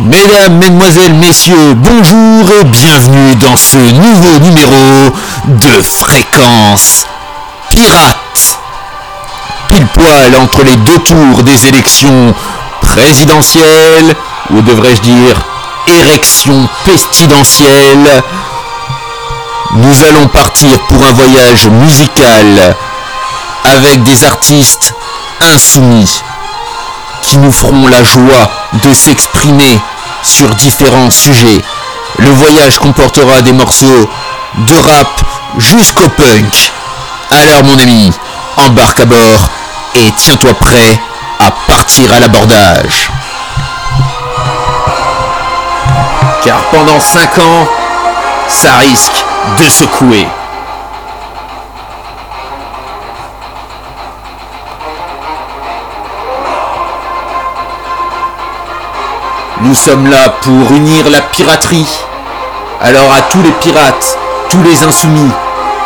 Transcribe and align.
Mesdames, 0.00 0.58
Mesdemoiselles, 0.58 1.14
Messieurs, 1.14 1.74
bonjour 1.74 2.52
et 2.60 2.64
bienvenue 2.64 3.34
dans 3.34 3.56
ce 3.56 3.76
nouveau 3.76 4.38
numéro 4.38 5.10
de 5.46 5.82
Fréquence 5.82 7.04
Pirate. 7.68 8.60
Pile 9.66 9.88
poil 9.88 10.36
entre 10.40 10.62
les 10.62 10.76
deux 10.76 10.98
tours 11.00 11.42
des 11.42 11.66
élections 11.66 12.32
présidentielles, 12.80 14.14
ou 14.50 14.62
devrais-je 14.62 15.00
dire 15.00 15.42
érection 15.88 16.68
pestilentielle, 16.84 18.22
nous 19.72 20.04
allons 20.04 20.28
partir 20.28 20.78
pour 20.86 21.04
un 21.04 21.12
voyage 21.12 21.66
musical 21.66 22.76
avec 23.64 24.04
des 24.04 24.22
artistes 24.22 24.94
insoumis 25.40 26.22
qui 27.22 27.36
nous 27.38 27.52
feront 27.52 27.88
la 27.88 28.04
joie 28.04 28.57
de 28.72 28.92
s'exprimer 28.92 29.80
sur 30.22 30.54
différents 30.54 31.10
sujets. 31.10 31.62
Le 32.18 32.30
voyage 32.30 32.78
comportera 32.78 33.42
des 33.42 33.52
morceaux 33.52 34.08
de 34.56 34.74
rap 34.74 35.20
jusqu'au 35.58 36.08
punk. 36.10 36.72
Alors 37.30 37.64
mon 37.64 37.78
ami, 37.78 38.10
embarque 38.56 39.00
à 39.00 39.04
bord 39.04 39.50
et 39.94 40.10
tiens-toi 40.16 40.54
prêt 40.54 41.00
à 41.40 41.50
partir 41.66 42.12
à 42.12 42.20
l'abordage. 42.20 43.10
Car 46.42 46.60
pendant 46.70 47.00
5 47.00 47.38
ans, 47.38 47.68
ça 48.48 48.72
risque 48.78 49.24
de 49.58 49.68
secouer. 49.68 50.26
Nous 59.62 59.74
sommes 59.74 60.06
là 60.08 60.28
pour 60.42 60.72
unir 60.72 61.10
la 61.10 61.20
piraterie. 61.20 61.88
Alors 62.80 63.12
à 63.12 63.22
tous 63.22 63.42
les 63.42 63.50
pirates, 63.52 64.16
tous 64.48 64.62
les 64.62 64.84
insoumis, 64.84 65.30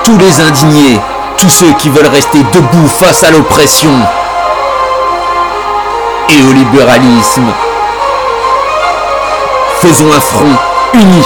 tous 0.05 0.19
les 0.19 0.41
indignés, 0.43 1.01
tous 1.39 1.49
ceux 1.49 1.73
qui 1.79 1.89
veulent 1.89 2.07
rester 2.07 2.39
debout 2.53 2.89
face 2.89 3.25
à 3.25 3.31
l'oppression 3.31 3.95
et 6.29 6.43
au 6.43 6.53
libéralisme, 6.53 7.51
faisons 9.81 10.13
un 10.13 10.21
front 10.21 10.57
uni. 10.95 11.25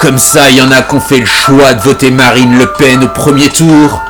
comme 0.00 0.18
ça, 0.18 0.48
il 0.48 0.56
y 0.56 0.62
en 0.62 0.72
a 0.72 0.80
qui 0.80 0.94
ont 0.94 1.00
fait 1.00 1.18
le 1.18 1.26
choix 1.26 1.74
de 1.74 1.82
voter 1.82 2.10
Marine 2.10 2.58
Le 2.58 2.72
Pen 2.72 3.04
au 3.04 3.08
premier 3.08 3.50
tour. 3.50 4.00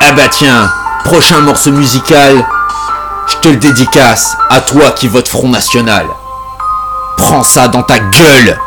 Ah 0.00 0.12
bah 0.12 0.28
tiens, 0.30 0.72
prochain 1.04 1.40
morceau 1.40 1.72
musical, 1.72 2.42
je 3.26 3.36
te 3.36 3.48
le 3.48 3.56
dédicace 3.56 4.34
à 4.48 4.62
toi 4.62 4.92
qui 4.92 5.08
vote 5.08 5.28
Front 5.28 5.50
National. 5.50 6.06
Prends 7.18 7.44
ça 7.44 7.68
dans 7.68 7.82
ta 7.82 7.98
gueule 7.98 8.58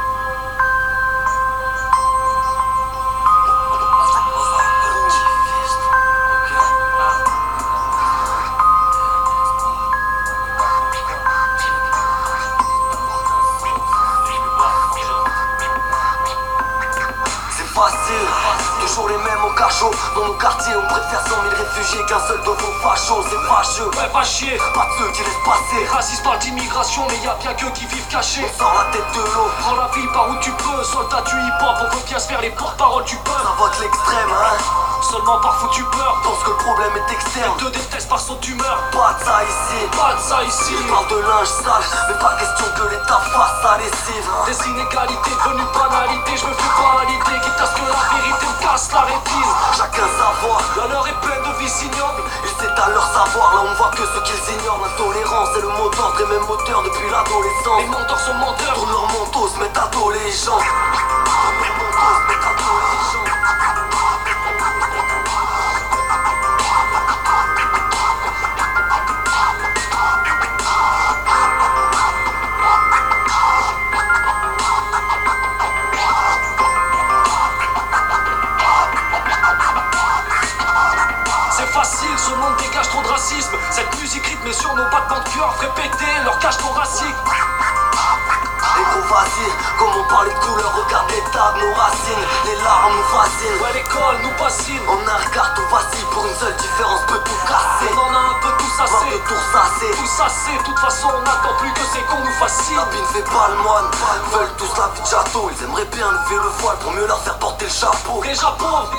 La 103.35 103.47
bine 103.47 103.49
fait 103.49 103.49
pas 103.49 103.49
le 103.49 103.63
moine, 103.63 103.91
veulent 104.31 104.55
tous 104.57 104.71
la 104.77 104.87
vie 104.95 105.01
de 105.01 105.07
château. 105.07 105.51
Ils 105.51 105.63
aimeraient 105.63 105.91
bien 105.91 106.09
lever 106.09 106.35
le 106.35 106.49
voile 106.59 106.77
pour 106.79 106.91
mieux 106.93 107.07
leur 107.07 107.19
faire 107.19 107.37
porter 107.37 107.65
le 107.65 107.71
chapeau. 107.71 108.21
Déjà 108.23 108.55
pauvres, 108.57 108.91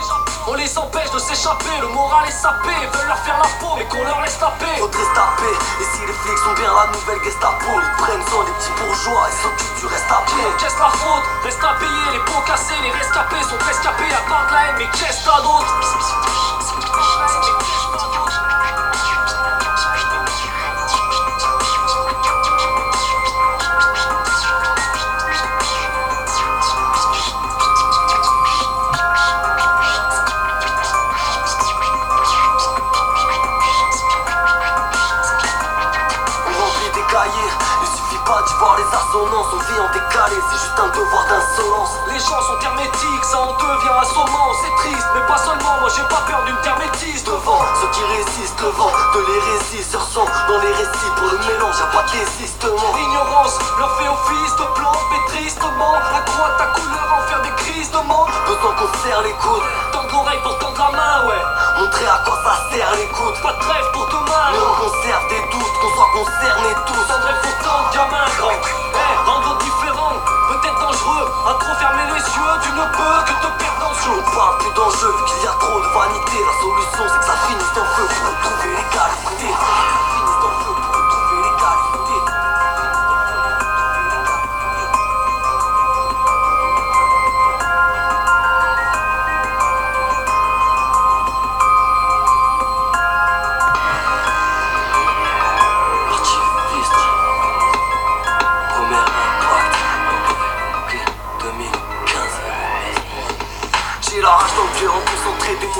on 0.49 0.55
les 0.55 0.79
empêche 0.79 1.11
de 1.11 1.19
s'échapper 1.19 1.81
Le 1.81 1.88
moral 1.88 2.29
est 2.29 2.31
sapé, 2.31 2.71
veulent 2.93 3.09
leur 3.09 3.19
faire 3.19 3.38
la 3.38 3.49
peau 3.59 3.77
et 3.81 3.85
qu'on 3.87 4.05
leur 4.05 4.21
laisse 4.21 4.38
taper 4.38 4.77
Faudrait 4.79 5.05
se 5.05 5.15
taper, 5.15 5.55
et 5.81 5.85
si 5.85 6.06
les 6.06 6.12
flics 6.12 6.38
sont 6.38 6.55
bien 6.55 6.71
la 6.71 6.87
nouvelle 6.93 7.25
Gestapo, 7.25 7.67
ils 7.67 7.97
prennent 8.03 8.27
soin 8.29 8.44
des 8.44 8.53
petits 8.53 8.77
bourgeois 8.79 9.27
et 9.27 9.35
s'occupent 9.43 9.81
du 9.81 9.87
reste 9.87 10.11
à 10.11 10.23
pied. 10.27 10.47
Qu'est-ce 10.59 10.79
la 10.79 10.91
faute? 10.91 11.25
Reste 11.43 11.65
à 11.65 11.75
payer, 11.81 12.06
les 12.12 12.23
pots 12.29 12.44
cassés, 12.47 12.79
les 12.83 12.93
rescapés 12.93 13.43
sont 13.43 13.59
rescapés 13.65 14.12
à 14.12 14.23
part 14.29 14.47
de 14.49 14.53
la 14.53 14.61
haine 14.69 14.77
Mais 14.79 14.91
qu'est-ce 14.93 15.25
t'as 15.25 15.41
d'autre 15.41 16.25
assonances, 39.16 39.46
on 39.52 39.58
vit 39.58 39.80
en 39.80 39.92
décalé, 39.92 40.36
c'est 40.50 40.60
juste 40.60 40.78
un 40.78 40.88
devoir 40.88 41.24
d'insolence. 41.28 41.90
Les 42.08 42.18
gens 42.18 42.40
sont 42.42 42.60
hermétiques, 42.60 43.24
ça 43.24 43.38
en 43.40 43.52
devient 43.52 43.96
assommant. 44.00 44.52
C'est 44.60 44.74
triste, 44.82 45.06
mais 45.14 45.26
pas 45.26 45.38
seulement, 45.38 45.80
moi 45.80 45.88
j'ai 45.94 46.02
pas 46.02 46.22
peur 46.26 46.42
d'une 46.44 46.58
hermétiste 46.64 47.26
Devant 47.26 47.58
ceux 47.80 47.90
qui 47.90 48.04
résistent, 48.04 48.60
le 48.60 48.68
vent 48.68 48.92
de 49.14 49.20
l'hérésie 49.26 49.82
se 49.82 49.96
ressent 49.96 50.26
dans 50.48 50.60
les 50.60 50.72
récits. 50.72 51.12
Pour 51.16 51.28
le 51.32 51.38
mélange, 51.38 51.78
y'a 51.78 51.86
pas 51.86 52.04
de 52.04 52.12
désistement. 52.12 52.92
L'ignorance 52.96 53.58
leur 53.78 53.90
fait 53.96 54.08
office 54.08 54.54
de 54.56 54.66
plante, 54.76 55.02
mais 55.10 55.32
tristement. 55.32 55.94
Accro 55.96 56.42
à 56.44 56.58
ta 56.58 56.66
couleur, 56.76 57.08
en 57.18 57.22
faire 57.28 57.42
des 57.42 57.54
crises 57.56 57.90
de 57.90 57.98
manque 58.06 58.30
Besoin 58.46 58.72
qu'on 58.78 58.90
serre 59.02 59.22
les 59.22 59.32
coudes, 59.32 59.62
Tendre 59.92 60.12
l'oreille 60.12 60.40
pour 60.42 60.58
tendre 60.58 60.78
la 60.78 60.96
main, 60.96 61.28
ouais 61.28 61.56
montrer 61.87 62.06
à 62.06 62.19
quoi 62.25 62.38
ça 62.43 62.55
sert 62.71 62.91
l'écoute. 62.97 63.41
Pas 63.43 63.53
de 63.53 63.61
trêve 63.61 63.91
pour 63.93 64.06
demain 64.06 64.47
Mais 64.53 64.59
on 64.59 64.75
conserve 64.85 65.29
des 65.29 65.43
doutes, 65.53 65.77
qu'on 65.81 65.93
soit 65.94 66.12
concernés 66.15 66.75
tous. 66.87 67.06
Tendre 67.06 67.33
pourtant, 67.43 67.81
gamin 67.94 68.27
grand 68.38 68.59
Eh, 68.94 69.31
rendre 69.31 69.59
différent, 69.59 70.15
peut-être 70.49 70.81
dangereux 70.81 71.27
À 71.47 71.55
trop 71.55 71.75
fermer 71.79 72.06
les 72.11 72.23
yeux, 72.23 72.55
tu 72.62 72.71
ne 72.73 72.87
peux 72.91 73.19
que 73.27 73.35
te 73.43 73.50
perdre 73.59 73.79
dans 73.81 73.91
le 73.91 73.99
jeu 74.03 74.15
On 74.19 74.35
parle 74.35 74.59
plus 74.59 74.75
d'enjeux 74.75 75.15
vu 75.19 75.25
qu'il 75.27 75.44
y 75.44 75.47
a 75.47 75.55
trop 75.61 75.81
de 75.81 75.88
vanité. 75.94 76.37
La 76.43 76.55
solution 76.61 77.05
c'est 77.06 77.21
que 77.21 77.27
ça 77.27 77.37
finisse 77.47 77.77
en 77.79 77.87
feu 77.94 78.06
pour. 78.43 78.56
Ça 78.97 80.06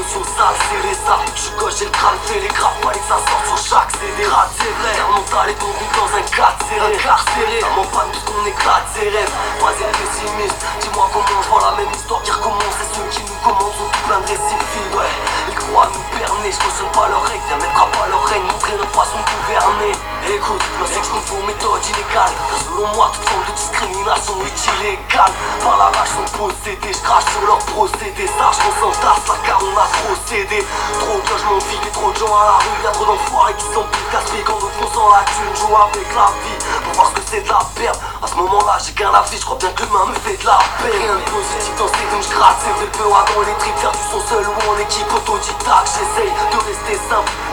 d'émotions 0.07 0.25
sales, 0.37 0.55
c'est 0.71 0.89
les 0.89 1.11
armes. 1.11 1.25
Je 1.35 1.51
gauche, 1.59 1.75
j'ai 1.79 1.85
le 1.85 1.91
crâne 1.91 2.19
télégraphe, 2.27 2.79
fallait 2.83 2.99
que 2.99 3.09
ça 3.09 3.19
sorte 3.19 3.47
sur 3.47 3.59
chaque 3.59 3.91
CD 3.93 4.27
Rate, 4.27 4.51
c'est 4.57 4.75
vrai, 4.83 4.95
mental 5.11 5.51
est 5.51 5.59
tombé 5.59 5.87
dans 5.95 6.11
un 6.17 6.23
cadre 6.31 6.59
serré 6.69 6.95
Incarcéré, 6.95 7.61
ça 7.61 7.71
m'en 7.75 7.85
panne 7.91 8.11
puisqu'on 8.11 8.47
éclate 8.47 8.87
ses 8.95 9.09
rêves 9.09 9.35
Pas 9.61 9.73
être 9.73 9.99
pessimiste, 9.99 10.61
dis-moi 10.81 11.09
comment 11.13 11.43
je 11.43 11.49
vois 11.49 11.63
la 11.71 11.77
même 11.77 11.93
histoire. 11.95 12.23
Qui 12.23 12.31
recommence 12.31 12.77
Et 12.83 12.89
ceux 12.95 13.09
qui 13.11 13.23
nous 13.27 13.41
commandent 13.43 13.75
ont 13.75 13.91
tout 13.91 14.05
plein 14.07 14.21
de 14.21 14.27
vides, 14.27 14.95
ouais. 14.95 15.13
Ils 15.49 15.55
croient 15.55 15.91
nous 15.91 16.07
berner, 16.19 16.51
je 16.53 16.61
cautionne 16.61 16.93
pas 16.95 17.09
leur 17.09 17.23
règle, 17.25 17.43
viens 17.49 17.59
mettre 17.59 17.83
à 17.83 17.87
pas 17.87 18.07
leur 18.09 18.25
règne, 18.27 18.47
montrer 18.47 18.75
notre 18.77 18.95
façon 18.95 19.19
de 19.19 19.27
gouverner 19.27 19.93
Écoute, 20.27 20.59
moi 20.79 20.89
c'est 20.91 20.99
que 20.99 21.07
je 21.07 21.11
confonds 21.13 21.47
méthode 21.47 21.79
illégale. 21.87 22.35
Selon 22.67 22.91
moi, 22.99 23.13
toute 23.15 23.29
forme 23.31 23.47
de 23.47 23.55
discrimination 23.55 24.35
est 24.43 24.59
illégale 24.75 25.31
Par 25.63 25.79
la 25.79 25.87
rage 25.95 26.11
sont 26.19 26.27
possédés, 26.35 26.91
je 26.91 26.99
crache 26.99 27.31
sur 27.31 27.47
leur 27.47 27.59
procédé. 27.71 28.27
Sache 28.27 28.59
qu'on 28.59 28.75
s'entasse 28.75 29.23
là 29.23 29.37
car 29.47 29.63
on 29.63 29.71
a 29.79 29.87
trop 29.87 30.19
cédé 30.27 30.67
Trop 30.99 31.23
de 31.23 31.35
vides 31.71 31.87
et 31.87 31.95
trop 31.95 32.11
de 32.11 32.19
gens 32.19 32.35
à 32.35 32.45
la 32.45 32.57
rue. 32.59 32.83
Y'a 32.83 32.91
trop 32.91 33.07
d'enfoirés 33.07 33.55
qui 33.55 33.71
sont 33.71 33.87
plus 33.87 34.07
casse-pieds 34.11 34.43
Quand 34.43 34.59
nous 34.59 34.73
fonçons 34.83 35.07
la 35.15 35.23
thune, 35.31 35.55
joue 35.55 35.77
avec 35.79 36.11
la 36.11 36.29
vie 36.43 36.59
Pour 36.83 36.93
voir 36.99 37.07
ce 37.07 37.15
que 37.15 37.25
c'est 37.31 37.43
de 37.47 37.49
la 37.49 37.63
perte. 37.79 38.01
À 38.19 38.27
ce 38.27 38.35
moment-là 38.35 38.83
j'ai 38.83 38.99
qu'un 38.99 39.15
avis, 39.15 39.39
je 39.39 39.47
crois 39.47 39.59
bien 39.63 39.71
que 39.71 39.83
l'humain 39.87 40.11
me 40.11 40.19
fait 40.27 40.43
de 40.43 40.47
la 40.47 40.59
peine. 40.83 40.91
Rien 40.91 41.23
de 41.23 41.27
positif 41.31 41.71
dans 41.79 41.87
ces 41.87 42.03
rimes, 42.03 42.27
je 42.27 42.35
C'est 42.35 42.75
vrai 42.75 42.89
le 42.91 43.07
dans 43.07 43.47
les 43.47 43.57
tripes, 43.63 43.79
faire 43.79 43.95
du 43.95 44.05
son 44.11 44.21
seul 44.27 44.43
ou 44.43 44.59
en 44.59 44.77
équipe 44.83 45.07
autodidacte 45.07 45.87
J'essaye 45.87 46.35
de 46.35 46.59
rester 46.67 46.99
simple, 47.07 47.31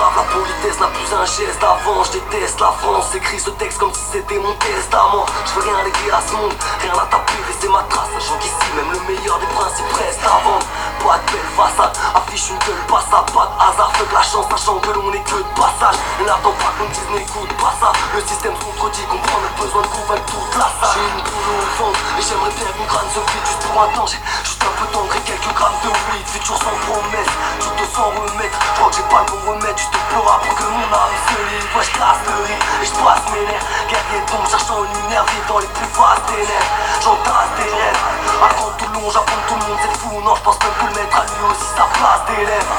la 0.00 0.22
politesse 0.32 0.80
n'a 0.80 0.86
plus 0.86 1.12
un 1.12 1.24
geste 1.26 1.62
avant 1.62 2.02
Je 2.04 2.12
déteste 2.12 2.58
la 2.60 2.72
France, 2.80 3.10
j'écris 3.12 3.38
ce 3.38 3.50
texte 3.50 3.78
comme 3.78 3.92
si 3.92 4.00
c'était 4.12 4.38
mon 4.38 4.54
testament. 4.54 5.26
Je 5.44 5.52
veux 5.60 5.68
rien 5.68 5.84
léguer 5.84 6.10
à 6.10 6.20
ce 6.24 6.32
monde, 6.32 6.54
rien 6.80 6.94
à 6.94 7.04
taper, 7.04 7.36
laisser 7.46 7.68
ma 7.68 7.84
trace. 7.84 8.08
Sachant 8.16 8.38
qu'ici 8.40 8.56
même 8.76 8.90
le 8.92 9.00
meilleur 9.04 9.38
des 9.38 9.50
principes 9.52 9.92
reste 9.92 10.24
à 10.24 10.40
vendre. 10.40 10.64
Pas 11.04 11.20
de 11.20 11.32
belle 11.32 11.52
façade, 11.52 11.92
affiche 12.16 12.48
une 12.48 12.58
gueule 12.64 12.84
passade 12.88 13.28
Pas 13.32 13.44
de 13.44 13.56
hasard, 13.60 13.92
de 14.00 14.14
la 14.14 14.22
chance, 14.24 14.48
sachant 14.48 14.80
que 14.80 14.88
l'on 14.88 15.12
est 15.12 15.24
que 15.28 15.36
de 15.36 15.52
passage. 15.52 16.00
Et 16.20 16.24
n'attends 16.24 16.56
pas 16.56 16.72
qu'on 16.80 16.88
dise 16.88 17.10
n'écoute 17.12 17.52
pas 17.60 17.74
ça. 17.76 17.92
Le 18.16 18.20
système 18.24 18.56
contredit, 18.56 19.04
comprend 19.04 19.36
notre 19.44 19.58
besoin 19.60 19.82
de 19.84 19.92
convaincre 19.92 20.28
toute 20.32 20.54
la 20.56 20.68
salle. 20.80 20.96
J'ai 20.96 21.04
une 21.12 21.24
boule 21.28 21.48
au 21.52 21.64
ventre, 21.76 22.00
et 22.16 22.22
j'aimerais 22.24 22.54
bien 22.56 22.68
qu'une 22.72 22.88
crâne 22.88 23.10
se 23.12 23.20
vide 23.20 23.44
juste 23.44 23.64
pour 23.68 23.76
un 23.84 23.88
J'ai 24.08 24.20
juste 24.48 24.64
un 24.64 24.74
peu 24.80 24.86
tendre 24.92 25.12
quelques 25.28 25.52
grammes 25.52 25.80
de 25.84 25.92
weed 26.08 26.24
Futur 26.24 26.56
sans 26.56 26.76
promesse, 26.88 27.32
tout 27.60 27.74
de 27.76 27.84
s'en 27.92 28.08
remettre 28.16 28.56
Je 28.56 28.72
crois 28.80 28.88
que 28.88 28.96
j'ai 28.96 29.08
pas 29.12 29.20
le 29.20 29.28
bon 29.28 29.40
remède, 29.52 29.76
juste 29.90 30.04
pleura 30.08 30.38
pour 30.40 30.54
que 30.54 30.62
mon 30.62 30.86
âme 30.94 31.16
se 31.26 31.38
livre 31.50 31.76
Ouais 31.76 31.84
je 31.84 31.90
classe 31.90 32.22
le 32.26 32.50
et 32.50 32.86
je 32.86 32.94
brasse 33.00 33.26
mes 33.32 33.44
nerfs. 33.46 33.66
Guerrier 33.88 34.22
tombe, 34.26 34.46
cherchant 34.48 34.82
une 34.84 35.08
vive 35.10 35.46
dans 35.48 35.58
les 35.58 35.66
plus 35.66 35.90
vastes 35.94 36.26
ténèbres 36.26 36.72
J'entasse 37.02 37.50
des 37.58 37.70
rêves, 37.70 38.02
apprends 38.42 38.74
tout 38.78 38.86
le 38.86 38.94
long, 38.94 39.10
j'apprends 39.10 39.42
tout 39.48 39.54
le 39.54 39.64
monde 39.66 39.78
C'est 39.82 39.96
fou, 39.98 40.20
non 40.22 40.34
je 40.34 40.42
pense 40.42 40.58
même 40.62 40.76
que 40.78 40.86
le 40.86 40.94
maître 40.94 41.16
a 41.16 41.24
lui 41.26 41.42
aussi 41.50 41.68
sa 41.74 41.86
place 41.94 42.22
d'élève 42.26 42.70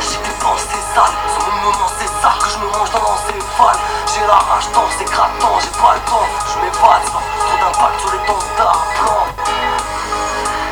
J'ai 0.00 0.20
des 0.20 0.36
pensées 0.40 0.84
sales, 0.94 1.16
sur 1.32 1.44
le 1.46 1.52
moment 1.60 1.90
c'est 1.98 2.12
ça 2.20 2.32
que 2.40 2.48
je 2.48 2.58
me 2.60 2.68
mange 2.72 2.90
dans 2.90 3.04
l'encéphale. 3.04 3.78
J'ai 4.12 4.24
la 4.26 4.40
rage 4.40 4.68
dans 4.72 4.88
c'est 4.96 5.08
grattant, 5.08 5.56
j'ai 5.60 5.74
pas 5.80 5.94
le 5.96 6.02
temps, 6.08 6.28
je 6.48 6.56
m'évade. 6.60 7.04
Trop 7.04 7.56
d'impact 7.60 8.00
sur 8.00 8.12
les 8.12 8.22
temps 8.26 8.44
d'arplan 8.56 9.20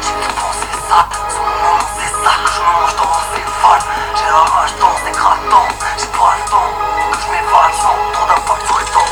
J'ai 0.01 0.17
des 0.17 0.35
pensées 0.35 0.75
ça 2.25 2.31
je 2.47 2.61
mange 2.61 2.97
dans 2.97 3.05
l'encéphale 3.05 3.85
J'ai 4.17 4.29
la 4.33 4.45
rage 4.53 4.75
dans 4.81 4.97
c'est 5.05 5.13
grattant, 5.13 5.69
j'ai 5.99 6.07
pas 6.07 6.33
le 6.39 6.45
temps 6.51 6.71
que 7.13 7.17
je 7.21 7.27
m'évade 7.31 7.75
sans 7.83 7.97
trop 8.13 8.27
d'impact 8.27 8.63
sur 8.67 8.79
les 8.79 8.87
temps 8.87 9.11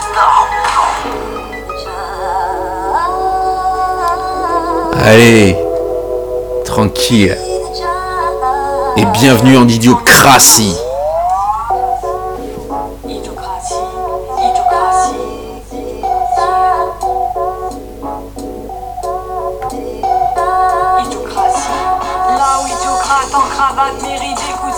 Allez, 5.05 5.59
tranquille. 6.65 7.37
Et 8.97 9.05
bienvenue 9.07 9.57
en. 9.57 9.67
Idiocratie, 9.67 10.77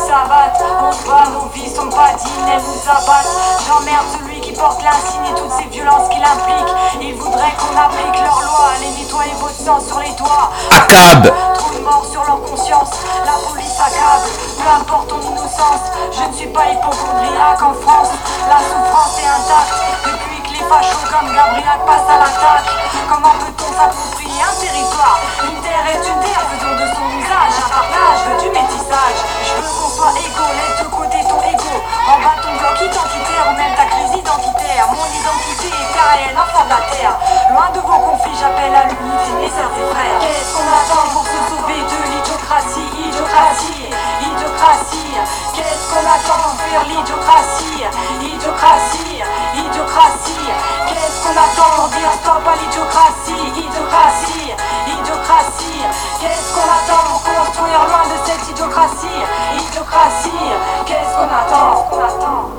On 0.06 0.92
se 0.92 1.08
bat, 1.08 1.24
nos 1.32 1.48
vies 1.54 1.74
sont 1.74 1.88
pas 1.88 2.12
dignes, 2.12 2.48
elles 2.52 2.60
nous 2.60 2.90
abattent. 2.90 3.26
J'emmerde 3.66 4.04
celui 4.12 4.38
qui 4.42 4.52
porte 4.52 4.82
l'insigne 4.82 5.24
et 5.32 5.34
toutes 5.34 5.50
ces 5.50 5.64
violences 5.68 6.10
qu'il 6.10 6.22
implique. 6.22 6.74
Il 7.00 7.14
voudrait 7.14 7.54
qu'on 7.56 7.74
applique 7.74 8.20
leurs 8.20 8.42
lois, 8.42 8.76
les 8.80 9.02
nettoyer 9.02 9.32
votre 9.40 9.56
sang 9.56 9.80
sur 9.80 10.00
les 10.00 10.12
doigts. 10.12 10.50
Accab. 10.70 11.32
Trop 11.54 11.72
de 11.72 11.78
morts 11.80 12.04
sur 12.04 12.22
leur 12.22 12.42
conscience, 12.42 12.90
la 13.24 13.32
police 13.48 13.80
accable, 13.80 14.28
peu 14.58 14.68
importe 14.78 15.08
ton 15.08 15.20
innocence. 15.22 15.88
Je 16.12 16.28
ne 16.28 16.32
suis 16.34 16.48
pas 16.48 16.68
hypochondriaque 16.68 17.62
en 17.62 17.72
France, 17.72 18.12
la 18.46 18.60
souffrance 18.60 19.18
est 19.18 19.26
intacte. 19.26 19.72
Depuis 20.04 20.42
que 20.42 20.50
les 20.52 20.64
fachos 20.68 21.08
comme 21.08 21.32
Gabriel 21.34 21.80
passent 21.86 22.10
à 22.12 22.18
l'attaque, 22.20 22.68
comment 23.08 23.34
peut-on 23.40 23.53
un 23.80 24.54
territoire. 24.60 25.18
Une 25.42 25.60
terre 25.62 25.86
est 25.90 26.02
une 26.06 26.20
terre, 26.22 26.42
faisons 26.54 26.74
de 26.78 26.86
son 26.94 27.06
usage 27.18 27.54
un 27.58 27.70
partage 27.74 28.22
du 28.42 28.48
métissage. 28.50 29.18
Je 29.42 29.52
veux 29.58 29.72
qu'on 29.74 29.90
soit 29.90 30.14
égaux, 30.14 30.54
laisse 30.54 30.78
de 30.78 30.88
côté 30.94 31.18
ton 31.26 31.40
ego. 31.42 31.74
En 32.06 32.18
bas 32.22 32.38
ton 32.38 32.54
bloc 32.54 32.76
identitaire, 32.78 33.44
on 33.50 33.56
aime 33.58 33.74
ta 33.74 33.86
crise 33.90 34.14
identitaire. 34.14 34.86
Mon 34.94 35.06
identité 35.10 35.68
est 35.74 35.90
aérienne, 35.90 36.38
enfant 36.38 36.64
de 36.64 36.70
la 36.70 36.82
terre. 36.94 37.18
Loin 37.50 37.68
de 37.74 37.80
vos 37.82 37.98
conflits, 37.98 38.38
j'appelle 38.38 38.74
à 38.74 38.86
l'unité 38.86 39.30
mes 39.42 39.50
sœurs 39.50 39.74
et 39.74 39.86
frères. 39.90 40.18
Qu'est-ce 40.22 40.54
qu'on 40.54 40.70
attend 40.70 41.04
pour 41.10 41.26
se 41.26 41.38
sauver 41.50 41.80
de 41.82 41.98
l'idiocratie, 42.14 42.90
idiocratie, 43.10 43.90
idiocratie 44.22 45.18
Qu'est-ce 45.54 45.84
qu'on 45.90 46.06
attend 46.06 46.38
pour 46.46 46.54
faire 46.62 46.84
l'idiocratie, 46.86 47.82
idiocratie 48.22 49.13
idiocratie. 49.74 50.50
Qu'est-ce 50.88 51.18
qu'on 51.24 51.34
attend 51.34 51.70
pour 51.76 51.88
dire 51.88 52.12
stop 52.22 52.46
à 52.46 52.54
l'idiocratie 52.62 53.44
Idiocratie, 53.58 54.54
idiocratie. 54.86 55.82
Qu'est-ce 56.20 56.54
qu'on 56.54 56.62
attend 56.62 57.02
pour 57.10 57.22
construire 57.22 57.82
loin 57.88 58.04
de 58.06 58.16
cette 58.24 58.50
idiocratie 58.50 59.20
Idiocratie. 59.58 60.46
Qu'est-ce 60.86 61.14
qu'on 61.16 61.30
attend 61.34 61.82
qu'on 61.90 62.04
attend 62.04 62.50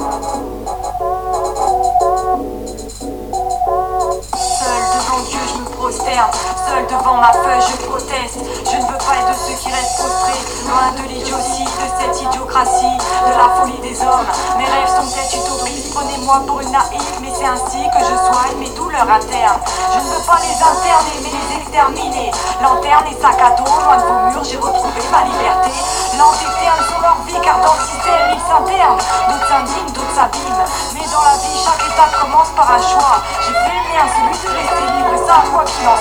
Seul 4.35 4.81
devant 4.93 5.21
Dieu, 5.29 5.45
Seul 5.85 6.87
devant 6.89 7.17
ma 7.21 7.31
feuille, 7.31 7.61
je 7.61 7.85
proteste. 7.85 8.41
Je 8.41 8.75
ne 8.75 8.85
veux 8.89 8.97
pas 8.97 9.21
être 9.21 9.29
de 9.29 9.37
ceux 9.37 9.53
qui 9.53 9.69
restent 9.69 10.01
prostrés. 10.01 10.41
Loin 10.65 10.89
de 10.97 11.07
l'idiotie, 11.07 11.63
de 11.63 11.87
cette 12.01 12.21
idiocratie, 12.23 12.97
de 12.97 13.31
la 13.37 13.53
folie 13.53 13.77
des 13.85 14.01
hommes. 14.01 14.25
Mes 14.57 14.65
rêves 14.65 14.89
sont 14.89 15.05
peut-être 15.05 15.37
utopistes. 15.37 15.93
Prenez-moi 15.93 16.41
pour 16.47 16.59
une 16.61 16.71
naïve, 16.71 17.21
mais 17.21 17.29
c'est 17.37 17.45
ainsi 17.45 17.85
que 17.93 18.01
je 18.01 18.17
soigne 18.17 18.57
mes 18.57 18.69
douleurs 18.73 19.05
internes. 19.05 19.61
Je 19.93 19.99
ne 20.01 20.09
veux 20.09 20.25
pas 20.25 20.41
les 20.41 20.57
interner, 20.57 21.15
mais 21.21 21.29
les 21.37 21.61
exterminer. 21.61 22.31
Lanterne 22.63 23.05
et 23.13 23.21
sac 23.21 23.37
à 23.37 23.53
dos, 23.53 23.69
loin 23.85 23.97
de 24.01 24.05
vos 24.09 24.19
murs, 24.33 24.43
j'ai 24.43 24.57
retrouvé 24.57 25.01
ma 25.13 25.21
liberté. 25.21 25.69
Lente 26.17 26.41
et 26.41 26.53
terne 26.65 26.81
sur 26.89 26.97
leur 26.97 27.21
vie, 27.29 27.37
car 27.45 27.61
dans 27.61 27.77
le 27.77 27.85
système, 27.85 28.33
ils 28.33 28.41
s'internent. 28.41 28.97
D'autres 29.29 29.47
s'indignent, 29.53 29.93
d'autres 29.93 30.15
s'abîment. 30.17 30.65
Mais 30.97 31.05
dans 31.13 31.21
la 31.21 31.37
vie, 31.45 31.61
chaque 31.61 31.85
étape 31.85 32.13
commence 32.25 32.49
par 32.57 32.73
un 32.73 32.81
choix. 32.81 33.21
J'ai 33.45 33.53
fait 33.53 33.69
le 33.69 33.85
mien, 33.93 34.05
celui 34.09 34.33
de 34.33 34.49
rester 34.49 34.85
libre, 34.97 35.13
ça, 35.29 35.45
quoi 35.53 35.61
qu'il 35.75 35.87
en 35.87 35.91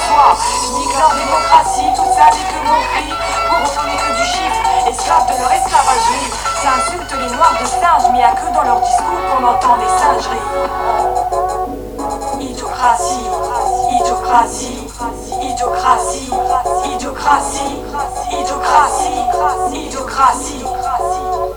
leur 0.98 1.14
démocratie, 1.14 1.90
tout 1.96 2.10
ça 2.14 2.26
n'est 2.30 2.46
que 2.46 2.58
mon 2.64 2.80
cri. 2.94 3.10
Pour 3.48 3.58
autant 3.58 3.82
que 3.82 4.10
du 4.14 4.24
chiffre, 4.24 4.60
esclaves 4.88 5.26
de 5.26 5.36
leur 5.40 5.52
esclavagerie. 5.52 6.30
Ça 6.62 6.68
insulte 6.78 7.12
les 7.12 7.30
noirs 7.34 7.54
de 7.60 7.66
singes, 7.66 8.08
mais 8.12 8.20
y'a 8.20 8.32
que 8.32 8.54
dans 8.54 8.62
leur 8.62 8.80
discours 8.80 9.22
qu'on 9.30 9.44
entend 9.44 9.76
des 9.78 9.88
singeries. 9.88 10.48
Idiocratie, 12.40 13.26
idiocratie, 14.00 14.86
idiocratie, 15.42 16.30
idiocratie, 16.84 17.82
idiocratie, 18.30 19.22
idiocratie. 19.72 20.64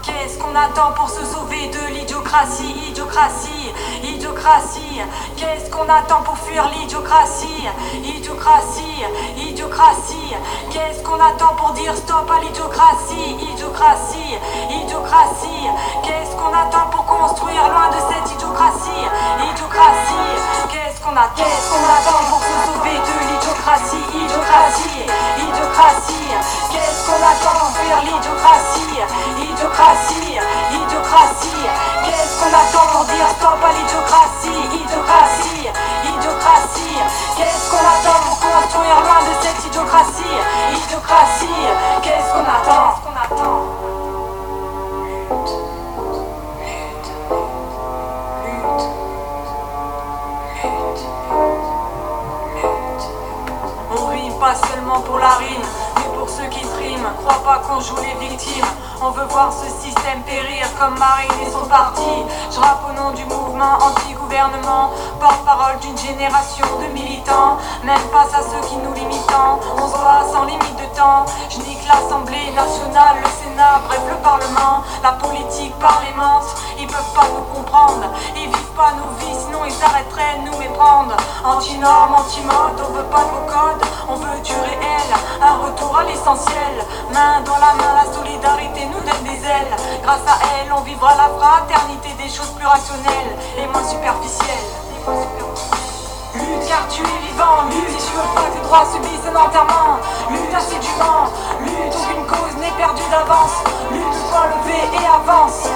Qu'est-ce 0.03 0.37
qu'on 0.39 0.55
attend 0.55 0.91
pour 0.95 1.09
se 1.09 1.25
sauver 1.25 1.67
de 1.67 1.93
l'idiocratie, 1.93 2.73
idiocratie, 3.07 3.73
idiocratie. 4.03 5.01
Qu'est-ce 5.37 5.69
qu'on 5.71 5.87
attend 5.87 6.21
pour 6.23 6.37
fuir 6.39 6.69
l'idiocratie, 6.75 7.63
idiocratie, 8.03 9.05
idiocratie. 9.37 10.35
Qu'est-ce 10.69 11.01
qu'on 11.03 11.15
attend 11.15 11.55
pour 11.55 11.71
dire 11.71 11.95
stop 11.95 12.29
à 12.29 12.41
l'idiocratie, 12.43 13.37
idiocratie, 13.39 14.35
idiocratie. 14.69 15.67
Qu'est-ce 16.03 16.35
qu'on 16.35 16.51
attend 16.51 16.89
pour 16.91 17.05
construire 17.05 17.63
loin 17.69 17.87
de 17.95 17.99
cette 18.11 18.35
idiocratie, 18.35 19.07
idiocratie. 19.39 20.35
Qu'est-ce 20.69 21.01
qu'on 21.01 21.15
attend, 21.15 21.35
qu'est-ce 21.37 21.69
qu'on 21.71 21.87
attend 21.87 22.21
pour 22.29 22.41
se 22.43 22.55
sauver 22.67 22.97
de 23.07 23.15
l'idiocratie, 23.23 24.03
idiocratie, 24.19 25.07
idiocratie. 25.39 26.35
Qu'est-ce 26.71 27.07
qu'on 27.07 27.23
attend 27.23 27.55
pour 27.59 27.71
fuir 27.71 27.97
l'idiocratie, 28.03 28.99
idiocratie, 29.39 30.39
idiocratie 30.71 30.86
Qu'est-ce 31.07 32.39
qu'on 32.39 32.47
attend 32.51 32.91
pour 32.91 33.05
dire 33.05 33.27
stop 33.39 33.63
à 33.63 33.71
l'idiocratie, 33.71 34.59
idiocratie, 34.75 35.69
idiocratie. 36.03 36.99
Qu'est-ce 37.37 37.71
qu'on 37.71 37.77
attend 37.77 38.19
pour 38.27 38.37
construire 38.39 38.99
loin 39.01 39.21
de 39.23 39.33
cette 39.41 39.65
idiocratie, 39.67 40.37
idiocratie. 40.75 41.67
Qu'est-ce 42.01 42.33
qu'on 42.33 42.43
attend, 42.43 42.99
On 53.89 54.05
rime 54.07 54.39
pas 54.39 54.55
seulement 54.55 54.99
pour 55.01 55.19
la 55.19 55.29
rime, 55.35 55.63
ceux 56.27 56.47
qui 56.47 56.61
triment. 56.61 57.09
Crois 57.23 57.41
pas 57.43 57.59
qu'on 57.59 57.79
joue 57.79 57.97
les 57.97 58.27
victimes. 58.27 58.65
On 59.01 59.11
veut 59.11 59.25
voir 59.29 59.53
ce 59.53 59.69
système 59.69 60.21
périr 60.23 60.65
comme 60.79 60.97
Marine 60.97 61.39
et 61.45 61.51
son 61.51 61.65
parti. 61.65 62.25
Je 62.51 62.59
rappe 62.59 62.83
au 62.89 62.93
nom 62.93 63.11
du 63.11 63.23
mouvement 63.25 63.77
anti-gouvernement, 63.81 64.91
porte-parole 65.19 65.79
d'une 65.79 65.97
génération 65.97 66.65
de 66.81 66.93
militants. 66.93 67.57
Même 67.83 68.05
face 68.11 68.33
à 68.33 68.41
ceux 68.41 68.67
qui 68.67 68.77
nous 68.77 68.93
limitent. 68.93 69.17
On 69.77 69.87
se 69.87 69.97
sans 70.33 70.45
limite 70.45 70.75
de 70.75 70.95
temps. 70.97 71.25
Je 71.49 71.57
nique 71.59 71.85
l'Assemblée 71.87 72.51
nationale, 72.55 73.17
le 73.21 73.29
Bref 73.57 74.01
le 74.07 74.15
Parlement. 74.17 74.83
La 75.01 75.13
politique 75.13 75.73
parlemante, 75.79 76.45
ils 76.77 76.85
peuvent 76.85 77.13
pas 77.15 77.25
nous 77.33 77.41
comprendre. 77.55 78.05
Ils 78.35 78.45
vivent 78.45 78.75
pas 78.77 78.93
nos 78.93 79.09
vies, 79.17 79.33
sinon 79.33 79.65
ils 79.65 79.83
arrêteraient 79.83 80.37
de 80.45 80.51
nous 80.51 80.57
méprendre. 80.59 81.17
Anti-normes, 81.43 82.13
anti-mode, 82.13 82.77
on 82.87 82.93
veut 82.93 83.09
pas 83.09 83.25
vos 83.25 83.49
codes, 83.49 83.81
on 84.09 84.15
veut 84.15 84.39
du 84.43 84.53
réel. 84.53 85.09
Un 85.41 85.57
retour 85.65 85.97
à 85.97 86.03
l'essentiel. 86.03 86.85
Main 87.11 87.41
dans 87.45 87.57
la 87.57 87.73
main, 87.81 87.97
la 87.97 88.13
solidarité 88.13 88.85
nous 88.85 89.01
donne 89.01 89.23
des 89.23 89.43
ailes. 89.43 89.75
Grâce 90.03 90.27
à 90.27 90.37
elle, 90.61 90.71
on 90.71 90.81
vivra 90.81 91.15
la 91.15 91.29
fraternité 91.39 92.09
des 92.21 92.29
choses 92.29 92.53
plus 92.53 92.67
rationnelles 92.67 93.33
et 93.57 93.65
moins 93.65 93.83
superficielles. 93.83 94.69
Lutte 96.35 96.67
car 96.67 96.87
tu 96.89 97.01
es 97.01 97.31
vivant, 97.31 97.65
lutte 97.71 97.97
veux 98.17 98.33
pas 98.33 98.49
tes 98.53 98.61
droits 98.65 98.85
subissent 98.85 99.27
un 99.29 99.35
enterrement. 99.35 100.01
Lutte 100.29 100.53
assidûment, 100.53 101.29
lutte 101.77 101.93
aucune 101.93 102.25
cause 102.25 102.55
n'est 102.59 102.75
perdue 102.77 103.09
d'avance. 103.09 103.57
Lutte 103.91 104.21
point 104.31 104.47
levé 104.47 104.79
et 104.93 105.05
avance. 105.05 105.69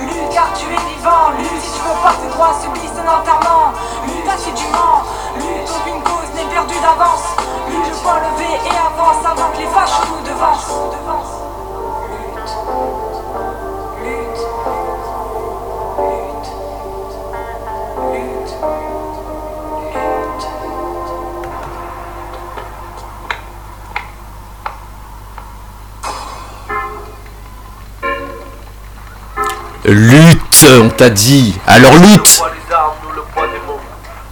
Lutte 0.00 0.30
car 0.32 0.52
tu 0.54 0.66
es 0.66 0.82
vivant, 0.94 1.30
lutte 1.38 1.62
si 1.62 1.72
tu 1.72 1.80
veux 1.80 2.00
pas 2.02 2.14
tes 2.20 2.28
droits 2.28 2.54
subissent 2.60 2.98
un 2.98 3.08
enterrement. 3.08 3.72
Lutte 4.06 4.28
assidûment, 4.28 5.02
lutte 5.36 5.70
aucune 5.80 6.02
cause 6.02 6.30
n'est 6.34 6.50
perdue 6.52 6.80
d'avance. 6.80 7.26
Lutte 7.68 8.02
point 8.02 8.20
levé 8.20 8.50
et 8.66 8.76
avance 8.76 9.24
avant 9.24 9.50
que 9.52 9.58
les 9.58 9.66
fachos 9.66 10.08
nous 10.10 10.24
devancent. 10.26 11.41
Lutte, 29.84 30.64
on 30.80 30.90
t'a 30.90 31.10
dit. 31.10 31.58
Alors 31.66 31.90
lutte 31.94 32.22
des 32.22 32.72
armes, 32.72 32.94
nous 33.02 33.10
le 33.16 33.22
poids 33.34 33.48
des 33.48 33.58
mots. 33.66 33.80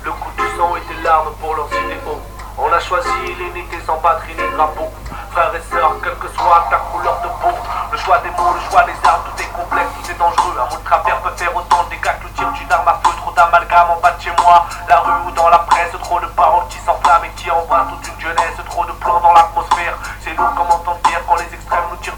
Le 0.05 0.13
coup 0.13 0.31
du 0.39 0.47
sang 0.57 0.77
et 0.77 0.95
des 0.95 1.03
larmes 1.03 1.35
pour 1.41 1.57
leurs 1.57 1.67
idéaux. 1.67 2.23
On 2.57 2.73
a 2.73 2.79
choisi 2.79 3.11
l'unité 3.37 3.77
sans 3.85 3.97
patrie 3.97 4.31
ni 4.39 4.57
drapeau. 4.57 4.87
Frères 5.33 5.51
et 5.51 5.63
sœurs, 5.67 5.97
quelle 6.05 6.15
que 6.23 6.29
soit 6.39 6.69
ta 6.71 6.77
couleur 6.95 7.19
de 7.27 7.29
peau. 7.43 7.51
Le 7.91 7.99
choix 7.99 8.19
des 8.23 8.31
mots, 8.31 8.55
le 8.55 8.71
choix 8.71 8.85
des 8.87 8.95
armes, 9.03 9.23
tout 9.27 9.43
est 9.43 9.51
complexe, 9.51 9.91
tout 9.99 10.11
est 10.13 10.19
dangereux. 10.23 10.55
Un 10.55 10.71
mot 10.71 10.79
de 10.79 10.87
travers 10.87 11.19
peut 11.19 11.35
faire 11.35 11.57
autant 11.57 11.83
de 11.83 11.91
dégâts 11.99 12.15
que 12.23 12.31
le 12.31 12.33
tir 12.39 12.53
d'une 12.53 12.71
arme 12.71 12.87
à 12.87 13.01
feu. 13.03 13.11
Trop 13.19 13.33
d'amalgame 13.35 13.91
en 13.91 13.99
bas 13.99 14.15
de 14.15 14.23
chez 14.23 14.35
moi. 14.39 14.71
La 14.89 15.01
rue 15.03 15.27
ou 15.27 15.31
dans 15.35 15.51
la 15.51 15.67
presse, 15.67 15.91
trop 15.99 16.21
de 16.21 16.31
paroles 16.39 16.71
qui 16.71 16.79
s'enflamment 16.79 17.27
et 17.27 17.35
qui 17.35 17.51
envoient 17.51 17.91
toute 17.91 18.07
une 18.07 18.21
jeunesse. 18.23 18.55
Trop 18.71 18.85
de 18.87 18.95
plans 19.03 19.19
dans 19.19 19.35
l'atmosphère. 19.35 19.99
C'est 20.23 20.31
lourd 20.39 20.55
comme 20.55 20.71
en 20.71 20.79
temps 20.87 20.95
de 21.03 21.11
guerre 21.11 21.27
quand 21.27 21.43
les 21.43 21.51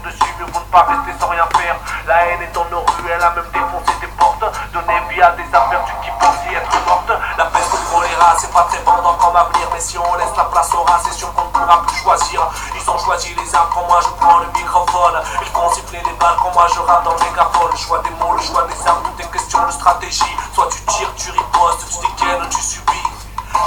dessus. 0.03 0.31
Mieux 0.39 0.45
vaut 0.51 0.59
ne 0.59 0.71
pas 0.71 0.83
rester 0.83 1.13
sans 1.19 1.29
rien 1.29 1.47
faire. 1.57 1.75
La 2.07 2.27
haine 2.27 2.41
est 2.41 2.53
dans 2.53 2.65
nos 2.69 2.81
rues, 2.81 3.09
elle 3.09 3.23
a 3.23 3.31
même 3.31 3.49
défoncé 3.53 3.93
des 4.01 4.11
portes. 4.19 4.43
Donner 4.73 4.99
vie 5.09 5.21
à 5.21 5.31
des 5.31 5.47
aperçus 5.47 5.97
qui 6.03 6.11
pensent 6.19 6.43
y 6.51 6.55
être 6.55 6.77
mortes. 6.87 7.11
La 7.37 7.45
peste 7.45 7.71
le 7.71 7.79
choléra, 7.89 8.35
c'est 8.37 8.51
pas 8.51 8.67
très 8.69 8.79
vendant 8.83 9.15
comme 9.15 9.35
avenir. 9.35 9.67
Mais 9.73 9.79
si 9.79 9.97
on 9.97 10.15
laisse 10.15 10.35
la 10.37 10.45
place 10.45 10.73
au 10.73 10.83
rat, 10.83 10.99
c'est 11.03 11.13
sûr 11.13 11.33
qu'on 11.33 11.45
ne 11.45 11.51
pourra 11.51 11.81
plus 11.87 11.97
choisir. 11.97 12.47
Ils 12.75 12.89
ont 12.89 12.97
choisi 12.97 13.33
les 13.35 13.55
armes 13.55 13.69
quand 13.73 13.87
moi 13.87 13.99
je 14.01 14.09
prends 14.19 14.39
le 14.39 14.47
microphone. 14.53 15.21
Ils 15.41 15.51
font 15.51 15.71
siffler 15.71 16.01
les 16.05 16.13
balles 16.19 16.37
quand 16.41 16.53
moi 16.53 16.67
je 16.73 16.79
rappe 16.79 17.03
dans 17.03 17.13
le 17.13 17.23
mégaphone. 17.23 17.71
Le 17.71 17.77
choix 17.77 17.99
des 17.99 18.11
mots, 18.21 18.33
le 18.35 18.41
choix 18.43 18.67
des 18.67 18.87
armes, 18.87 19.03
tout 19.03 19.21
est 19.21 19.31
question 19.31 19.65
de 19.65 19.71
stratégie. 19.71 20.35
Soit 20.53 20.69
tu 20.69 20.81
tires, 20.91 21.13
tu 21.15 21.31
ripostes, 21.31 21.85
tu 21.89 21.97
dégaines, 22.01 22.49
tu 22.49 22.61
subis. 22.61 23.07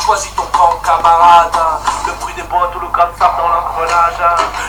Choisis 0.04 0.34
ton 0.34 0.46
camp, 0.52 0.76
camarade. 0.84 1.56
Des 2.36 2.42
bottes 2.52 2.68
ou 2.76 2.80
le 2.84 2.92
de 2.92 3.16
sable 3.16 3.40
dans 3.40 3.48
l'engrenage. 3.48 4.20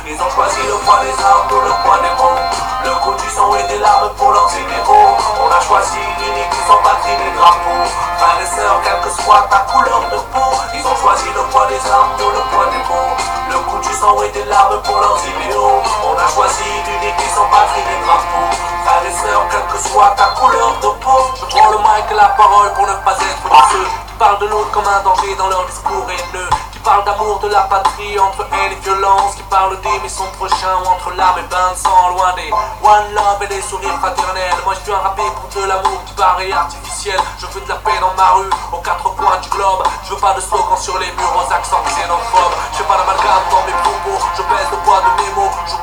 Ils 0.07 0.15
ont 0.15 0.31
choisi 0.31 0.63
le 0.71 0.79
poids 0.87 1.03
des 1.03 1.11
armes 1.19 1.51
ou 1.51 1.59
le 1.59 1.73
poids 1.83 1.99
des 1.99 2.15
mots. 2.15 2.39
Le 2.87 2.95
goût 3.03 3.11
du 3.19 3.27
sang 3.27 3.51
et 3.59 3.67
des 3.67 3.79
larmes 3.83 4.07
pour 4.15 4.31
leurs 4.31 4.47
idéaux. 4.55 5.11
On 5.35 5.51
a 5.51 5.59
choisi 5.59 5.99
l'unité 6.15 6.59
sans 6.63 6.79
patrie 6.79 7.19
ni 7.19 7.27
drapeau. 7.35 7.83
Frères 8.15 8.39
et 8.39 8.47
sœurs, 8.55 8.79
quelle 8.87 9.03
que 9.03 9.11
soit 9.19 9.43
ta 9.51 9.67
couleur 9.67 9.99
de 9.99 10.15
peau. 10.31 10.47
Ils 10.79 10.87
ont 10.87 10.95
choisi 10.95 11.27
le 11.35 11.43
poids 11.51 11.67
des 11.67 11.83
armes 11.91 12.15
ou 12.15 12.31
le 12.31 12.43
poids 12.47 12.71
des 12.71 12.83
mots. 12.87 13.11
Le 13.51 13.59
goût 13.67 13.83
du 13.83 13.93
sang 13.99 14.15
et 14.23 14.31
des 14.31 14.47
larmes 14.47 14.79
pour 14.87 15.03
leurs 15.03 15.19
idéaux. 15.27 15.83
On 16.07 16.15
a 16.15 16.27
choisi 16.31 16.71
l'unité 16.87 17.25
sans 17.35 17.51
patrie 17.51 17.83
ni 17.83 17.95
drapeau. 18.07 18.47
Frères 18.87 19.03
et 19.03 19.11
sœurs, 19.11 19.43
quelle 19.51 19.67
que 19.67 19.79
soit 19.83 20.15
ta 20.15 20.31
couleur 20.39 20.71
de 20.79 20.89
peau. 21.03 21.19
Je 21.35 21.43
prends 21.51 21.71
le 21.75 21.83
mic 21.83 22.07
et 22.11 22.15
la 22.15 22.31
parole 22.31 22.71
pour 22.79 22.87
ne 22.87 22.95
pas 23.03 23.19
être 23.19 23.43
ceux 23.43 24.07
parlent 24.17 24.39
de 24.39 24.47
l'autre 24.47 24.71
comme 24.71 24.87
un 24.87 25.03
danger 25.03 25.35
dans 25.37 25.47
leur 25.47 25.65
discours 25.65 26.05
haineux, 26.09 26.49
qui 26.87 26.93
parlent 26.93 27.03
d'amour 27.03 27.39
de 27.39 27.49
la 27.49 27.63
patrie 27.63 28.17
entre 28.17 28.47
haine 28.47 28.71
et 28.71 28.79
violence, 28.81 29.35
qui 29.35 29.43
parlent 29.43 29.75
d'aimer 29.81 30.07
son 30.07 30.23
prochain 30.39 30.71
entre 30.85 31.11
l'âme 31.17 31.35
et 31.37 31.47
bain 31.51 31.71
de 31.73 31.77
sang, 31.77 32.15
loin 32.15 32.31
des 32.39 32.47
one 32.47 33.11
love 33.13 33.43
et 33.43 33.47
des 33.47 33.61
sourires 33.61 33.99
fraternels. 33.99 34.55
Moi 34.63 34.73
je 34.79 34.85
viens 34.85 34.99
rapper 34.99 35.27
pour 35.35 35.49
de 35.51 35.67
l'amour 35.67 35.99
qui 36.05 36.13
paraît 36.13 36.51
artificiel. 36.51 37.19
Je 37.39 37.45
veux 37.47 37.59
de 37.59 37.67
la 37.67 37.75
paix 37.75 37.99
dans 37.99 38.13
ma 38.15 38.39
rue, 38.39 38.49
aux 38.71 38.79
quatre 38.79 39.03
coins 39.15 39.37
du 39.43 39.49
globe. 39.49 39.83
Je 40.05 40.13
veux 40.13 40.21
pas 40.21 40.33
de 40.33 40.39
slogans 40.39 40.79
sur 40.79 40.97
les 40.99 41.11
murs 41.11 41.35
aux 41.35 41.51
accents 41.51 41.83
xénophobes. 41.83 42.55
Je 42.71 42.77
fais 42.77 42.83
pas 42.87 42.95
d'amalgame 42.95 43.43
dans 43.51 43.63
mes 43.67 43.75
propos, 43.83 44.23
je 44.37 44.41
pèse 44.43 44.71
le 44.71 44.77
poids 44.87 45.01
de 45.03 45.16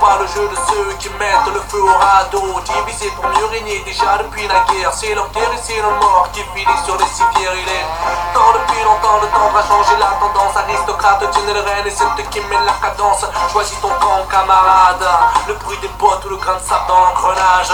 pas 0.04 0.18
le 0.20 0.26
jeu 0.28 0.44
de 0.44 0.58
ceux 0.68 0.92
qui 1.00 1.08
mettent 1.16 1.49
le 1.49 1.61
feu 1.73 1.80
au 1.80 1.96
radeau. 1.96 2.61
Divisé 2.61 3.08
pour 3.16 3.25
mieux 3.25 3.49
régner 3.49 3.80
déjà 3.88 4.20
depuis 4.20 4.46
la 4.46 4.61
guerre. 4.68 4.92
C'est 4.92 5.14
leur 5.14 5.30
guerre 5.32 5.49
et 5.49 5.62
c'est 5.64 5.80
leur 5.80 5.96
mort 5.96 6.28
qui 6.32 6.44
finit 6.52 6.80
sur 6.84 6.96
les 7.00 7.08
civières. 7.08 7.56
Il 7.56 7.68
est 7.68 7.87
temps 8.37 8.52
depuis 8.52 8.84
longtemps, 8.84 9.16
le 9.25 9.28
temps 9.32 9.49
va 9.49 9.62
changer 9.64 9.96
la 9.96 10.12
tendance. 10.20 10.56
Aristocrate, 10.56 11.25
tiens 11.32 11.54
le 11.54 11.61
rêne 11.61 11.88
et 11.88 11.96
eux 11.96 12.26
qui 12.30 12.40
mènent 12.52 12.68
la 12.68 12.76
cadence. 12.84 13.25
Choisis 13.50 13.80
ton 13.80 13.88
camp, 13.96 14.28
camarade. 14.28 15.08
Le 15.49 15.54
bruit 15.54 15.78
des 15.80 15.92
bottes 15.96 16.25
ou 16.26 16.28
le 16.28 16.37
grain 16.37 16.61
de 16.61 16.64
sable 16.68 16.84
dans 16.87 17.00
l'engrenage. 17.00 17.73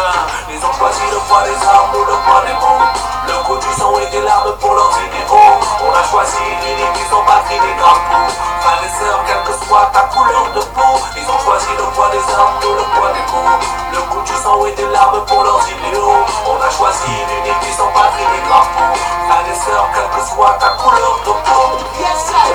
Ils 0.54 0.62
ont 0.62 0.74
choisi 0.78 1.02
le 1.10 1.18
poids 1.26 1.42
des 1.42 1.58
armes 1.66 1.94
ou 1.98 2.04
le 2.06 2.14
poids 2.22 2.42
des 2.46 2.54
mots. 2.62 2.86
Le 3.26 3.34
goût 3.46 3.58
du 3.58 3.72
sang 3.74 3.98
et 3.98 4.06
des 4.06 4.22
larmes 4.22 4.54
pour 4.60 4.74
leurs 4.74 4.94
idéaux. 5.02 5.58
On 5.82 5.90
a 5.90 6.02
choisi 6.06 6.38
l'unique, 6.62 6.94
ils 6.94 7.14
ont 7.14 7.24
battu 7.26 7.58
des 7.58 7.74
drapeaux. 7.74 8.30
Frères 8.60 8.82
et 8.84 8.92
sœurs, 8.98 9.20
quelle 9.26 9.42
que 9.44 9.54
soit 9.66 9.90
ta 9.92 10.00
couleur 10.12 10.46
de 10.54 10.60
peau, 10.60 10.92
ils 11.16 11.24
ont 11.24 11.38
choisi 11.44 11.68
le 11.78 11.84
poids 11.94 12.10
des 12.10 12.19
armes 12.28 12.60
ou 12.64 12.74
le 12.74 12.84
poids 12.94 13.12
des 13.12 13.26
mots. 13.32 13.60
Le 13.92 14.00
goût 14.10 14.22
du 14.22 14.34
sang 14.34 14.64
et 14.66 14.72
des 14.72 14.86
larmes 14.86 15.24
pour 15.26 15.42
leurs 15.42 15.64
idéaux. 15.68 16.24
On 16.46 16.56
a 16.60 16.70
choisi 16.70 17.10
l'unique, 17.28 17.62
ils 17.62 17.82
ont 17.82 17.92
battu 17.94 18.20
des 18.20 18.42
drapeaux. 18.48 18.94
Frères 19.28 19.46
et 19.46 19.58
sœurs, 19.58 19.88
quelle 19.94 20.10
que 20.10 20.26
soit 20.28 20.56
ta 20.58 20.70
couleur 20.80 21.18
de 21.24 21.32
peau. 21.44 21.78
Ils 21.98 22.50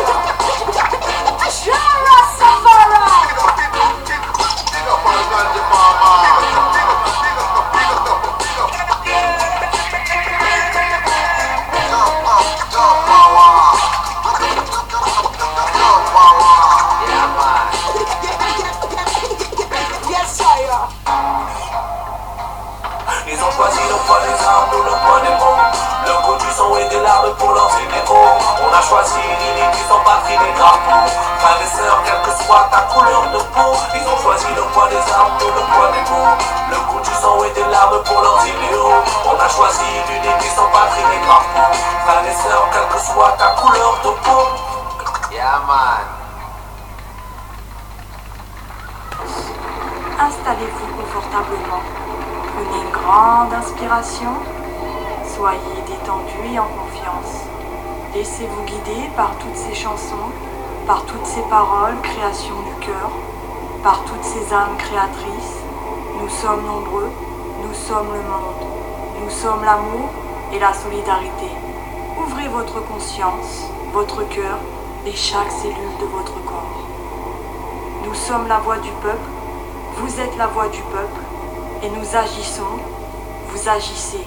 Le 26.55 26.62
goût 26.62 26.71
du 26.71 26.71
sang 26.71 26.77
et 26.77 26.88
des 26.88 27.01
larmes 27.01 27.35
pour 27.35 27.51
leurs 27.51 27.71
idéaux 27.83 28.15
On 28.15 28.71
a 28.71 28.81
choisi 28.81 29.19
ils 29.19 29.91
ont 29.91 30.03
battu 30.07 30.31
des 30.31 30.53
drapeaux. 30.57 31.12
Frères 31.39 31.62
et 31.62 31.67
sœurs, 31.67 32.00
quelle 32.05 32.21
que 32.24 32.43
soit 32.43 32.69
ta 32.71 32.79
couleur 32.93 33.24
de 33.33 33.39
peau 33.51 33.75
Ils 33.93 34.07
ont 34.07 34.17
choisi 34.24 34.47
le 34.55 34.62
poids 34.71 34.88
des 34.88 35.03
armes 35.12 35.35
ou 35.35 35.51
le 35.51 35.63
poids 35.67 35.91
des 35.91 36.09
mots. 36.09 36.38
Le 36.71 36.77
goût 36.88 37.01
du 37.03 37.12
sang 37.12 37.43
et 37.43 37.51
des 37.51 37.69
larmes 37.69 38.01
pour 38.05 38.21
leurs 38.21 38.39
idéaux 38.47 39.03
On 39.25 39.35
a 39.38 39.50
choisi 39.50 39.83
ils 40.07 40.59
ont 40.59 40.71
battu 40.71 41.03
des 41.12 41.25
drapeaux. 41.27 41.75
Frères 42.07 42.24
et 42.24 42.35
sœurs, 42.47 42.69
quelle 42.71 42.88
que 42.88 43.00
soit 43.03 43.35
ta 43.38 43.47
couleur 43.59 44.00
de 44.03 44.12
peau. 44.24 44.47
Yeah 45.33 45.59
man. 45.67 46.07
Installez-vous 50.24 50.88
confortablement. 51.03 51.83
Prenez 52.55 52.82
une 52.82 52.91
grande 52.91 53.53
inspiration. 53.53 54.64
Soyez 55.27 55.81
détendu 55.88 56.53
et 56.53 56.59
en 56.59 56.67
confiance. 56.67 57.43
Laissez-vous 58.13 58.63
guider 58.63 59.09
par 59.17 59.35
toutes 59.39 59.55
ces 59.55 59.73
chansons, 59.73 60.29
par 60.88 61.05
toutes 61.05 61.25
ces 61.25 61.41
paroles, 61.49 61.99
créations 62.01 62.61
du 62.61 62.85
cœur, 62.85 63.09
par 63.83 64.03
toutes 64.05 64.23
ces 64.23 64.53
âmes 64.53 64.77
créatrices. 64.77 65.59
Nous 66.21 66.29
sommes 66.29 66.65
nombreux, 66.65 67.09
nous 67.63 67.73
sommes 67.73 68.13
le 68.13 68.21
monde. 68.21 68.69
Nous 69.23 69.29
sommes 69.29 69.63
l'amour 69.63 70.09
et 70.53 70.59
la 70.59 70.73
solidarité. 70.73 71.49
Ouvrez 72.17 72.47
votre 72.47 72.85
conscience, 72.85 73.69
votre 73.93 74.27
cœur 74.29 74.59
et 75.05 75.15
chaque 75.15 75.51
cellule 75.51 75.97
de 75.99 76.05
votre 76.05 76.43
corps. 76.45 76.85
Nous 78.05 78.13
sommes 78.13 78.47
la 78.47 78.59
voix 78.59 78.77
du 78.77 78.91
peuple, 79.01 79.29
vous 79.97 80.19
êtes 80.19 80.38
la 80.38 80.47
voix 80.47 80.67
du 80.69 80.81
peuple, 80.81 81.21
et 81.83 81.89
nous 81.89 82.15
agissons, 82.15 82.79
vous 83.49 83.69
agissez. 83.69 84.25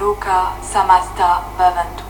Loka 0.00 0.54
Samasta 0.62 1.42
Bhavantu. 1.58 2.04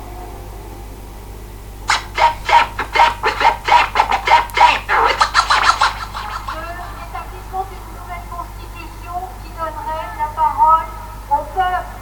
l'établissement 7.01 7.65
d'une 7.65 7.89
nouvelle 7.97 8.27
constitution 8.29 9.17
qui 9.43 9.49
donnerait 9.57 10.09
la 10.21 10.29
parole 10.37 10.85
au 11.31 11.41
peuple. 11.57 11.97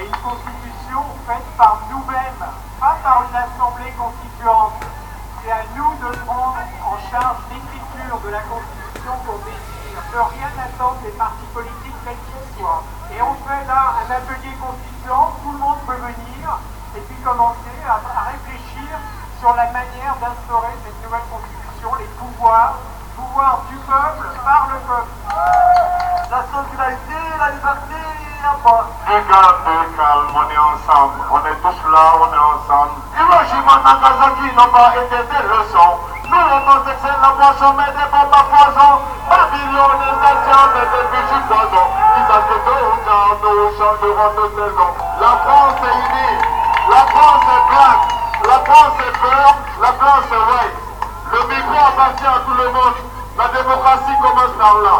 Et 0.00 0.06
une 0.06 0.20
constitution 0.24 1.02
faite 1.26 1.48
par 1.58 1.82
nous-mêmes, 1.90 2.44
pas 2.80 2.96
par 3.02 3.28
une 3.28 3.36
assemblée 3.36 3.92
constituante. 3.92 4.72
C'est 5.44 5.52
à 5.52 5.64
nous 5.76 5.92
de 6.00 6.16
prendre 6.24 6.56
en 6.80 6.96
charge 7.10 7.44
l'écriture 7.52 8.20
de 8.24 8.30
la 8.30 8.40
constitution 8.40 9.12
qu'on 9.26 9.36
désire, 9.44 10.00
de 10.12 10.18
rien 10.32 10.48
attendre 10.64 10.96
des 11.04 11.12
partis 11.12 11.50
politiques 11.52 11.94
quels 12.04 12.16
qu'ils 12.16 12.58
soient. 12.58 12.82
Et 13.12 13.20
on 13.20 13.35
fait 13.46 13.64
là 13.66 13.94
un 14.02 14.10
atelier 14.10 14.54
constituant, 14.58 15.38
tout 15.42 15.52
le 15.52 15.58
monde 15.58 15.78
peut 15.86 15.94
venir 15.94 16.58
et 16.96 17.00
puis 17.00 17.16
commencer 17.22 17.78
à, 17.86 18.26
réfléchir 18.26 18.90
sur 19.38 19.54
la 19.54 19.66
manière 19.70 20.16
d'instaurer 20.18 20.74
cette 20.82 20.98
nouvelle 21.04 21.26
constitution, 21.30 21.94
les 22.00 22.10
pouvoirs, 22.18 22.74
pouvoir 23.14 23.62
du 23.70 23.76
peuple 23.86 24.26
par 24.42 24.68
le 24.72 24.78
peuple. 24.82 25.14
La 26.26 26.42
solidarité, 26.50 27.18
la 27.38 27.50
liberté, 27.54 28.00
la 28.42 28.54
bas. 28.66 28.86
Égal, 29.06 29.54
calme, 29.94 30.30
on 30.34 30.46
est 30.50 30.58
ensemble. 30.58 31.20
On 31.30 31.38
est 31.46 31.58
tous 31.62 31.80
là, 31.86 32.04
on 32.18 32.28
est 32.34 32.44
ensemble. 32.50 32.98
Hiroshima, 33.14 33.74
Nagasaki 33.84 34.48
n'ont 34.56 34.72
pas 34.74 34.90
été 34.96 35.18
des 35.22 35.42
leçons. 35.46 35.94
Nous, 36.26 36.34
les 36.34 36.52
homosexuels, 36.52 37.20
la 37.22 37.30
boisson, 37.30 37.74
mais 37.78 37.90
des 37.94 38.08
bombes 38.10 38.34
à 38.34 38.42
poison. 38.50 38.92
Babylone, 39.30 40.02
les 40.02 40.16
nations, 40.18 40.66
mais 40.74 40.86
des 40.90 41.04
bijoux 41.14 41.46
poison. 41.46 41.86
Ils 42.16 42.26
ont 42.26 42.42
que 42.42 42.56
deux 42.66 43.10
ans, 43.10 43.35
nous 43.86 44.16
changerons 44.16 44.34
de 44.34 44.48
saison. 44.50 44.90
La 45.20 45.32
France 45.46 45.78
est 45.86 45.98
unie. 46.10 46.36
La 46.90 47.02
France 47.06 47.44
est 47.46 47.64
black. 47.70 48.00
La 48.46 48.58
France 48.66 48.96
est 48.98 49.14
peur. 49.18 49.54
La 49.80 49.92
France 49.94 50.26
est 50.32 50.44
white. 50.50 50.78
Le 51.32 51.40
micro 51.54 51.76
appartient 51.86 52.26
à 52.26 52.40
tout 52.46 52.56
le 52.56 52.68
monde. 52.70 52.98
La 53.38 53.48
démocratie 53.48 54.18
commence 54.22 54.54
par 54.58 54.74
là. 54.82 54.96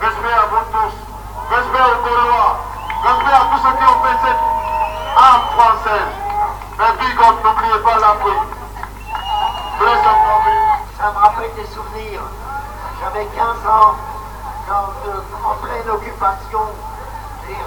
Respect 0.00 0.34
à 0.34 0.46
vous 0.50 0.64
tous. 0.72 0.96
Respect 1.54 1.86
aux 1.86 2.00
Gaulois. 2.02 2.58
Respect 3.04 3.34
à 3.34 3.44
tous 3.50 3.60
ceux 3.62 3.74
qui 3.78 3.84
ont 3.84 4.00
fait 4.02 4.18
cette 4.26 4.42
arme 5.14 5.46
française. 5.54 6.12
Mais 6.78 6.92
big 6.98 7.18
up, 7.20 7.36
n'oubliez 7.44 7.78
pas 7.84 7.98
l'Afrique. 8.00 8.54
Ça 10.98 11.10
me 11.12 11.18
rappelle 11.18 11.50
des 11.54 11.66
souvenirs. 11.66 12.22
J'avais 13.00 13.26
15 13.26 13.46
ans 13.68 13.94
quand, 14.66 14.88
euh, 15.06 15.20
en 15.44 15.54
pleine 15.62 15.90
occupation, 15.90 16.60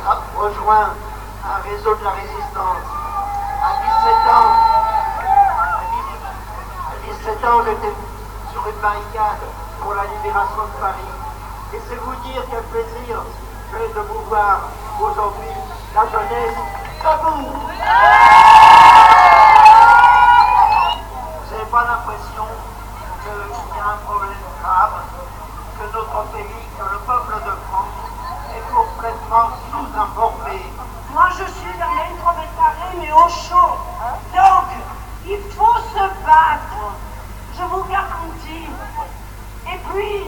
ra- 0.06 0.22
rejoint 0.36 0.90
un 1.46 1.62
réseau 1.70 1.96
de 1.96 2.04
la 2.04 2.12
résistance. 2.12 2.86
À 3.64 3.70
17 3.82 4.14
ans, 4.34 4.54
à 5.20 5.84
10 5.92 7.14
à 7.14 7.14
17 7.14 7.46
ans, 7.46 7.62
j'étais 7.66 7.94
sur 8.52 8.68
une 8.68 8.80
barricade 8.82 9.44
pour 9.82 9.94
la 9.94 10.04
libération 10.06 10.64
de 10.66 10.76
Paris. 10.82 11.12
Et 11.74 11.82
c'est 11.90 11.96
vous 11.96 12.16
dire 12.24 12.42
quel 12.50 12.64
plaisir 12.64 13.22
j'ai 13.72 13.88
de 13.94 14.00
vous 14.08 14.22
voir 14.30 14.60
aujourd'hui, 15.00 15.52
la 15.94 16.02
jeunesse, 16.06 16.58
debout. 17.04 17.52
Vous 21.44 21.52
n'avez 21.52 21.70
pas 21.72 21.84
l'impression 21.84 22.46
qu'il 23.24 23.78
y 23.78 23.80
a 23.80 23.88
un 23.92 23.98
problème 24.06 24.44
grave, 24.64 24.96
que 25.78 25.86
notre 25.94 26.24
pays, 26.32 26.68
que 26.78 26.84
le 26.84 27.00
peuple 27.00 27.36
de 27.46 27.52
France 27.68 27.96
est 28.56 28.66
complètement 28.74 29.50
Moi, 29.98 31.30
je 31.32 31.44
suis 31.44 31.74
mètres 31.74 32.54
carrés, 32.56 32.98
mais 33.00 33.12
au 33.12 33.28
chaud. 33.30 33.80
Donc, 34.32 34.70
il 35.26 35.40
faut 35.58 35.78
se 35.90 36.06
battre. 36.24 36.94
Je 37.58 37.64
vous 37.64 37.84
garantis. 37.86 38.70
Et 39.66 39.80
puis, 39.90 40.22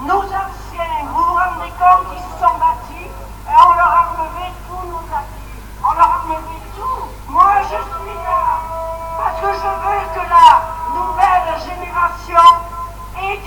nos 0.00 0.18
anciens, 0.18 1.06
vous 1.06 1.14
vous 1.14 1.34
rendez 1.34 1.70
compte 1.78 2.10
qu'ils 2.10 2.24
se 2.24 2.42
sont 2.42 2.58
battus 2.58 3.06
et 3.06 3.54
on 3.54 3.74
leur 3.74 3.86
a 3.86 4.10
enlevé 4.18 4.50
tous 4.66 4.84
nos 4.88 5.06
acquis. 5.14 5.62
On 5.80 5.92
leur 5.92 6.10
a 6.10 6.20
enlevé 6.26 6.58
tout. 6.74 7.04
Moi, 7.28 7.52
je 7.62 7.68
suis 7.68 8.14
là 8.18 8.58
parce 9.16 9.40
que 9.40 9.46
je 9.46 9.70
veux 9.78 10.04
que 10.12 10.28
la 10.28 10.50
nouvelle 10.90 11.54
génération 11.62 12.46
ait 13.22 13.38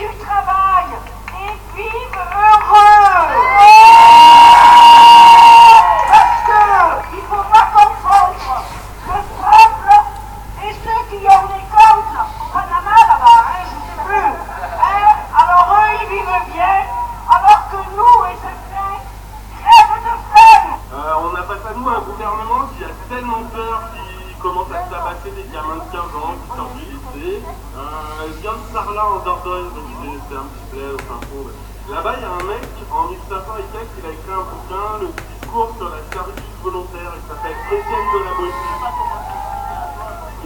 il 25.47 25.53
y 25.53 25.57
a 25.57 25.61
25 25.61 25.97
ans, 25.97 26.35
qui 26.43 26.57
sort 26.57 26.71
du 26.75 26.83
lycée. 26.83 27.41
Euh, 27.77 28.27
vient 28.41 28.51
de 28.53 28.73
Sarlat 28.73 29.05
en 29.05 29.19
Dordogne, 29.19 29.71
donc 29.75 30.19
c'est 30.29 30.35
un 30.35 30.43
petit 30.43 30.65
bled 30.71 30.93
au 30.93 30.97
fin 31.07 31.19
fond. 31.27 31.47
Là-bas, 31.89 32.15
il 32.17 32.21
y 32.21 32.25
a 32.25 32.31
un 32.35 32.43
mec, 32.43 32.67
en 32.91 33.07
1984, 33.07 33.87
il 33.97 34.05
a 34.05 34.11
écrit 34.11 34.33
un 34.35 34.43
bouquin, 34.43 34.87
le 34.99 35.07
discours 35.07 35.71
sur 35.77 35.89
la 35.89 36.03
servitude 36.11 36.57
volontaire, 36.61 37.13
il 37.15 37.23
s'appelle 37.27 37.55
Étienne 37.71 38.09
de 38.11 38.19
la 38.27 38.33
Boétie. 38.35 38.77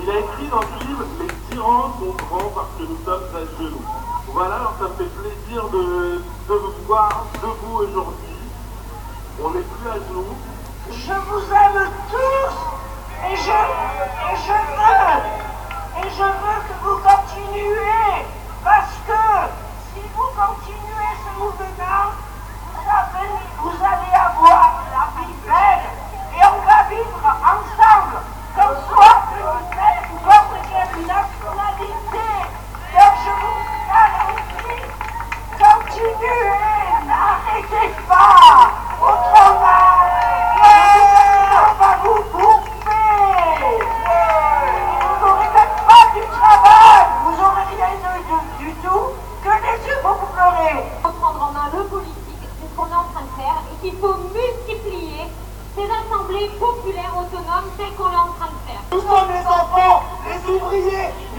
Il 0.03 0.09
a 0.09 0.19
écrit 0.19 0.47
dans 0.47 0.61
ce 0.61 0.85
livre 0.85 1.03
Les 1.19 1.27
tyrans 1.49 1.93
sont 1.99 2.13
grands 2.25 2.51
parce 2.53 2.73
que 2.77 2.83
nous 2.83 2.97
sommes 3.03 3.29
à 3.33 3.43
genoux. 3.57 3.81
Voilà, 4.27 4.55
alors 4.55 4.75
ça 4.79 4.85
me 4.85 4.93
fait 4.95 5.11
plaisir 5.17 5.67
de, 5.69 6.21
de 6.47 6.53
vous 6.53 6.85
voir 6.85 7.25
debout 7.41 7.89
aujourd'hui. 7.89 8.37
On 9.43 9.49
n'est 9.49 9.65
plus 9.65 9.89
à 9.89 9.95
genoux. 9.95 10.37
Je 10.91 11.13
vous 11.13 11.45
aime 11.53 11.89
tous 12.09 12.80
et 13.23 13.35
je, 13.35 13.51
et 13.51 14.35
je 14.45 14.57
veux, 14.77 15.17
et 15.99 16.09
je 16.09 16.23
veux 16.23 16.59
que 16.67 16.73
vous 16.83 16.97
continuez 16.97 18.30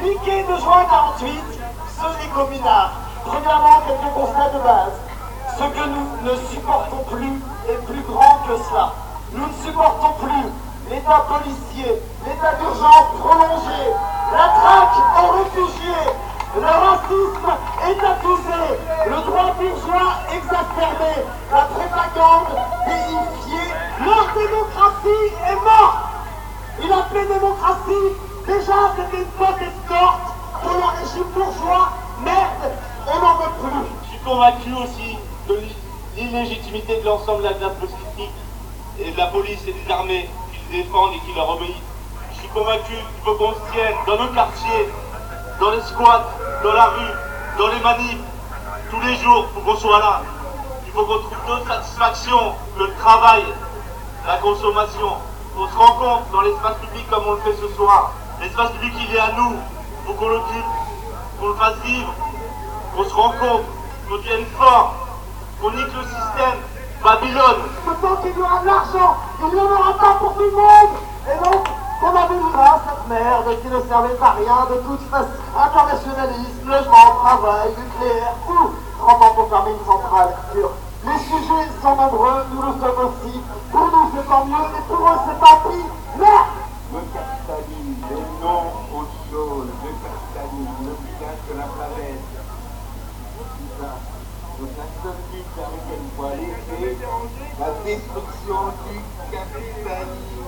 niqués 0.03 0.43
de 0.43 0.57
juin 0.59 0.85
48, 0.91 1.31
ceux 1.97 2.15
des 2.21 2.31
communards. 2.35 2.93
Premièrement, 3.25 3.83
quelques 3.87 4.13
constats 4.15 4.51
de 4.51 4.59
base. 4.59 4.99
Ce 5.59 5.65
que 5.65 5.85
nous 5.89 6.07
ne 6.25 6.37
supportons 6.51 7.05
plus 7.11 7.39
est 7.69 7.87
plus 7.87 8.03
grand 8.03 8.39
que 8.47 8.57
cela. 8.69 8.93
Nous 9.33 9.47
ne 9.47 9.53
supportons 9.65 10.15
plus 10.21 10.47
l'état 10.91 11.25
policier, 11.29 12.03
l'état 12.27 12.55
d'urgence 12.59 13.09
prolongé, 13.21 13.83
la 14.33 14.49
traque 14.59 14.99
aux 15.23 15.31
réfugiés, 15.39 16.11
le 16.57 16.67
racisme 16.67 17.53
étatisé, 17.89 18.63
le 19.07 19.17
droit 19.31 19.55
bourgeois 19.55 20.13
exacerbé, 20.35 21.15
la 21.53 21.63
propagande 21.71 22.59
déifiée. 22.87 23.73
Leur 24.05 24.27
démocratie 24.35 25.35
est 25.49 25.65
morte 25.65 26.13
il 26.81 26.93
appelait 26.93 27.27
démocratie, 27.27 28.17
déjà 28.47 28.73
c'était 28.97 29.19
une 29.19 29.31
faute 29.39 29.61
escorte 29.61 30.33
pour 30.63 30.73
le 30.73 31.01
régime 31.01 31.31
bourgeois, 31.35 31.93
merde, 32.25 32.73
on 33.07 33.21
n'en 33.21 33.35
veut 33.35 33.53
plus. 33.61 33.89
Je 34.05 34.09
suis 34.11 34.19
convaincu 34.25 34.73
aussi 34.75 35.19
de 35.49 35.59
l'illégitimité 36.17 37.01
de 37.01 37.05
l'ensemble 37.05 37.43
de 37.43 37.49
la 37.49 37.55
classe 37.55 37.75
politique 37.75 38.31
et 39.01 39.11
de 39.11 39.19
la 39.19 39.27
police 39.27 39.61
et 39.67 39.73
des 39.73 39.93
armées 39.93 40.29
qui 40.53 40.83
défendent 40.83 41.15
et 41.15 41.21
qui 41.27 41.35
leur 41.35 41.51
obéissent. 41.51 41.89
Je 42.33 42.39
suis 42.39 42.49
convaincu 42.49 42.93
qu'il 42.93 43.25
faut 43.25 43.35
qu'on 43.35 43.53
se 43.53 43.73
tienne 43.73 43.95
dans 44.07 44.19
nos 44.19 44.33
quartiers, 44.33 44.89
dans 45.61 45.71
les 45.71 45.83
squats, 45.83 46.27
dans 46.63 46.73
la 46.73 46.87
rue, 46.87 47.59
dans 47.59 47.69
les 47.69 47.81
manifs, 47.81 48.19
tous 48.91 49.01
les 49.01 49.17
jours, 49.17 49.47
faut 49.55 49.61
qu'on 49.61 49.77
soit 49.77 49.99
là. 49.99 50.23
Il 50.87 50.93
faut 50.93 51.05
qu'on 51.05 51.19
trouve 51.19 51.47
d'autres 51.47 51.67
satisfactions 51.69 52.55
le 52.79 52.93
travail, 53.01 53.43
la 54.27 54.37
consommation. 54.37 55.17
On 55.59 55.67
se 55.67 55.77
rencontre 55.77 56.31
dans 56.33 56.41
l'espace 56.43 56.77
public 56.77 57.09
comme 57.11 57.25
on 57.27 57.33
le 57.33 57.41
fait 57.41 57.57
ce 57.61 57.75
soir. 57.75 58.13
L'espace 58.43 58.73
public, 58.73 58.93
il 58.99 59.15
est 59.15 59.21
à 59.21 59.31
nous. 59.39 59.55
Il 59.55 60.07
faut 60.07 60.15
qu'on 60.15 60.29
l'occupe, 60.29 60.65
qu'on 61.39 61.47
le 61.47 61.55
fasse 61.55 61.77
vivre, 61.85 62.13
qu'on 62.97 63.05
se 63.05 63.15
rencontre, 63.15 63.71
qu'on 64.09 64.17
devienne 64.17 64.45
fort, 64.59 64.95
qu'on 65.61 65.71
nique 65.71 65.95
le 65.95 66.03
système. 66.03 66.59
Babylone, 67.05 67.63
Tant 68.03 68.17
qu'il 68.17 68.37
y 68.37 68.43
aura 68.43 68.59
de 68.63 68.67
l'argent, 68.67 69.17
il 69.41 69.47
n'y 69.47 69.61
en 69.61 69.65
aura 69.65 69.95
pas 69.95 70.15
pour 70.19 70.35
tout 70.35 70.43
le 70.43 70.51
monde. 70.51 70.91
Et 71.31 71.39
donc, 71.39 71.69
on 72.03 72.09
aboutira 72.09 72.81
cette 72.83 73.09
merde 73.09 73.63
qui 73.63 73.69
ne 73.69 73.81
servait 73.81 74.19
à 74.21 74.31
rien 74.33 74.67
de 74.71 74.79
toute 74.91 75.09
façon. 75.09 75.39
Internationalisme, 75.57 76.67
logement, 76.67 77.23
travail, 77.23 77.71
nucléaire, 77.79 78.35
tout. 78.47 78.71
30 78.99 79.23
ans 79.23 79.35
pour 79.35 79.49
fermer 79.51 79.71
une 79.71 79.87
centrale. 79.87 80.35
Les 80.55 81.19
sujets 81.19 81.71
sont 81.81 81.95
nombreux, 81.95 82.43
nous 82.55 82.63
le 82.63 82.73
sommes 82.75 83.07
aussi. 83.07 83.41
Pour 83.71 83.87
nous, 83.87 84.11
c'est 84.17 84.29
tant 84.29 84.45
mieux, 84.47 84.67
et 84.67 84.83
pour 84.89 85.07
eux, 85.07 85.19
c'est 85.27 85.39
tant 85.39 85.71
pis. 85.71 85.85
Merde 86.19 86.47
Le 86.93 87.01
capitalisme 87.15 87.72
et 88.13 88.43
non 88.43 88.63
autre 88.95 89.19
chose. 89.31 89.69
Le 89.83 89.91
capitalisme 90.05 90.93
tient 91.19 91.37
que 91.49 91.53
la 91.59 91.67
planète. 91.67 92.21
La 93.81 93.89
la 97.59 97.71
destruction 97.85 98.61
du 98.87 98.97
capitalisme. 99.31 100.43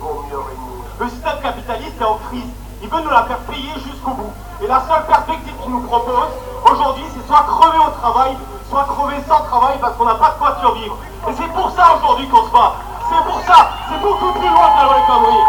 Pour 0.00 0.26
mieux 0.26 0.38
régner. 0.38 0.80
le 0.98 1.08
système 1.08 1.40
capitaliste 1.40 2.00
est 2.00 2.04
en 2.04 2.18
crise. 2.18 2.69
Il 2.82 2.88
veut 2.88 3.00
nous 3.00 3.10
la 3.10 3.24
faire 3.24 3.38
payer 3.40 3.74
jusqu'au 3.84 4.12
bout. 4.12 4.32
Et 4.62 4.66
la 4.66 4.80
seule 4.88 5.04
perspective 5.04 5.54
qu'il 5.60 5.70
nous 5.70 5.82
propose 5.82 6.32
aujourd'hui, 6.64 7.04
c'est 7.14 7.26
soit 7.26 7.44
crever 7.44 7.76
au 7.76 7.90
travail, 8.00 8.36
soit 8.70 8.84
crever 8.84 9.22
sans 9.28 9.40
travail 9.44 9.76
parce 9.80 9.94
qu'on 9.96 10.06
n'a 10.06 10.14
pas 10.14 10.30
de 10.30 10.38
quoi 10.38 10.56
survivre. 10.60 10.96
Et 11.28 11.32
c'est 11.34 11.52
pour 11.52 11.70
ça 11.72 11.96
aujourd'hui 11.96 12.26
qu'on 12.28 12.46
se 12.46 12.50
bat. 12.50 12.72
C'est 13.10 13.24
pour 13.24 13.40
ça. 13.42 13.68
C'est 13.88 14.00
beaucoup 14.00 14.32
plus 14.32 14.48
loin 14.48 14.68
que 14.72 14.94
les 14.94 15.06
conneries. 15.06 15.44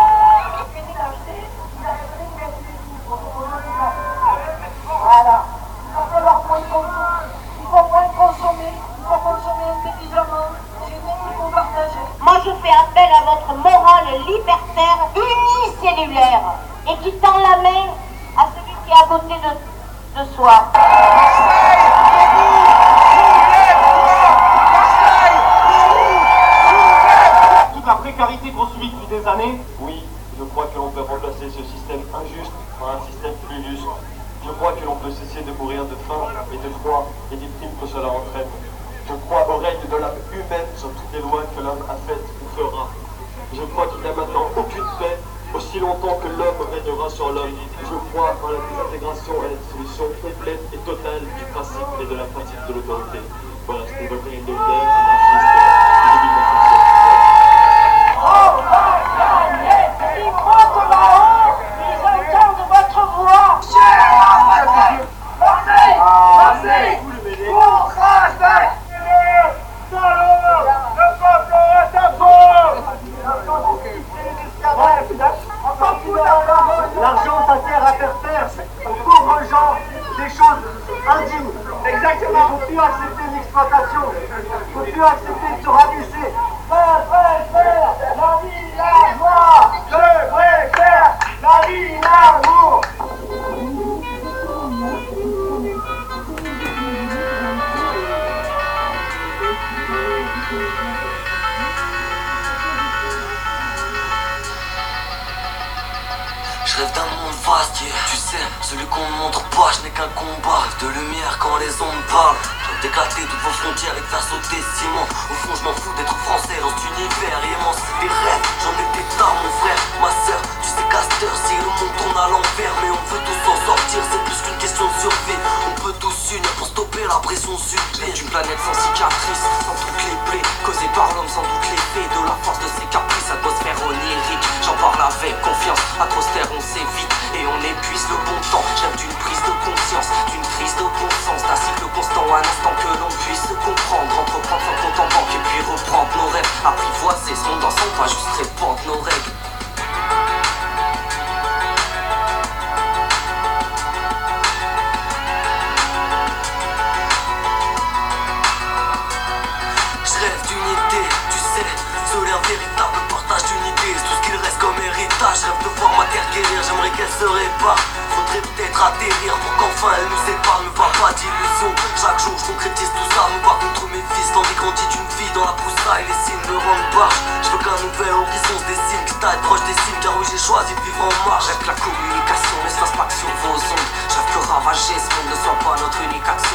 Voilà. 5.04 5.44
Il 5.88 5.96
va 5.96 6.04
falloir 6.12 6.42
moins 6.48 6.62
consommer. 6.68 7.32
Il 7.60 7.66
faut 7.66 7.88
moins 7.88 8.10
consommer. 8.12 8.74
Il 8.98 9.04
faut 9.08 9.22
consommer 9.24 9.68
intelligemment. 9.72 10.52
Aimer, 10.84 11.16
il 11.30 11.36
faut 11.38 11.50
partager. 11.50 12.04
Moi, 12.20 12.34
je 12.44 12.52
fais 12.62 12.76
appel 12.76 13.10
à 13.10 13.24
votre 13.24 13.56
morale 13.56 14.20
libertaire 14.28 15.00
unicellulaire 15.16 16.71
et 16.90 16.98
qui 17.04 17.12
tend 17.20 17.38
la 17.38 17.58
main 17.62 17.94
à 18.38 18.48
celui 18.56 18.74
qui 18.86 18.92
est 18.92 18.94
à 18.94 19.08
côté 19.08 19.34
de, 19.36 20.20
de 20.20 20.36
soi. 20.36 20.72
Toute 27.74 27.86
la 27.86 27.96
précarité 27.96 28.52
qu'on 28.52 28.68
subit 28.68 28.90
depuis 28.92 29.08
des 29.18 29.28
années, 29.28 29.62
Oui, 29.80 30.04
je 30.38 30.44
crois 30.46 30.68
que 30.68 30.78
l'on 30.78 30.90
peut 30.90 31.02
remplacer 31.02 31.50
ce 31.50 31.64
système 31.64 32.02
injuste 32.14 32.52
par 32.80 32.90
un 32.98 33.06
système 33.06 33.34
plus 33.48 33.64
juste. 33.70 33.88
Je 34.44 34.52
crois 34.52 34.74
que 34.74 34.86
l'on 34.86 34.96
peut 34.96 35.12
cesser 35.12 35.44
de 35.44 35.52
mourir 35.54 35.86
de 35.86 35.96
faim 36.08 36.28
et 36.52 36.58
de 36.58 36.74
froid 36.82 37.08
et 37.32 37.36
des 37.36 37.48
primes 37.60 37.76
que 37.80 37.88
cela 37.88 38.08
entraîne. 38.08 38.50
Je 39.08 39.14
crois 39.28 39.48
au 39.50 39.58
règne 39.58 39.78
de 39.90 39.98
l'âme 39.98 40.18
humaine 40.34 40.68
sur 40.78 40.90
toutes 40.90 41.14
les 41.14 41.22
lois 41.22 41.44
que 41.56 41.62
l'homme 41.62 41.84
a 41.90 41.96
faites 42.08 42.26
ou 42.42 42.48
fera. 42.56 42.88
Je 43.54 43.62
crois 43.62 43.88
qu'il 43.88 44.02
n'y 44.02 44.08
a 44.08 44.14
maintenant 44.14 44.46
aucune 44.56 44.86
paix 45.00 45.18
aussi 45.54 45.80
longtemps 45.80 46.20
que 46.22 46.28
l'homme 46.28 46.68
régnera 46.72 47.10
sur 47.10 47.32
l'homme. 47.32 47.56
Je 47.82 47.96
crois 48.12 48.36
en 48.44 48.52
la 48.52 48.60
désintégration 48.70 49.34
et 49.44 49.50
la 49.50 49.58
dissolution 49.58 50.06
complète 50.22 50.62
et 50.74 50.78
totale 50.78 51.22
du 51.22 51.46
principe 51.54 51.88
et 52.02 52.06
de 52.06 52.16
la 52.16 52.26
pratique 52.26 52.66
de 52.68 52.74
l'autorité. 52.74 53.20
Voilà, 53.68 53.82
c'était 53.88 54.10
de 54.10 54.16
guerre, 54.16 54.90
anarchiste, 55.02 55.52
euh, 55.58 55.72
début 56.12 56.30
de 56.32 56.36
la 56.38 56.44
fonction. 56.52 56.82
On 58.22 58.58
va 58.70 58.86
gagner. 59.18 59.82
Ils 60.18 60.32
montent 60.32 60.82
là-haut. 60.92 61.56
Ils 61.82 62.02
entendent 62.10 62.66
votre 62.70 63.02
voix. 63.18 63.52
Passez 65.40 65.98
Passez 66.62 66.98
Courage 67.48 68.42
L'argent, 77.00 77.48
ça 77.48 77.58
sert 77.68 77.84
à 77.86 77.94
faire 77.94 78.16
faire 78.22 78.50
aux 78.86 78.94
pauvres 79.04 79.42
gens 79.50 79.78
des 80.18 80.30
choses 80.30 80.64
indignes. 81.08 81.52
Exactement. 81.86 82.48
Il 82.50 82.54
ne 82.54 82.60
faut 82.60 82.66
plus 82.68 82.80
accepter 82.80 83.26
l'exploitation. 83.34 84.06
Il 85.02 85.31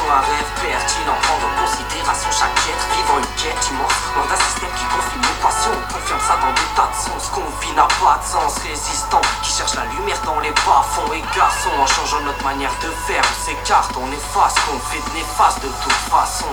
un 0.09 0.23
rêve 0.23 0.51
pertinent. 0.63 1.17
Prendre 1.21 1.47
en 1.47 1.53
considération 1.61 2.29
chaque 2.31 2.55
jet, 2.63 2.79
vivant 2.95 3.19
une 3.19 3.33
quête 3.35 3.63
immense. 3.71 3.97
Dans 4.15 4.27
un 4.27 4.39
système 4.39 4.73
qui 4.75 4.85
confine 4.87 5.21
nos 5.21 5.37
passions, 5.43 5.77
confirme 5.91 6.23
ça 6.23 6.35
dans 6.39 6.53
des 6.55 6.69
tas 6.75 6.89
de 6.91 6.97
sens. 6.97 7.29
Qu'on 7.31 7.47
vit 7.59 7.75
n'a 7.75 7.87
pas 7.99 8.19
de 8.19 8.27
sens, 8.27 8.57
résistant, 8.63 9.21
qui 9.43 9.51
cherche 9.51 9.75
la 9.75 9.85
lumière 9.91 10.19
dans 10.25 10.39
les 10.39 10.51
bas-fonds 10.65 11.11
et 11.13 11.23
garçons. 11.35 11.75
En 11.79 11.87
changeant 11.87 12.21
notre 12.21 12.43
manière 12.43 12.73
de 12.81 12.89
faire, 13.05 13.23
on 13.23 13.35
s'écarte, 13.45 13.91
on 13.97 14.11
efface, 14.11 14.55
qu'on 14.65 14.79
fait 14.87 15.03
de 15.11 15.11
néfaste 15.15 15.61
de 15.61 15.71
toute 15.83 16.01
façon. 16.07 16.51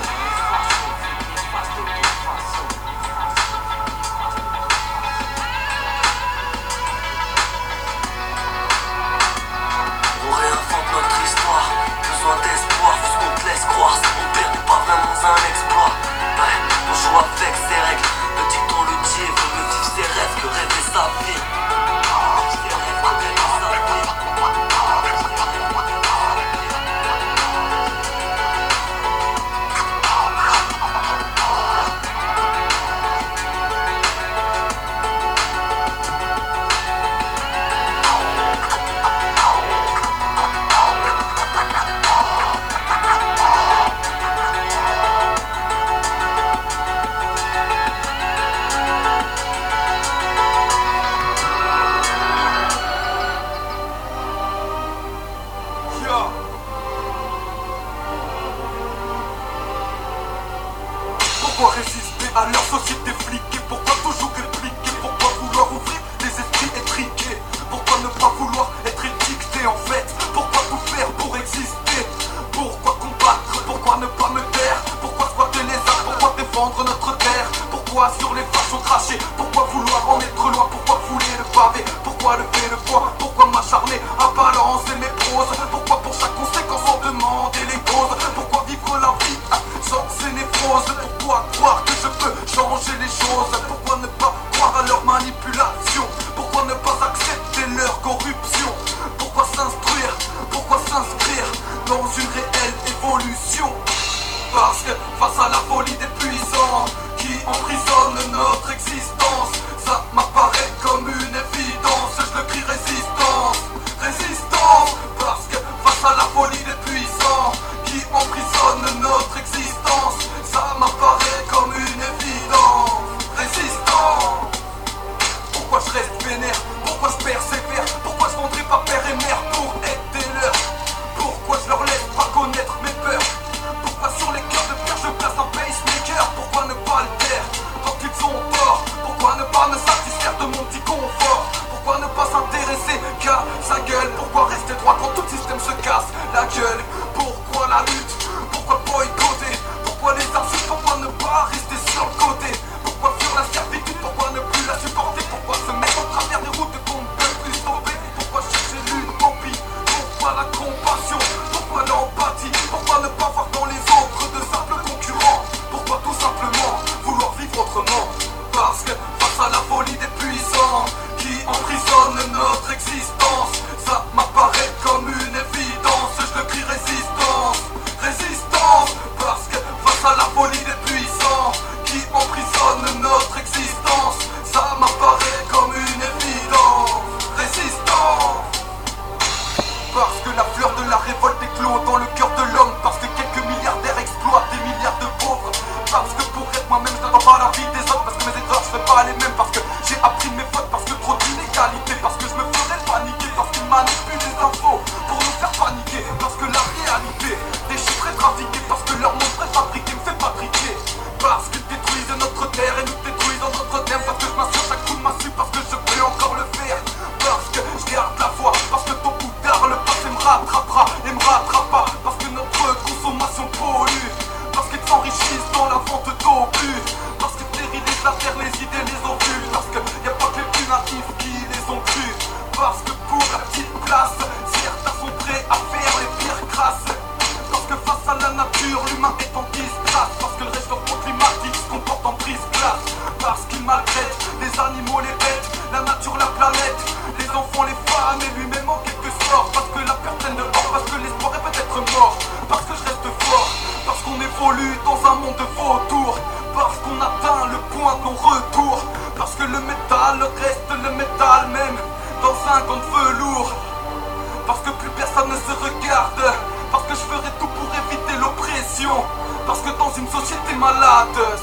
Doctor 270.95 271.37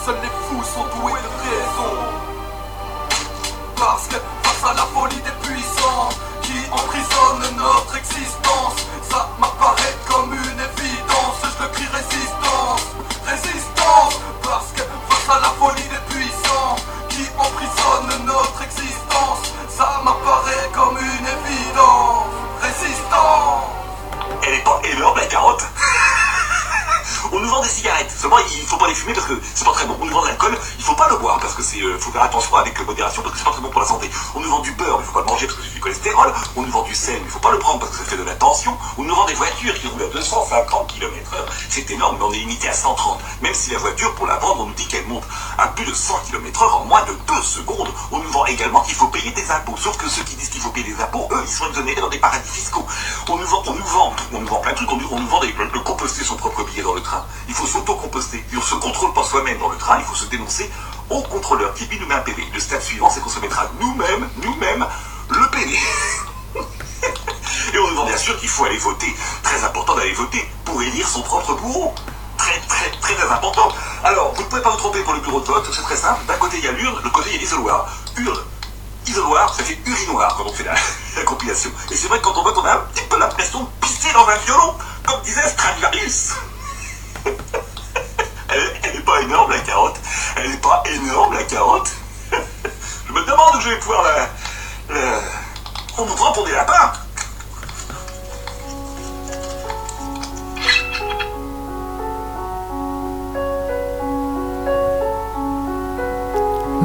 mais 42.17 42.25
on 42.25 42.33
est 42.33 42.37
limité 42.37 42.69
à 42.69 42.73
130. 42.73 43.19
Même 43.41 43.53
si 43.53 43.71
la 43.71 43.79
voiture, 43.79 44.13
pour 44.15 44.27
la 44.27 44.37
vendre, 44.37 44.61
on 44.61 44.65
nous 44.67 44.73
dit 44.73 44.87
qu'elle 44.87 45.05
monte 45.07 45.23
à 45.57 45.67
plus 45.67 45.85
de 45.85 45.93
100 45.93 46.13
km 46.27 46.63
heure 46.63 46.81
en 46.81 46.85
moins 46.85 47.03
de 47.03 47.13
2 47.27 47.41
secondes. 47.41 47.89
On 48.11 48.19
nous 48.19 48.31
vend 48.31 48.45
également 48.45 48.81
qu'il 48.81 48.95
faut 48.95 49.07
payer 49.07 49.31
des 49.31 49.51
impôts. 49.51 49.75
Sauf 49.77 49.97
que 49.97 50.07
ceux 50.09 50.23
qui 50.23 50.35
disent 50.35 50.49
qu'il 50.49 50.61
faut 50.61 50.69
payer 50.69 50.93
des 50.93 51.01
impôts, 51.01 51.27
eux, 51.31 51.43
ils 51.45 51.51
sont 51.51 51.67
exonérés 51.67 52.01
dans 52.01 52.09
des 52.09 52.19
paradis 52.19 52.49
fiscaux. 52.49 52.70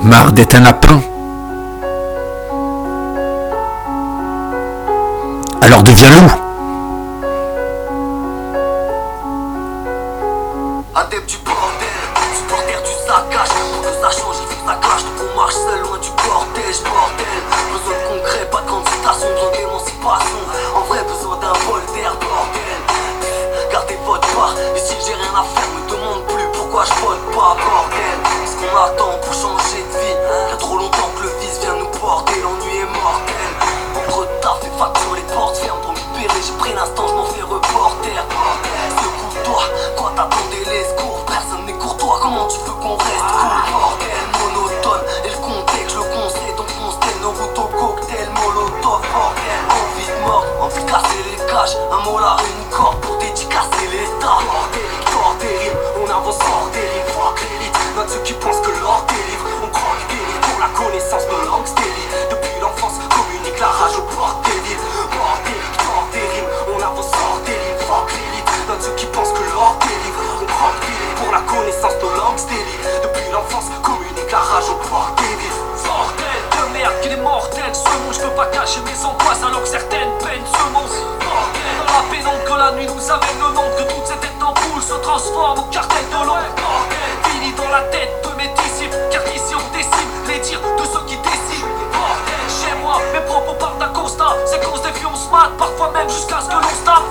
marre 0.07 0.33
d'être 0.33 0.55
un 0.55 0.61
lapin. 0.61 1.01
Alors 5.61 5.83
deviens 5.83 6.11
loup. 6.11 6.46
qu'il 77.07 77.19
est 77.19 77.23
mortel. 77.23 77.71
Ce 77.73 77.89
mot, 77.89 78.13
je 78.13 78.21
peux 78.21 78.35
pas 78.35 78.47
cacher 78.47 78.81
mes 78.81 79.05
angoisses 79.05 79.43
alors 79.43 79.63
que 79.63 79.69
certaines 79.69 80.11
peinent 80.19 80.47
ce 80.47 80.65
mot. 80.73 80.89
Dans 81.87 81.95
la 81.95 82.03
pénombre, 82.11 82.45
que 82.45 82.59
la 82.59 82.73
nuit 82.73 82.87
nous 82.87 83.11
amène 83.11 83.39
le 83.39 83.53
monde, 83.55 83.73
que 83.77 83.83
toutes 83.83 83.97
toute 83.97 84.07
cette 84.07 84.25
étampoule 84.25 84.83
se 84.83 84.95
transforme 84.95 85.61
au 85.61 85.71
cartel 85.71 86.05
de 86.09 86.27
l'ombre. 86.27 86.55
Fini 87.25 87.53
dans 87.53 87.71
la 87.71 87.83
tête 87.95 88.11
de 88.25 88.31
mes 88.37 88.49
disciples, 88.49 88.97
car 89.11 89.23
ici 89.35 89.55
on 89.55 89.77
décime 89.77 90.11
les 90.29 90.41
tirs 90.41 90.61
de 90.61 90.85
ceux 90.85 91.05
qui 91.07 91.17
décident. 91.17 91.67
Chez 92.49 92.75
moi, 92.83 92.99
mes 93.13 93.21
propos 93.21 93.55
partent 93.55 93.79
d'un 93.79 93.89
constat, 93.89 94.37
c'est 94.47 94.63
qu'on 94.65 94.77
se 94.77 94.83
défie, 94.83 95.07
on 95.07 95.17
se 95.17 95.31
mate, 95.31 95.57
parfois 95.59 95.91
même 95.93 96.09
jusqu'à 96.09 96.41
ce 96.41 96.49
que 96.49 96.55
l'on 96.55 96.75
se 96.75 96.85
tape. 96.85 97.07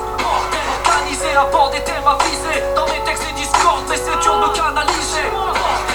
Organisé 0.88 1.36
à 1.36 1.46
bord 1.46 1.70
des 1.70 1.82
thèmes 1.82 2.08
avisés, 2.08 2.64
dans 2.76 2.86
mes 2.86 3.04
textes 3.06 3.26
les 3.28 3.42
discordes, 3.42 3.86
mais 3.90 3.98
c'est 3.98 4.20
dur 4.22 4.36
de 4.40 4.56
canaliser 4.56 5.95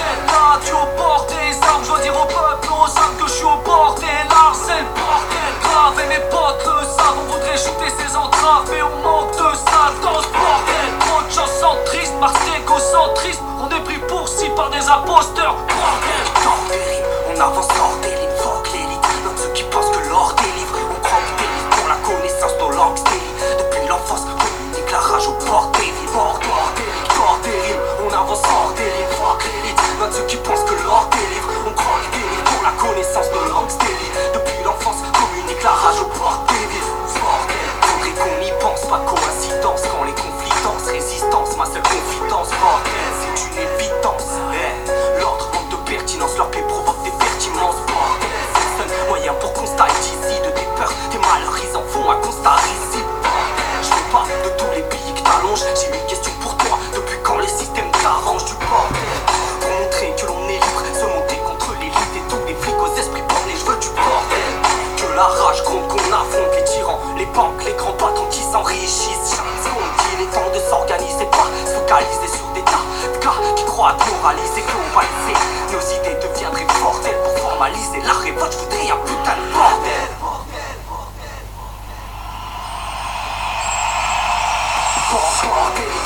battu 0.61 0.73
au 0.73 0.97
bord 0.97 1.25
des 1.27 1.57
armes. 1.67 1.83
Je 1.83 2.01
dire 2.01 2.13
au 2.15 2.25
peuple, 2.25 2.67
aux 2.69 2.97
armes 2.97 3.15
que 3.17 3.27
je 3.27 3.33
suis 3.33 3.45
au 3.45 3.57
bord 3.65 3.95
des 3.99 4.05
larmes. 4.29 4.55
C'est 4.55 4.79
le 4.79 4.87
bordel 4.95 5.53
grave 5.61 5.99
et 6.03 6.07
mes 6.07 6.23
potes 6.29 6.65
le 6.65 6.85
savent. 6.85 7.17
On 7.21 7.33
voudrait 7.33 7.57
shooter 7.57 7.91
ces 7.97 8.15
entraves, 8.15 8.65
mais 8.71 8.81
on 8.81 8.95
manque 9.01 9.31
de 9.31 9.55
salle 9.55 9.95
dans 10.01 10.21
ce 10.21 10.27
bordel. 10.27 10.89
Trop 10.99 11.21
de 11.23 11.31
chansons 11.31 11.77
tristes, 11.85 12.13
marseillais 12.19 12.61
On 13.61 13.69
est 13.69 13.83
pris 13.83 13.99
pour 14.07 14.27
si 14.27 14.49
par 14.49 14.69
des 14.69 14.87
imposteurs. 14.87 15.55
Bordel, 15.55 16.23
temps 16.43 16.61
on 17.29 17.39
avance 17.39 17.67
hors 17.79 17.97
des 18.01 18.09
lignes. 18.09 18.37
Faut 18.37 18.61
que 18.61 18.71
l'élite, 18.73 19.05
ceux 19.37 19.49
qui 19.53 19.63
pensent 19.63 19.89
que 19.91 20.09
l'or 20.09 20.33
délivre. 20.37 20.75
On 20.91 20.99
croque 21.01 21.31
des 21.37 21.47
livres 21.47 21.69
pour 21.71 21.87
la 21.89 21.95
connaissance, 22.05 22.53
nos 22.59 22.71
langues. 22.71 22.99
Depuis 23.57 23.87
l'enfance, 23.87 24.21
communique 24.21 24.91
la 24.91 24.99
rage 24.99 25.27
au 25.27 25.33
bord 25.45 25.71
des 25.73 25.85
livres. 25.85 26.11
Bordel, 26.13 26.91
bordel, 27.17 27.79
on 28.05 28.13
avance 28.13 28.41
hors 28.45 28.73
des 28.73 28.83
lignes 28.83 29.60
port 36.17 36.45
des 36.49 36.65
villes 36.73 36.91
faudrait 37.81 38.11
qu'on 38.17 38.41
y 38.41 38.51
pense, 38.59 38.81
pas 38.89 39.01
coïncidence 39.05 39.81
Quand 39.91 40.03
les 40.03 40.13
conflits 40.13 40.63
dansent, 40.63 40.89
résistance, 40.91 41.57
ma 41.57 41.65
seule 41.65 41.83
confidence. 41.83 42.49
Bordel, 42.59 43.11
c'est 43.19 43.45
une 43.45 43.57
évidence. 43.57 44.41
L'ordre 45.19 45.49
manque 45.53 45.69
de 45.69 45.89
pertinence, 45.89 46.37
leur 46.37 46.49
paix 46.49 46.63
provoque 46.67 47.03
des 47.03 47.11
pertinences 47.11 47.81
Bordel, 47.85 48.45
c'est 48.53 48.83
le 48.83 48.89
seul 48.89 49.07
moyen 49.07 49.33
pour 49.33 49.53
taille 49.53 49.91
d'ici. 50.01 50.41
De 50.41 50.49
tes 50.49 50.67
peurs, 50.77 50.93
tes 51.11 51.19
malheurs, 51.19 51.57
ils 51.61 51.77
en 51.77 51.83
font 51.83 52.09
un 52.09 52.15
constat 52.15 52.57
risible. 52.57 53.09
Je 53.81 53.89
veux 53.89 54.11
pas 54.11 54.25
de 54.25 54.49
tous 54.57 54.71
les 54.75 54.83
pays 54.83 55.13
que 55.13 55.21
t'allonges. 55.21 55.63
J'ai 55.75 55.87
une 55.87 56.05
question 56.07 56.30
la 65.21 65.27
rage 65.27 65.61
gronde 65.63 65.87
qu'on 65.87 65.97
affronte 65.97 66.55
les 66.55 66.63
tyrans 66.63 66.99
Les 67.15 67.27
banques, 67.27 67.63
les 67.63 67.73
grands 67.73 67.93
patrons 67.93 68.25
qui 68.31 68.41
s'enrichissent. 68.41 69.37
Chaque 69.37 69.61
seconde 69.61 69.93
il 70.13 70.23
est 70.23 70.31
temps 70.33 70.49
de 70.49 70.59
s'organiser 70.67 71.25
Pas 71.29 71.45
se 71.63 71.73
focaliser 71.77 72.27
sur 72.27 72.47
des 72.55 72.63
tas 72.63 72.81
de 73.13 73.23
gars 73.23 73.37
Qui 73.55 73.63
croient 73.65 73.89
à 73.89 73.97
moraliser, 74.01 74.63
globaliser. 74.65 75.37
Nos 75.69 75.83
idées 75.93 76.17
deviendraient 76.25 76.65
bordel 76.81 77.15
Pour 77.23 77.37
formaliser 77.37 78.01
la 78.01 78.13
révolte. 78.13 78.51
Je 78.51 78.57
voudrais 78.57 78.89
un 78.89 79.01
putain 79.05 79.37
de 79.37 79.45
bordel. 79.53 80.09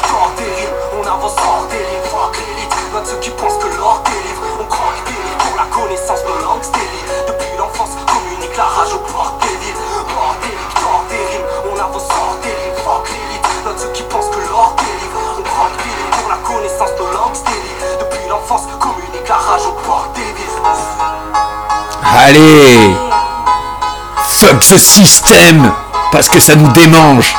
Corps 0.10 0.32
des 0.36 0.44
rimes, 0.44 0.80
on 1.06 1.08
avance 1.08 1.36
hors 1.38 1.68
fuck 2.10 2.38
l'élite 2.38 2.76
Note 2.94 3.06
ceux 3.06 3.20
qui 3.20 3.30
pensent 3.32 3.58
que 3.58 3.68
l'or 3.78 4.02
délivre. 4.06 4.42
On 4.60 4.66
croque 4.66 5.04
des 5.06 5.12
livres 5.12 5.38
pour 5.38 5.56
la 5.58 5.66
connaissance 5.66 6.22
de 6.22 6.44
langues 6.44 6.66
Depuis 7.28 7.58
l'enfance, 7.58 7.92
communique 8.08 8.58
la 8.58 8.64
rage 8.64 8.94
au 8.94 9.00
port 9.00 9.38
des 9.42 9.56
villes. 9.62 9.76
Bordélique, 10.10 10.74
tord 10.76 11.04
des 11.10 11.26
rimes, 11.30 11.48
on 11.70 11.80
avance 11.80 12.10
hors 12.10 12.38
fuck 12.84 13.10
l'élite 13.10 13.46
ceux 13.78 13.90
qui 13.90 14.04
pensent 14.04 14.30
que 14.30 14.40
l'or 14.50 14.76
délivre. 14.78 15.20
On 15.38 15.44
croque 15.44 15.78
pour 16.12 16.30
la 16.30 16.38
connaissance 16.38 16.96
de 16.96 17.14
langues 17.14 17.38
Depuis 18.00 18.30
l'enfance, 18.30 18.64
communique 18.80 19.28
la 19.28 19.36
rage 19.36 19.66
au 19.68 19.74
port 19.86 20.08
des 20.16 20.22
villes. 20.22 20.46
Allez 22.18 22.96
Fuck 24.28 24.64
ce 24.64 24.78
système 24.78 25.72
Parce 26.12 26.30
que 26.30 26.40
ça 26.40 26.56
nous 26.56 26.72
démange. 26.72 27.36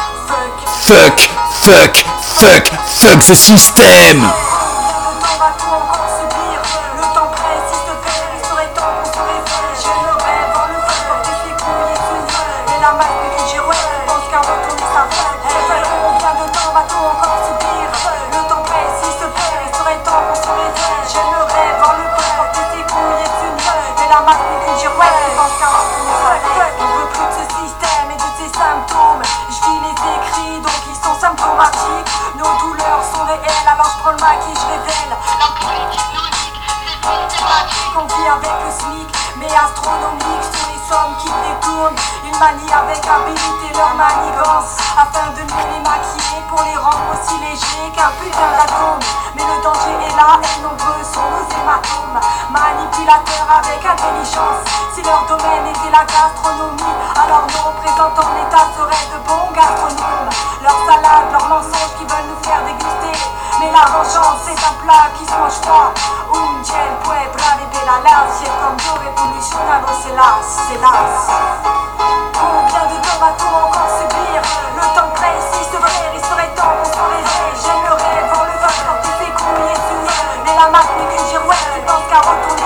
Fuck 0.82 1.30
Fuck 1.62 2.04
Fuck 2.38 2.70
Fuck 2.86 3.22
ce 3.22 3.34
système 3.34 4.30
thématique 37.96 38.02
On 38.02 38.06
vit 38.06 38.28
avec 38.28 38.52
le 38.64 38.70
SMIC, 38.70 39.08
mais 39.38 39.46
astronomique 39.46 40.44
Sur 40.52 40.68
les 40.68 40.80
sommes 40.84 41.16
qui 41.20 41.28
détournent. 41.28 41.96
Ils 42.24 42.38
manient 42.38 42.72
avec 42.72 43.00
habilité 43.00 43.68
leur 43.72 43.94
manigance 43.94 44.76
Afin 44.96 45.32
de 45.32 45.42
mieux 45.42 45.66
les 45.72 45.80
maquiller 45.80 46.42
Pour 46.48 46.62
les 46.62 46.76
rendre 46.76 47.06
aussi 47.14 47.38
légers 47.40 47.90
qu'un 47.94 48.12
putain 48.20 48.50
d'atome. 48.52 49.00
Mais 49.34 49.44
le 49.44 49.62
danger 49.62 49.96
est 50.08 50.16
là 50.16 50.40
et 50.40 50.62
nombreux 50.62 51.04
sont 51.04 51.24
nos 51.24 51.46
hématomes. 51.48 52.20
Manipulateurs 52.50 53.48
avec 53.48 53.80
intelligence 53.80 54.60
Si 54.94 55.02
leur 55.02 55.24
domaine 55.28 55.66
était 55.72 55.92
la 55.92 56.04
gastronomie 56.04 56.96
Alors 57.16 57.46
nos 57.48 57.62
représentants 57.72 58.32
l'État 58.36 58.66
seraient 58.76 59.08
de 59.12 59.18
bons 59.24 59.50
gastronomes. 59.52 60.30
Leurs 60.62 60.82
salades, 60.84 61.32
leurs 61.32 61.48
mensonges 61.48 61.94
qui 61.98 62.04
veulent 62.04 62.28
nous 62.28 62.42
faire 62.44 62.60
déguster 62.64 63.35
Mais 63.58 63.72
la 63.72 63.86
vengeance 63.88 64.44
c'est 64.44 64.52
un 64.52 64.74
plat 64.84 65.08
qui 65.16 65.24
se 65.24 65.32
mange 65.32 65.60
pas. 65.64 65.92
Un 66.34 66.62
gel 66.62 66.92
puede 67.02 67.32
braver 67.32 67.66
la 67.86 68.02
l'assiette 68.04 68.52
Comme 68.60 68.76
dos 68.76 68.98
révolutionnaire, 69.00 69.86
c'est 70.02 70.14
las, 70.14 70.44
c'est 70.68 70.80
Combien 72.36 72.84
de 72.90 72.96
temps 73.00 73.18
va-t-on 73.20 73.52
encore 73.66 73.90
subir? 73.96 74.42
Le 74.76 74.84
temps 74.94 75.12
précis 75.14 75.64
se 75.72 75.76
vrai, 75.78 76.10
il 76.14 76.20
serait 76.20 76.52
temps 76.54 76.74
qu'on 76.76 76.84
se 76.84 76.98
réveille. 76.98 77.46
Voir 78.28 78.44
le 78.44 78.56
vin 78.60 78.74
porter 78.84 79.14
ses 79.24 79.30
couilles 79.32 79.72
et 79.72 79.80
s'unir 79.86 80.12
Mais 80.44 80.54
la 80.54 80.68
masse 80.70 80.92
n'est 80.98 81.16
qu'une 81.16 81.26
girouette, 81.30 81.68
tu 81.74 81.80
penses 81.80 82.06
qu'à 82.10 82.20
retourner 82.20 82.65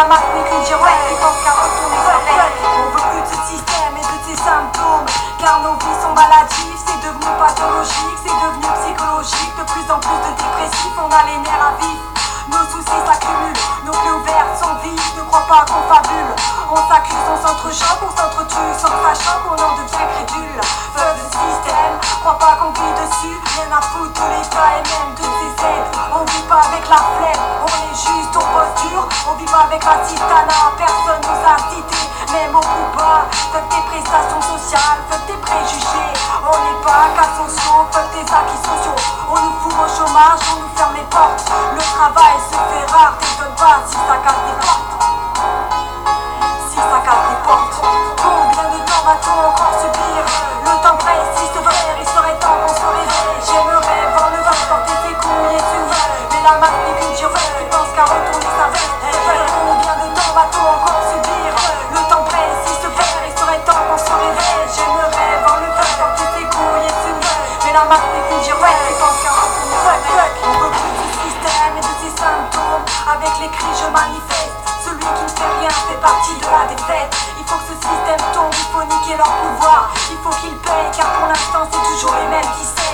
la 0.00 0.06
masse 0.06 0.24
qu'une 0.32 0.64
girouette, 0.64 1.02
tu 1.08 1.14
penses 1.20 1.40
qu'à 1.44 1.52
retourner 1.52 2.00
On 2.00 2.88
veut 2.88 3.04
plus 3.12 3.20
de 3.20 3.26
ce 3.28 3.40
système 3.52 3.92
et 3.92 4.00
de 4.00 4.18
ses 4.24 4.38
symptômes. 4.40 5.04
Car 5.38 5.60
nos 5.60 5.76
vies 5.76 6.00
sont 6.00 6.14
maladives, 6.14 6.80
c'est 6.86 7.00
devenu 7.04 7.28
pathologique, 7.36 8.16
c'est 8.24 8.32
devenu 8.32 8.68
psychologique. 8.80 9.52
De 9.60 9.64
plus 9.68 9.86
en 9.92 10.00
plus 10.00 10.20
de 10.24 10.32
dépressifs, 10.40 10.96
on 10.96 11.10
a 11.12 11.22
les 11.28 11.38
nerfs 11.44 11.68
à 11.68 11.72
vif. 11.84 12.00
Nos 12.48 12.64
soucis 12.72 13.02
s'accumulent, 13.04 13.60
nos 13.84 13.92
clés 13.92 14.16
ouvertes 14.16 14.56
sont 14.56 14.74
vides 14.82 14.99
crois 15.30 15.46
pas 15.46 15.64
qu'on 15.64 15.86
fabule. 15.86 16.34
On 16.70 16.76
s'accuse, 16.90 17.26
on 17.30 17.38
s'entrechoque, 17.38 18.02
on 18.02 18.10
s'entretue 18.10 18.70
Sans 18.74 18.90
sachant 18.90 19.38
qu'on 19.46 19.54
en 19.54 19.72
devient 19.78 20.06
crédule. 20.10 20.60
Fuck 20.90 21.14
le 21.14 21.26
système, 21.30 21.94
crois 22.20 22.38
pas 22.38 22.58
qu'on 22.58 22.74
vit 22.74 22.94
dessus. 22.98 23.38
Rien 23.54 23.70
à 23.70 23.80
foutre 23.80 24.10
de 24.10 24.26
l'État 24.26 24.70
et 24.74 24.82
même 24.90 25.14
de 25.14 25.22
ses 25.22 25.54
aides 25.62 25.90
On 26.10 26.24
vit 26.26 26.46
pas 26.50 26.62
avec 26.66 26.82
la 26.90 26.98
flemme, 27.14 27.44
on 27.62 27.70
est 27.70 27.94
juste 27.94 28.34
au 28.34 28.42
posture. 28.42 29.06
On 29.30 29.34
vit 29.38 29.46
pas 29.46 29.70
avec 29.70 29.82
la 29.86 30.02
citana, 30.02 30.74
personne 30.74 31.22
nous 31.22 31.42
a 31.46 31.56
cité 31.70 32.00
Même 32.34 32.54
au 32.54 32.60
plus 32.60 32.90
bas, 32.98 33.30
fuck 33.30 33.66
tes 33.70 33.82
prestations 33.86 34.42
sociales, 34.42 34.98
fuck 35.10 35.22
tes 35.30 35.38
préjugés. 35.38 36.14
On 36.42 36.58
n'est 36.58 36.82
pas 36.82 37.06
qu'à 37.14 37.26
sociaux, 37.38 37.86
fuck 37.94 38.10
tes 38.10 38.26
acquis 38.26 38.62
sociaux. 38.66 38.98
On 39.30 39.38
nous 39.38 39.54
fout 39.62 39.78
au 39.78 39.86
chômage, 39.86 40.42
on 40.50 40.66
nous 40.66 40.72
ferme 40.74 40.94
les 40.98 41.06
portes. 41.06 41.46
Le 41.74 41.82
travail 41.94 42.34
se 42.50 42.58
fait 42.58 42.86
rare, 42.90 43.14
t'étonnes 43.22 43.54
pas 43.54 43.78
si 43.86 43.94
ça 43.94 44.18
casse 44.26 44.42
des 44.42 44.58
portes 44.66 45.19
Avec 73.12 73.40
les 73.40 73.48
cris 73.48 73.66
je 73.82 73.90
manifeste 73.90 74.69
Celui 74.90 75.06
qui 75.06 75.22
ne 75.22 75.28
fait 75.28 75.60
rien 75.60 75.70
fait 75.70 76.00
partie 76.02 76.34
de 76.34 76.46
la 76.50 76.66
défaite. 76.66 77.14
Il 77.38 77.46
faut 77.46 77.54
que 77.58 77.62
ce 77.70 77.74
système 77.78 78.18
tombe, 78.34 78.50
il 78.50 78.66
faut 78.74 78.82
niquer 78.82 79.16
leur 79.16 79.30
pouvoir. 79.30 79.94
Il 80.10 80.16
faut 80.18 80.34
qu'ils 80.40 80.56
payent 80.58 80.90
car 80.96 81.06
pour 81.12 81.28
l'instant 81.28 81.68
c'est 81.70 81.94
toujours 81.94 82.14
les 82.18 82.26
mêmes 82.26 82.50
qui 82.58 82.66
saignent 82.66 82.89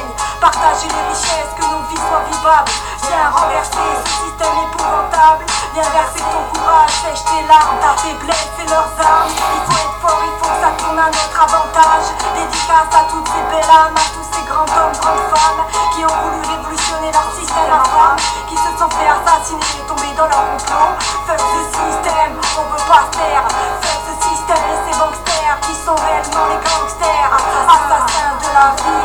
Partager 0.47 0.86
les 0.86 1.07
richesses, 1.11 1.59
que 1.59 1.66
nos 1.66 1.82
vies 1.90 1.99
soient 1.99 2.22
vivables. 2.30 2.70
Viens 3.03 3.34
renverser 3.34 3.82
ce 3.99 4.30
système 4.30 4.55
épouvantable. 4.62 5.42
Viens 5.74 5.90
verser 5.90 6.22
ton 6.22 6.42
courage, 6.55 6.94
sèche 7.03 7.26
tes 7.26 7.42
larmes 7.51 7.82
Ta 7.82 7.99
faiblesse 7.99 8.55
et 8.62 8.68
leurs 8.70 8.94
armes. 8.94 9.26
Il 9.26 9.62
faut 9.66 9.74
être 9.74 9.99
fort, 9.99 10.22
il 10.22 10.34
faut 10.38 10.47
que 10.47 10.61
ça 10.62 10.70
tourne 10.78 11.03
à 11.03 11.11
notre 11.11 11.34
avantage. 11.34 12.07
Dédicace 12.38 12.94
à 12.94 13.03
toutes 13.11 13.26
ces 13.26 13.42
belles 13.51 13.74
âmes, 13.74 13.99
à 13.99 14.07
tous 14.14 14.22
ces 14.22 14.44
grands 14.47 14.70
hommes, 14.70 14.94
grandes 14.94 15.26
femmes 15.34 15.62
Qui 15.99 16.07
ont 16.07 16.14
voulu 16.14 16.38
révolutionner 16.47 17.11
leur 17.11 17.26
système 17.34 17.66
infâme 17.66 18.22
Qui 18.47 18.55
se 18.55 18.70
sont 18.78 18.90
fait 18.94 19.11
assassiner 19.11 19.82
et 19.82 19.84
tomber 19.90 20.14
dans 20.14 20.30
leur 20.30 20.47
complot. 20.47 20.94
Fuck 21.26 21.42
ce 21.42 21.62
système, 21.74 22.38
on 22.38 22.70
veut 22.70 22.86
pas 22.86 23.03
se 23.11 23.18
taire 23.18 23.42
Fuck 23.82 23.99
ce 23.99 24.14
système 24.30 24.62
et 24.62 24.78
ces 24.78 24.94
gangsters 24.94 25.59
Qui 25.66 25.74
sont 25.74 25.99
réellement 25.99 26.55
les 26.55 26.61
gangsters. 26.62 27.34
Assassins 27.34 28.38
de 28.38 28.49
la 28.55 28.70
vie, 28.78 28.95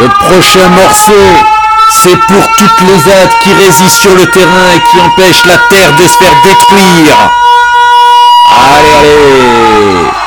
Le 0.00 0.08
prochain 0.08 0.66
morceau, 0.70 1.44
c'est 1.90 2.16
pour 2.26 2.42
toutes 2.56 2.80
les 2.80 3.12
âdes 3.12 3.38
qui 3.42 3.52
résistent 3.52 4.00
sur 4.00 4.14
le 4.14 4.24
terrain 4.30 4.70
et 4.74 4.80
qui 4.90 4.98
empêchent 4.98 5.44
la 5.44 5.58
terre 5.68 5.92
de 5.92 6.06
se 6.06 6.16
faire 6.16 6.34
détruire. 6.42 7.30
Allez, 8.48 8.94
allez 8.94 10.19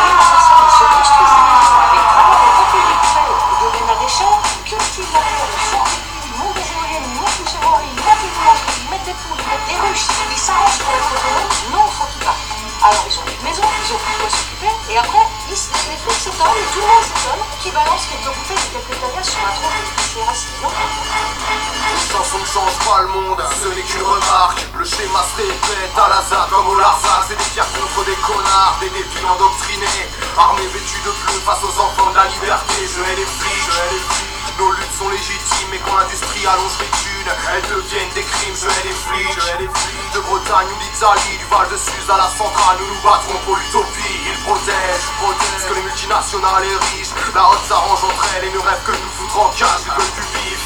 à 42.10 42.18
la 42.18 42.30
centrale, 42.30 42.78
nous 42.80 42.88
nous 42.88 43.02
battrons 43.02 43.38
pour 43.46 43.56
l'utopie. 43.56 44.20
Ils 44.28 44.40
protègent, 44.44 45.10
protègent 45.22 45.68
que 45.70 45.74
les 45.76 45.82
multinationales 45.84 46.66
et 46.66 46.78
riches, 46.92 47.14
la 47.34 47.50
haute 47.50 47.64
s'arrange 47.68 48.04
entre 48.04 48.26
elles 48.36 48.46
et 48.46 48.52
ne 48.52 48.60
rêvent 48.60 48.84
que 48.86 48.92
de 48.92 48.98
nous 48.98 49.16
foutre 49.16 49.40
en 49.40 49.50
cage, 49.56 49.86
ils 49.86 49.92
veulent 49.92 50.16
du 50.16 50.26
vif. 50.36 50.62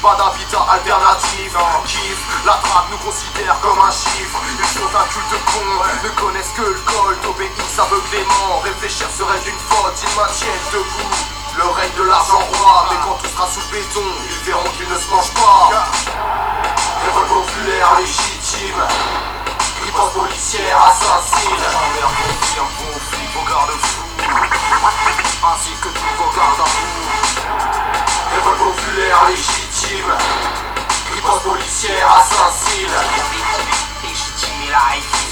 Pas 0.00 0.16
d'habitat 0.16 0.64
alternatif, 0.72 1.52
kiff, 1.84 2.20
la 2.46 2.56
traque 2.64 2.88
nous 2.90 3.02
considère 3.04 3.60
comme 3.60 3.78
un 3.78 3.92
chiffre. 3.92 4.40
Ils 4.56 4.72
sont 4.80 4.88
un 4.88 5.06
culte 5.12 5.36
con, 5.52 5.68
ne 6.04 6.10
connaissent 6.16 6.54
que 6.56 6.62
le 6.62 6.80
col, 6.88 7.16
obéissent 7.28 7.78
aveuglément 7.78 8.64
Réfléchir 8.64 9.08
serait 9.12 9.44
une 9.44 9.60
faute, 9.68 10.00
ils 10.00 10.16
maintiennent 10.16 10.66
debout 10.72 11.40
le 11.56 11.64
règne 11.64 11.92
de 11.98 12.04
l'argent 12.04 12.38
roi, 12.38 12.86
mais 12.90 12.96
quand 13.04 13.18
tout 13.20 13.28
sera 13.28 13.48
sous 13.48 13.60
le 13.60 13.78
béton, 13.78 14.00
ils 14.30 14.46
verront 14.46 14.70
qu'ils 14.76 14.88
ne 14.88 14.96
se 14.96 15.10
mangent 15.10 15.34
pas. 15.34 15.68
Révolte 17.04 17.28
populaire 17.28 17.98
légitime, 17.98 18.80
riposte 20.00 20.14
policière 20.14 20.82
assassine. 20.82 21.56
Gendarme 21.60 22.14
confirme 22.40 22.68
conflit 22.78 23.28
vos 23.34 23.50
garde-fous, 23.50 24.04
ainsi 25.44 25.70
que 25.82 25.88
tous 25.88 26.14
vos 26.16 26.30
gardes 26.36 26.60
à 26.60 26.64
vous. 26.64 27.00
Révolte 28.34 28.58
populaire 28.58 29.24
légitime, 29.28 30.12
riposte 31.14 31.42
policière 31.42 32.12
assassine. 32.16 32.96
Légitime 34.02 34.62
et 34.66 34.70
la 34.70 34.80
résistance, 34.94 35.30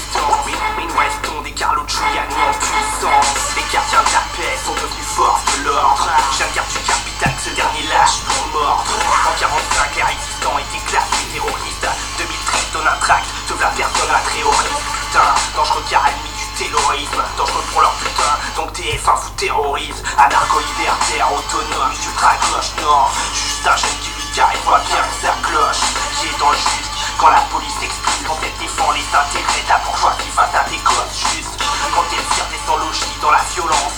restons 0.99 1.41
des 1.41 1.51
Carlo 1.51 1.81
Giuliani 1.87 2.35
en 2.35 2.53
puissance. 2.53 3.55
Les 3.55 3.65
gardiens 3.73 4.03
de 4.03 4.13
la 4.13 4.23
paix 4.37 4.57
sont 4.65 4.73
devenus 4.73 5.09
force 5.15 5.41
de 5.57 5.65
l'ordre. 5.65 6.07
Je 6.31 6.37
viens 6.37 6.47
de 6.47 6.53
dire 6.53 6.63
du 6.69 6.79
capital 6.85 7.35
que 7.35 7.41
ce 7.41 7.55
dernier 7.55 7.83
lâche 7.89 8.21
pour 8.27 8.61
mordre. 8.61 8.85
En 9.25 9.39
45, 9.39 9.95
les 9.95 10.03
résistants 10.03 10.57
étaient 10.59 10.85
classés 10.85 11.25
terroristes. 11.33 11.89
2013, 12.17 12.71
donne 12.73 12.87
un 12.87 12.99
tract, 12.99 13.25
te 13.59 13.63
la 13.63 13.71
personne 13.71 14.09
un 14.09 14.23
terroriste. 14.31 14.87
Putain, 15.09 15.33
dangereux 15.55 15.83
car 15.89 16.07
ennemi 16.07 16.31
du 16.31 16.47
terrorisme. 16.55 17.23
Dangereux 17.37 17.63
pour 17.73 17.81
leur 17.81 17.93
putain, 17.99 18.33
donc 18.55 18.71
TF1 18.71 19.19
vous 19.19 19.29
terrorise. 19.35 20.03
Anarcho-libertaire, 20.17 21.27
autonome, 21.33 21.91
ultra-gauche, 21.91 22.71
non. 22.81 23.03
Juste 23.33 23.67
un 23.67 23.75
jeune 23.75 23.99
qui 24.01 24.11
lui 24.15 24.27
carré 24.35 24.55
voit 24.63 24.79
bien 24.87 25.03
que 25.03 25.27
ça 25.27 25.33
cloche. 25.43 25.83
Qui 26.19 26.27
est 26.27 26.39
dans 26.39 26.51
le 26.51 26.57
juste 26.57 26.89
quand 27.19 27.29
la 27.29 27.43
police 27.51 27.75
explique, 27.83 28.23
quand 28.25 28.39
elle 28.43 28.55
défend 28.63 28.91
les 28.91 29.03
intérêts 29.11 29.63
de 29.63 29.69
la 29.69 29.79
bourgeoisie 29.83 30.31
face 30.31 30.55
à 30.55 30.63
des 30.69 30.79
juste. 30.79 31.59
Quand 31.91 32.05
elle 32.15 32.27
tire 32.31 32.47
des 32.47 32.61
sans 32.65 32.77
logis 32.77 33.17
dans 33.19 33.31
la 33.31 33.43
violence, 33.51 33.88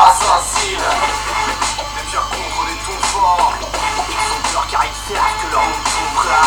policière 0.00 0.06
assassine. 0.06 0.86
Des 1.96 2.10
pierres 2.10 2.28
contre 2.28 2.66
des 2.66 2.78
tons 2.86 3.06
forts. 3.08 3.52
Ils 3.60 4.32
ont 4.32 4.52
peur 4.52 4.66
car 4.70 4.84
ils 4.84 5.14
savent 5.14 5.36
que 5.42 5.52
leur 5.52 5.62
monde 5.62 5.84
tombera. 5.84 6.42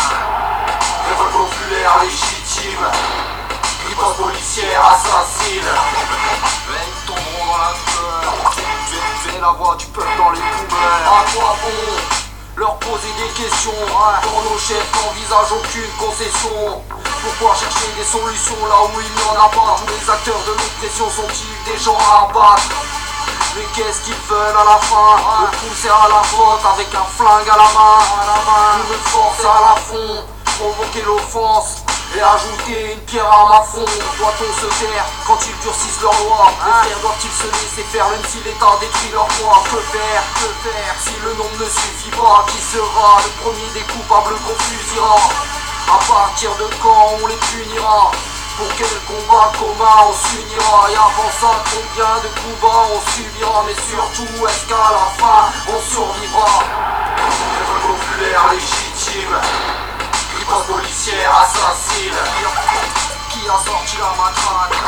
Révolte 1.08 1.32
populaire 1.32 2.02
légitime, 2.02 2.86
riposte 3.88 4.16
policière 4.16 4.84
assassine. 4.84 5.70
Veille 6.68 6.94
tomberont 7.06 7.46
dans 7.46 7.58
la 7.58 7.72
peur. 7.86 8.54
Fais 9.22 9.40
la 9.40 9.50
voix 9.50 9.76
du 9.76 9.86
peuple 9.86 10.16
dans 10.18 10.30
les 10.30 10.40
poubelles. 10.40 11.06
À 11.06 11.24
quoi 11.32 11.56
bon 11.62 12.24
leur 12.56 12.76
poser 12.78 13.10
des 13.18 13.42
questions 13.42 13.72
Quand 13.88 14.42
nos 14.48 14.58
chefs 14.58 14.86
n'envisagent 14.94 15.58
aucune 15.58 15.90
concession 15.98 16.82
Pourquoi 16.94 17.56
chercher 17.56 17.90
des 17.98 18.04
solutions 18.04 18.66
là 18.68 18.76
où 18.84 19.00
il 19.00 19.10
n'y 19.10 19.28
en 19.28 19.44
a 19.44 19.48
pas 19.48 19.76
Tous 19.76 19.92
les 19.92 20.08
acteurs 20.08 20.38
de 20.46 20.52
l'oppression 20.52 21.10
sont-ils 21.10 21.72
des 21.72 21.76
gens 21.82 21.98
à 21.98 22.30
abattre? 22.30 22.83
Mais 23.56 23.66
qu'est-ce 23.74 24.00
qu'ils 24.02 24.14
veulent 24.28 24.56
à 24.56 24.64
la 24.64 24.78
fin? 24.78 25.16
Le 25.42 25.48
pousser 25.58 25.88
à 25.88 26.08
la 26.08 26.22
faute 26.22 26.64
avec 26.74 26.88
un 26.94 27.06
flingue 27.16 27.48
à 27.50 27.56
la 27.56 27.70
main. 27.74 27.98
Nous 28.78 28.92
le 28.92 28.98
forcer 29.10 29.46
à 29.46 29.74
la 29.74 29.76
fond 29.80 30.24
Provoquer 30.58 31.02
l'offense 31.02 31.82
et 32.14 32.20
ajouter 32.22 32.92
une 32.94 33.00
pierre 33.10 33.26
à 33.26 33.48
ma 33.48 33.60
fond. 33.62 33.84
Doit-on 34.18 34.50
se 34.60 34.66
taire 34.78 35.04
quand 35.26 35.38
ils 35.42 35.58
durcissent 35.62 36.00
leur 36.00 36.14
loi? 36.22 36.46
Les 36.64 36.70
frères 36.86 37.00
doivent-ils 37.02 37.34
se 37.34 37.46
laisser 37.50 37.82
faire 37.90 38.08
même 38.08 38.22
si 38.30 38.38
l'État 38.44 38.78
détruit 38.78 39.10
leur 39.12 39.26
foi? 39.32 39.62
Que 39.66 39.80
faire, 39.90 40.22
que 40.38 40.48
faire? 40.62 40.94
Si 41.02 41.10
le 41.24 41.34
nombre 41.34 41.58
ne 41.58 41.66
suffit 41.66 42.14
pas 42.14 42.46
Qui 42.46 42.60
sera 42.62 43.18
le 43.18 43.30
premier 43.42 43.68
des 43.74 43.82
coupables 43.90 44.38
qu'on 44.46 44.58
fusillera? 44.62 45.18
À 45.90 45.98
partir 46.06 46.50
de 46.56 46.70
quand 46.82 47.18
on 47.20 47.26
les 47.26 47.36
punira? 47.36 48.12
Pour 48.56 48.68
quel 48.76 48.96
combat 49.06 49.50
commun 49.58 49.96
on 50.08 50.12
s'unira 50.12 50.90
Et 50.90 50.96
avant 50.96 51.30
ça 51.40 51.62
combien 51.70 52.14
de 52.22 52.28
coups 52.28 52.60
bas 52.62 52.86
on 52.92 53.00
subira 53.10 53.64
Mais 53.66 53.74
surtout 53.74 54.46
est-ce 54.46 54.64
qu'à 54.66 54.90
la 54.94 55.06
fin 55.18 55.50
on 55.68 55.80
survivra? 55.80 56.62
Populaire 57.82 58.44
légitime. 58.52 59.36
Policière 60.68 61.34
assassine. 61.36 62.22
Qui 63.30 63.40
a 63.48 63.58
sorti 63.64 63.96
la 63.98 64.12
matraque? 64.16 64.78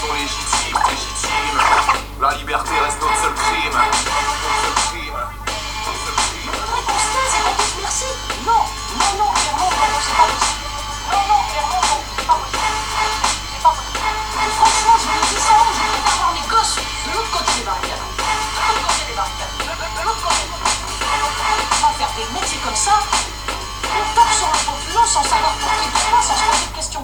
Sont 0.00 0.14
légitimes 0.14 2.09
La 2.20 2.34
liberté 2.34 2.72
reste 2.84 3.00
notre 3.00 3.16
seul 3.16 3.32
crime 3.32 3.72
Notre 3.72 3.96
seul 3.96 4.76
crime 4.92 5.16
Notre 5.16 6.04
seul 6.04 6.12
crime 6.20 6.52
Constance 6.84 7.32
et 7.32 7.40
Constance, 7.48 7.80
merci. 7.80 8.04
Non, 8.44 8.60
non, 9.00 9.12
non, 9.16 9.32
clairement, 9.32 9.72
non, 9.72 9.96
c'est 10.04 10.12
pas 10.20 10.28
possible. 10.28 10.68
Non, 11.08 11.22
non, 11.32 11.40
clairement, 11.48 11.80
non, 11.80 11.96
c'est 12.12 12.28
pas 12.28 12.36
possible. 12.36 12.76
C'est 13.48 13.62
pas 13.64 13.72
possible. 13.72 14.04
Franchement, 14.52 14.96
je 15.00 15.08
me 15.08 15.16
dis 15.32 15.40
ça, 15.40 15.64
je 15.64 15.80
préfère 15.80 16.16
voir 16.20 16.36
mes 16.36 16.44
gosses 16.44 16.76
de 16.76 17.08
l'autre 17.08 17.32
côté 17.32 17.56
des 17.56 17.64
barricades. 17.64 18.04
De 18.04 18.68
l'autre 18.68 18.84
côté 18.84 19.00
des 19.08 19.16
barricades. 19.16 19.56
De, 19.64 19.72
l'autre 20.04 20.20
côté. 20.20 20.44
On 20.60 21.88
va 21.88 21.92
faire 21.96 22.12
des 22.20 22.28
métiers 22.36 22.60
comme 22.60 22.76
ça. 22.76 23.00
On 23.00 24.04
tape 24.12 24.32
sur 24.36 24.52
la 24.52 24.60
populace 24.60 25.08
sans 25.08 25.24
savoir 25.24 25.56
pour 25.56 25.72
qui 25.72 25.88
il 25.88 26.04
passe, 26.12 26.28
sans 26.28 26.36
se 26.36 26.44
poser 26.44 26.68
de 26.68 26.76
questions. 26.76 27.00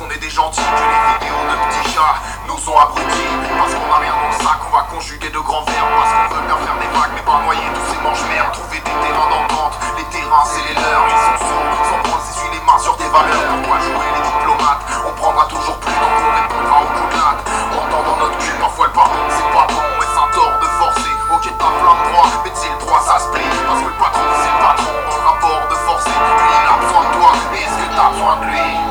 qu'on 0.00 0.08
est 0.08 0.18
des 0.18 0.30
gentils 0.32 0.64
que 0.64 0.80
les 0.80 1.02
vidéos 1.12 1.44
de 1.44 1.56
petits 1.68 1.92
chats 1.92 2.16
nous 2.48 2.56
ont 2.56 2.78
abrutis. 2.80 3.36
Parce 3.52 3.76
qu'on 3.76 3.92
a 3.92 3.98
rien 4.00 4.16
dans 4.16 4.32
le 4.32 4.38
sac, 4.40 4.56
on 4.64 4.72
va 4.72 4.88
conjuguer 4.88 5.28
de 5.28 5.38
grands 5.38 5.60
verbes. 5.68 5.92
Parce 5.92 6.08
qu'on 6.16 6.40
veut 6.40 6.46
bien 6.48 6.56
faire 6.56 6.78
des 6.80 6.88
vagues, 6.96 7.12
mais 7.12 7.20
pas 7.20 7.36
noyer 7.44 7.68
tous 7.76 7.86
ces 7.92 8.00
manches-merdes. 8.00 8.52
Trouver 8.56 8.80
des 8.80 8.96
terrains 8.96 9.28
d'entente, 9.28 9.76
les 10.00 10.08
terrains 10.08 10.46
c'est 10.48 10.64
les 10.64 10.76
leurs. 10.80 11.04
Ils 11.04 11.20
sont 11.20 11.52
sombres, 11.52 11.84
sans 11.84 12.00
prendre 12.08 12.24
s'essuie 12.24 12.48
les 12.48 12.64
mains 12.64 12.80
sur 12.80 12.96
des 12.96 13.10
valeurs. 13.12 13.44
Pourquoi 13.60 13.76
jouer 13.84 14.08
les 14.16 14.24
diplomates? 14.24 14.82
On 15.04 15.12
prendra 15.20 15.44
toujours 15.52 15.76
plus, 15.84 15.92
donc 15.92 16.12
on 16.16 16.32
répondra 16.32 16.76
aux 16.80 16.92
couplades. 16.96 17.40
On 17.68 17.76
entend 17.84 18.02
dans 18.08 18.18
notre 18.24 18.38
cul, 18.40 18.56
parfois 18.56 18.88
le 18.88 18.96
patron 18.96 19.24
c'est 19.36 19.52
pas 19.52 19.68
bon. 19.68 19.84
Et 20.00 20.08
un 20.16 20.28
tort 20.32 20.56
de 20.64 20.68
forcer, 20.80 21.12
ok 21.28 21.44
t'as 21.44 21.72
plein 21.76 21.96
de 22.00 22.04
droits, 22.08 22.30
mais 22.40 22.52
si 22.56 22.72
le 22.72 22.78
droit 22.80 23.04
ça 23.04 23.20
se 23.20 23.28
plie. 23.36 23.52
Parce 23.68 23.84
que 23.84 23.90
le 23.92 24.00
patron 24.00 24.24
c'est 24.40 24.48
le 24.48 24.60
patron, 24.64 24.96
dans 24.96 25.18
le 25.20 25.24
rapport 25.28 25.62
de 25.68 25.76
forcer. 25.84 26.16
Lui 26.16 26.56
il 26.56 26.68
a 26.72 26.76
besoin 26.88 27.02
de 27.04 27.12
toi, 27.20 27.30
est-ce 27.52 27.76
que 27.76 27.88
t'as 27.92 28.08
besoin 28.16 28.36
de 28.40 28.44
lui? 28.48 28.89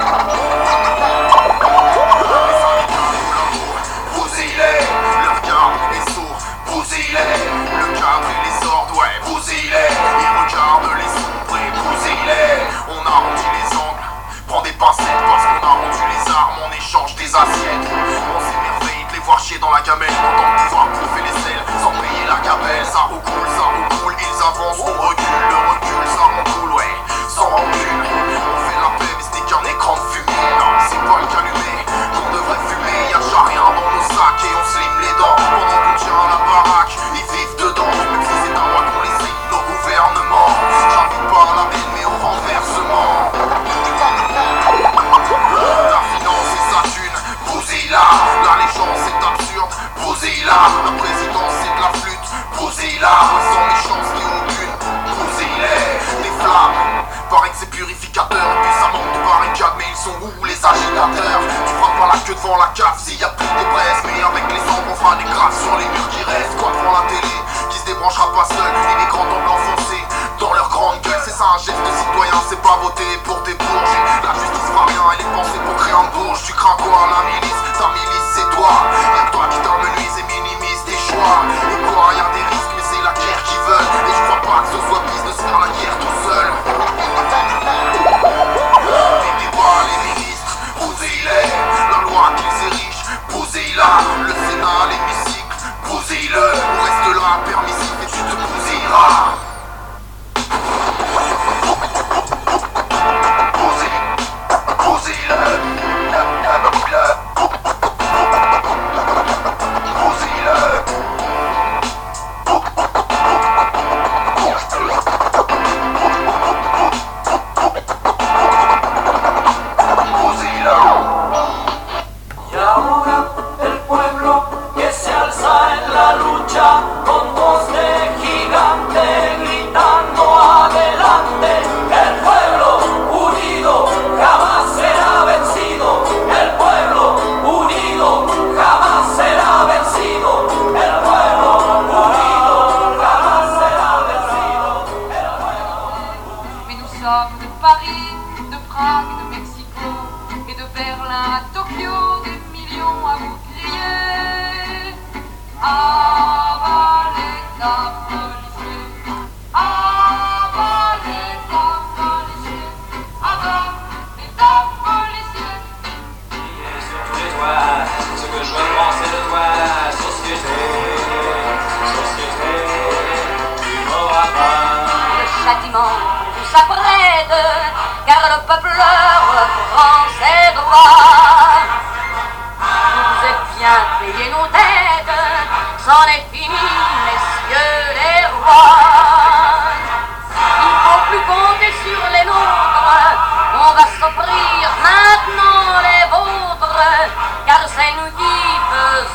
La 62.57 62.71
cave 62.73 62.97
s'il 62.97 63.19
y 63.19 63.23
a 63.23 63.29
plus 63.29 63.45
de 63.45 63.65
braises, 63.71 64.01
mais 64.05 64.23
avec 64.23 64.43
les 64.49 64.63
ombres 64.71 64.89
on 64.91 64.95
fera 64.95 65.15
des 65.15 65.25
sur 65.25 65.75
les 65.77 65.85
murs 65.85 66.09
qui 66.09 66.23
restent. 66.23 66.57
Quoi 66.57 66.71
devant 66.71 66.93
la 66.93 67.05
télé, 67.09 67.35
qui 67.69 67.77
se 67.79 67.85
débranchera 67.85 68.31
pas 68.33 68.45
seul, 68.45 68.71
et 68.71 68.95
les 68.99 69.09
grands 69.09 69.25
temps 69.25 69.53
enfoncés 69.53 70.03
dans 70.39 70.53
leur 70.53 70.69
grande 70.69 71.01
gueule, 71.01 71.21
c'est 71.23 71.35
ça 71.35 71.45
un 71.55 71.57
geste 71.57 71.77
de 71.77 71.93
citoyen, 71.97 72.33
c'est 72.47 72.61
pas 72.61 72.77
voter 72.81 73.17
pour 73.25 73.39
des 73.41 73.53
bourges. 73.53 73.97
La 74.23 74.33
justice 74.33 74.67
fera 74.71 74.85
rien, 74.85 75.03
elle 75.13 75.21
est 75.25 75.31
pensée 75.35 75.59
pour 75.65 75.75
créer 75.75 75.93
un 75.93 76.07
bourge. 76.15 76.39
Tu 76.45 76.53
crains 76.53 76.77
quoi, 76.77 77.09
la 77.11 77.48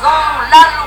faisons 0.05 0.39
la 0.51 0.63
loi. 0.77 0.85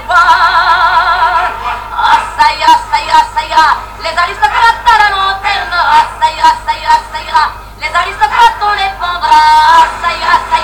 Les 4.02 4.16
aristocrates 4.16 4.86
à 4.86 4.98
la 4.98 5.08
lanterne, 5.10 5.74
ira, 6.30 6.50
ça 6.62 7.20
ira, 7.20 7.44
les 7.80 7.94
aristocrates 7.94 8.60
on 8.62 8.72
les 8.72 8.92
pendra, 9.00 9.28
ah, 9.30 9.86
ça 10.00 10.57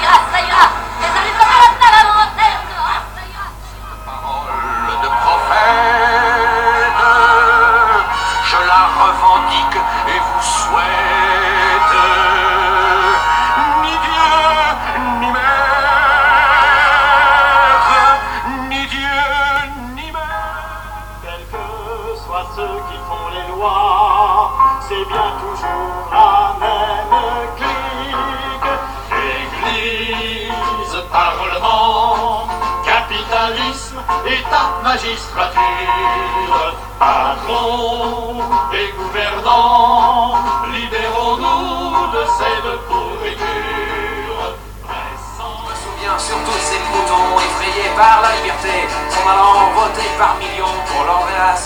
et 37.47 38.93
gouvernants, 38.97 40.35
libérons-nous 40.73 42.13
de 42.13 42.25
cette 42.39 42.71
pourriture. 42.89 44.57
Je 44.81 45.69
me 45.69 45.75
souviens 45.77 46.19
surtout 46.19 46.53
de 46.53 46.65
ces 46.65 46.81
moutons 46.89 47.39
effrayés 47.39 47.91
par 47.97 48.23
la 48.23 48.37
liberté, 48.37 48.89
s'en 49.11 49.29
allant 49.29 49.73
voter 49.75 50.09
par 50.19 50.37
millions 50.37 50.79
pour 50.87 51.05
leur 51.05 51.25
la 51.37 51.57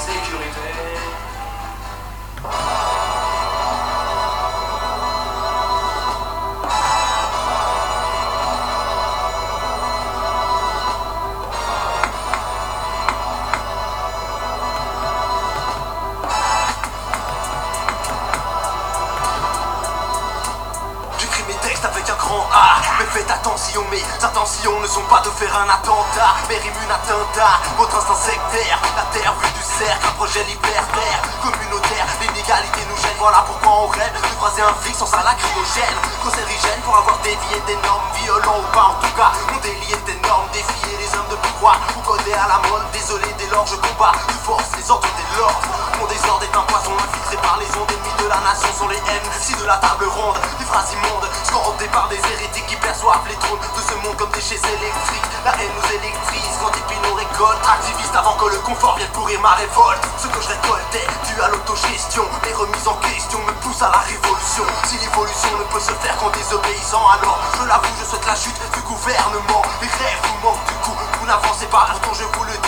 attention, 23.38 23.84
mes 23.90 24.02
intentions 24.24 24.80
ne 24.80 24.86
sont 24.86 25.06
pas 25.06 25.20
de 25.20 25.30
faire 25.30 25.54
un 25.54 25.68
attentat. 25.70 26.34
Mais 26.48 26.58
rime 26.58 26.74
une 26.82 26.90
attentat, 26.90 27.62
votre 27.76 27.94
instinct 27.96 28.34
sectaire 28.34 28.78
La 28.96 29.06
terre 29.14 29.34
vue 29.38 29.52
du 29.54 29.62
cercle, 29.62 30.06
projet 30.18 30.42
libertaire. 30.44 31.18
Communautaire, 31.42 32.06
l'inégalité 32.20 32.80
nous 32.90 32.98
gêne. 32.98 33.18
Voilà 33.18 33.44
pourquoi 33.46 33.84
on 33.84 33.88
rêve 33.88 34.14
de 34.14 34.34
croiser 34.36 34.62
un 34.62 34.74
flic 34.82 34.94
sans 34.94 35.06
sa 35.06 35.22
lacrymogène. 35.22 35.98
Cancérigène 36.22 36.82
pour 36.84 36.96
avoir 36.96 37.18
dévié 37.22 37.56
des 37.66 37.78
normes. 37.86 38.10
Violents 38.22 38.58
ou 38.58 38.68
pas 38.74 38.90
en 38.90 38.96
tout 38.98 39.14
cas, 39.14 39.30
on 39.54 39.58
délié 39.62 39.94
des 40.06 40.18
normes. 40.26 40.48
Défier 40.52 40.96
les 40.98 41.10
hommes 41.14 41.30
de 41.30 41.36
pouvoir 41.36 41.78
ou 41.96 42.00
coller 42.02 42.34
à 42.34 42.48
la 42.48 42.58
mode. 42.68 42.90
Désolé 42.92 43.28
dès 43.38 43.46
lors 43.54 43.66
je 43.66 43.76
combats. 43.76 44.12
De 44.26 44.38
force 44.42 44.74
les 44.76 44.90
ordres 44.90 45.08
dès 45.14 45.38
l'ordre 45.38 45.77
Mon 46.18 46.24
désordre 46.24 46.44
est 46.44 46.56
un 46.56 46.62
poison 46.62 46.92
infiltré 46.98 47.36
par 47.36 47.58
les 47.58 47.68
ondes 47.78 47.90
ennemies 47.90 48.18
de 48.18 48.28
la 48.28 48.40
nation 48.42 48.68
sont 48.76 48.88
les 48.88 48.96
haines 48.96 49.30
Si 49.38 49.54
de 49.54 49.64
la 49.64 49.76
table 49.76 50.06
ronde, 50.06 50.38
des 50.58 50.64
phrases 50.64 50.90
immondes 50.92 51.28
Scandées 51.44 51.88
par 51.94 52.08
des 52.08 52.18
hérétiques 52.18 52.66
qui 52.66 52.76
perçoivent 52.76 53.22
les 53.28 53.36
trônes 53.36 53.60
De 53.60 53.82
ce 53.82 53.94
monde 54.02 54.16
comme 54.16 54.30
des 54.32 54.40
chaises 54.40 54.64
électriques. 54.66 55.30
La 55.44 55.54
haine 55.54 55.70
nous 55.78 55.88
électrise 55.94 56.58
quand 56.58 56.74
nos 56.74 57.14
récoltes 57.14 57.62
Activiste 57.62 58.16
avant 58.16 58.34
que 58.34 58.50
le 58.50 58.58
confort 58.66 58.96
vienne 58.96 59.10
pourrir 59.14 59.40
ma 59.40 59.54
révolte. 59.54 60.02
Ce 60.18 60.26
que 60.26 60.42
je 60.42 60.48
récoltais, 60.48 61.06
dû 61.24 61.40
à 61.40 61.48
l'autogestion. 61.48 62.24
Les 62.44 62.54
remises 62.54 62.88
en 62.88 62.98
question 62.98 63.38
me 63.46 63.52
poussent 63.62 63.82
à 63.82 63.90
la 63.94 64.02
révolution. 64.02 64.66
Si 64.90 64.98
l'évolution 64.98 65.54
ne 65.54 65.64
peut 65.70 65.80
se 65.80 65.92
faire 66.02 66.16
qu'en 66.18 66.30
désobéissant 66.30 67.06
Alors 67.14 67.38
je 67.60 67.64
l'avoue, 67.64 67.94
je 68.00 68.04
souhaite 68.04 68.26
la 68.26 68.34
chute 68.34 68.58
du 68.74 68.80
gouvernement. 68.82 69.62
Les 69.80 69.88
rêves 69.88 70.22
vous 70.26 70.38
manquent 70.42 70.66
du 70.66 70.74
coup. 70.82 70.96
Vous 71.20 71.26
n'avancez 71.26 71.66
pas, 71.66 71.86
pourtant 71.92 72.14
je 72.14 72.24
vous 72.24 72.44
le 72.44 72.52
dis 72.52 72.67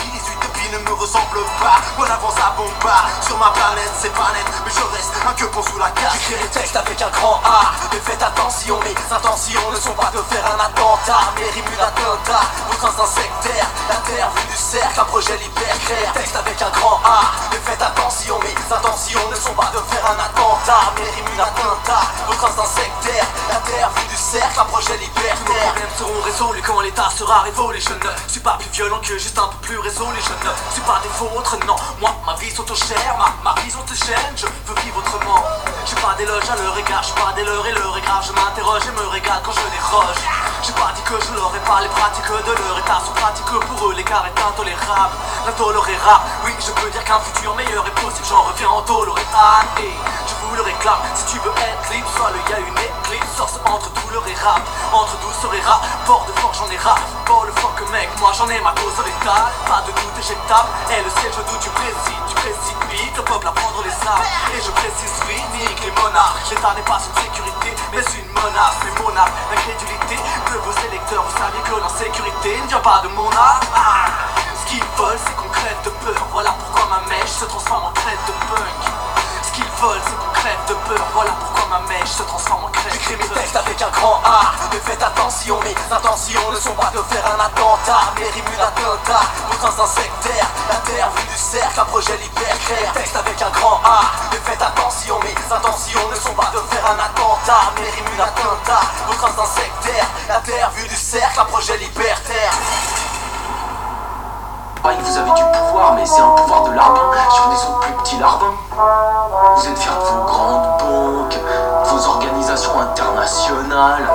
ne 0.71 0.77
me 0.79 0.93
ressemble 0.93 1.43
pas. 1.59 1.81
Moi 1.97 2.07
avance 2.07 2.39
à 2.39 2.55
bomba 2.55 2.97
sur 3.21 3.37
ma 3.37 3.51
planète, 3.51 3.91
c'est 3.99 4.13
pas 4.13 4.31
net, 4.33 4.47
mais 4.63 4.71
je 4.71 4.83
reste 4.95 5.13
un 5.27 5.33
que 5.33 5.45
pour 5.45 5.67
sous 5.67 5.77
la 5.77 5.89
carte. 5.91 6.15
J'écris 6.15 6.41
les 6.41 6.49
textes 6.49 6.75
avec 6.75 7.01
un 7.01 7.09
grand 7.09 7.41
A, 7.43 7.71
mais 7.91 7.99
faites 7.99 8.23
attention, 8.23 8.79
mes 8.79 8.95
intentions 9.15 9.71
ne 9.71 9.79
sont 9.79 9.93
pas 9.93 10.11
de 10.15 10.21
faire 10.31 10.45
un 10.47 10.59
attentat, 10.63 11.35
mais 11.35 11.49
rimes 11.51 11.75
d'attentat. 11.77 12.45
Votre 12.81 12.99
instinct 12.99 13.21
sectaire, 13.21 13.67
la 13.89 13.95
terre 14.09 14.31
vue 14.31 14.47
du 14.49 14.57
cercle, 14.57 14.99
un 14.99 15.03
projet 15.03 15.37
libertaire. 15.37 16.13
Texte 16.13 16.35
avec 16.35 16.59
un 16.63 16.69
grand 16.71 16.99
A, 17.05 17.29
mais 17.51 17.59
faites 17.63 17.81
attention, 17.81 18.39
mes 18.39 18.75
intentions 18.75 19.29
ne 19.29 19.35
sont 19.35 19.53
pas 19.53 19.69
de 19.69 19.77
faire 19.93 20.03
un 20.09 20.17
attentat, 20.17 20.89
mais 20.95 21.07
rimes 21.11 21.37
d'attentat. 21.37 22.01
Votre 22.25 22.45
instinct 22.45 22.81
sectaire, 22.81 23.27
la 23.49 23.57
terre 23.57 23.89
vue 23.95 24.07
du 24.07 24.15
cercle, 24.15 24.59
un 24.59 24.65
projet 24.65 24.97
libertaire. 24.97 25.35
Tous 25.45 25.53
nos 25.53 25.59
problèmes 25.61 25.95
seront 25.95 26.21
résolus 26.23 26.61
quand 26.65 26.79
l'état 26.81 27.09
sera 27.15 27.41
révolu. 27.41 27.79
Je 27.79 27.93
ne 27.93 28.29
suis 28.29 28.39
pas 28.39 28.57
plus 28.57 28.69
violent 28.69 28.99
que 28.99 29.15
juste 29.19 29.37
un 29.37 29.47
peu 29.49 29.57
plus 29.67 29.77
résolu. 29.77 30.17
Je 30.17 30.33
ne 30.49 30.73
suis 30.73 30.81
pas 30.81 30.99
des 31.03 31.09
vôtres, 31.19 31.57
non. 31.67 31.75
Moi, 31.99 32.09
ma 32.25 32.33
vie 32.37 32.49
s'auto-chère, 32.49 33.15
ma, 33.19 33.31
ma 33.43 33.53
prison 33.61 33.79
te 33.85 33.93
chaîne. 33.93 34.33
Je 34.35 34.47
veux 34.47 34.81
vivre 34.81 34.97
autrement. 34.97 35.43
J'ai 35.85 35.95
pas 35.95 36.13
d'éloge 36.17 36.49
à 36.49 36.55
leur 36.61 36.77
égard, 36.77 37.03
j'ai 37.03 37.13
pas 37.13 37.33
des 37.33 37.43
leurs 37.43 37.65
et 37.65 37.71
leur 37.73 37.97
est 37.97 38.01
grave. 38.01 38.23
Je 38.25 38.31
m'interroge 38.33 38.85
et 38.85 38.91
me 38.91 39.07
régale 39.07 39.41
quand 39.43 39.51
je 39.51 39.65
déroge. 39.73 40.21
J'ai 40.61 40.73
pas 40.73 40.91
dit 40.95 41.01
que 41.01 41.17
je 41.17 41.33
l'aurais 41.33 41.59
pas, 41.65 41.81
les 41.81 41.89
pratiques 41.89 42.29
de 42.29 42.53
leur 42.53 42.77
état 42.77 43.01
sont 43.03 43.13
pratiques. 43.13 43.45
Pour 43.45 43.89
eux, 43.89 43.93
l'écart 43.95 44.25
est 44.25 44.39
intolérable. 44.39 45.15
L'intolérable, 45.45 46.25
oui, 46.45 46.53
je 46.59 46.71
peux 46.71 46.89
dire 46.91 47.03
qu'un 47.03 47.19
futur 47.19 47.55
meilleur 47.55 47.85
est 47.85 47.97
possible. 47.97 48.27
J'en 48.29 48.43
reviens 48.43 48.69
en 48.69 48.81
toléré. 48.83 49.25
Ah, 49.33 49.65
et 49.81 49.89
je 50.27 50.33
vous 50.45 50.55
le 50.55 50.61
réclame. 50.61 51.01
Si 51.15 51.25
tu 51.33 51.39
veux 51.39 51.53
être 51.57 51.89
libre, 51.91 52.09
sois 52.15 52.29
le 52.29 52.39
y 52.51 52.53
a 52.53 52.59
une 52.59 52.77
éclipse. 52.77 53.35
Source 53.35 53.57
entre 53.65 53.89
douleur 54.05 54.23
et 54.27 54.37
rap, 54.37 54.61
entre 54.93 55.17
douceur 55.17 55.53
et 55.53 55.61
rap. 55.61 55.81
Port 56.05 56.25
de 56.27 56.39
fort, 56.39 56.53
j'en 56.53 56.69
ai 56.69 56.77
rap. 56.77 57.01
Port 57.25 57.45
le 57.45 57.53
fort 57.59 57.73
que 57.75 57.85
mec, 57.91 58.09
moi 58.19 58.31
j'en 58.37 58.47
ai 58.49 58.61
ma 58.61 58.71
dose 58.77 59.01
létale. 59.01 59.49
Pas 59.65 59.81
de 59.81 59.91
doute 59.91 60.17
éjectable. 60.19 60.69
Et 60.93 61.01
le 61.01 61.09
siège 61.09 61.41
d'où 61.41 61.57
tu 61.57 61.69
précises, 61.73 62.30
tu 62.41 62.49
précipites 62.49 63.17
le 63.17 63.23
peuple 63.23 63.47
à 63.47 63.51
prendre 63.51 63.83
les 63.83 64.07
armes. 64.07 64.25
Et 64.55 64.61
je 64.61 64.71
précise, 64.71 65.13
oui, 65.27 65.37
nique 65.53 65.81
les 65.83 65.91
monarques. 66.01 66.49
L'état 66.49 66.73
n'est 66.75 66.81
pas 66.81 66.97
une 66.97 67.21
sécurité, 67.21 67.69
mais 67.91 68.01
une 68.01 68.31
menace. 68.33 68.77
Mais 68.83 69.01
mon 69.01 69.09
âme, 69.15 69.29
l'incrédulité 69.51 70.15
de 70.17 70.57
vos 70.57 70.75
électeurs. 70.87 71.23
Vous 71.23 71.37
saviez 71.37 71.61
que 71.61 71.75
l'insécurité 71.79 72.61
ne 72.61 72.67
vient 72.67 72.79
pas 72.79 73.01
de 73.03 73.09
mon 73.09 73.29
âme. 73.29 73.61
Ah, 73.75 74.05
ce 74.57 74.71
qu'ils 74.71 74.83
veulent, 74.97 75.19
c'est 75.25 75.35
qu'on 75.35 75.49
crève 75.49 75.81
de 75.85 75.89
peur. 75.89 76.21
Voilà 76.31 76.51
pourquoi 76.51 76.89
ma 76.89 77.07
mèche 77.09 77.29
se 77.29 77.45
transforme 77.45 77.85
en 77.85 77.91
crête 77.91 78.19
de 78.27 78.33
punk. 78.49 78.81
Ce 79.43 79.51
qu'ils 79.53 79.71
veulent, 79.81 80.01
c'est 80.05 80.17
qu'on 80.17 80.30
crève 80.41 80.65
de 80.67 80.73
peur. 80.89 81.05
Voilà 81.13 81.31
pourquoi 81.39 81.65
ma 81.69 81.79
mèche 81.87 82.09
se 82.09 82.23
transforme 82.23 82.65
en 82.65 82.69
crête. 82.69 82.93
J'écris 82.93 83.15
mes 83.15 83.29
textes 83.29 83.55
avec 83.55 83.79
un 83.81 83.89
grand 83.89 84.19
A. 84.25 84.53
Mais 84.71 84.79
faites 84.79 85.03
attention, 85.03 85.59
mes 85.61 85.75
intentions 85.93 86.51
ne 86.51 86.59
sont 86.59 86.73
pas 86.73 86.89
de 86.89 87.01
faire 87.13 87.25
un 87.29 87.39
attentat. 87.45 88.01
Mais 88.17 88.25
rimes 88.33 88.57
d'attentat, 88.57 89.21
votre 89.49 89.65
instinct 89.69 90.01
sectaire. 90.01 90.47
La 90.69 90.77
terre 90.89 91.09
vue 91.15 91.27
du 91.29 91.37
cercle, 91.37 91.79
un 91.79 91.85
projet 91.85 92.17
libertaire. 92.17 92.91
Texte 92.93 93.15
avec 93.15 93.41
un 93.41 93.51
grand 93.51 93.81
A. 93.85 94.01
Mais 94.31 94.41
faites 94.43 94.61
attention, 94.61 95.19
mes 95.21 95.37
intentions 95.53 96.09
ne 96.09 96.15
sont 96.15 96.33
pas 96.33 96.49
de 96.49 96.59
faire 96.73 96.85
un 96.89 96.97
attentat. 96.97 97.63
Mais 97.77 97.89
rimes 97.89 98.17
d'attentat, 98.17 98.81
votre 99.07 99.25
instinct 99.25 99.61
sectaire. 99.61 100.07
La 100.27 100.39
terre 100.39 100.71
vue 100.75 100.87
du 100.87 100.95
cercle, 100.95 101.39
un 101.39 101.45
projet 101.45 101.77
libertaire. 101.77 102.51
Vous 104.83 105.17
avez 105.17 105.31
du 105.31 105.43
pouvoir, 105.43 105.93
mais 105.93 106.05
c'est 106.05 106.21
un 106.21 106.31
pouvoir 106.31 106.63
de 106.63 106.71
larbin 106.71 107.01
sur 107.29 107.47
des 107.49 107.55
autres 107.55 107.79
plus 107.81 107.93
petits 107.93 108.17
larbins. 108.17 108.53
Vous 109.55 109.67
êtes 109.67 109.77
fiers 109.77 109.91
de 109.91 110.05
vos 110.05 110.23
grandes 110.25 110.79
banques, 110.79 111.37
de 111.37 111.89
vos 111.89 112.07
organisations 112.07 112.79
internationales, 112.79 114.09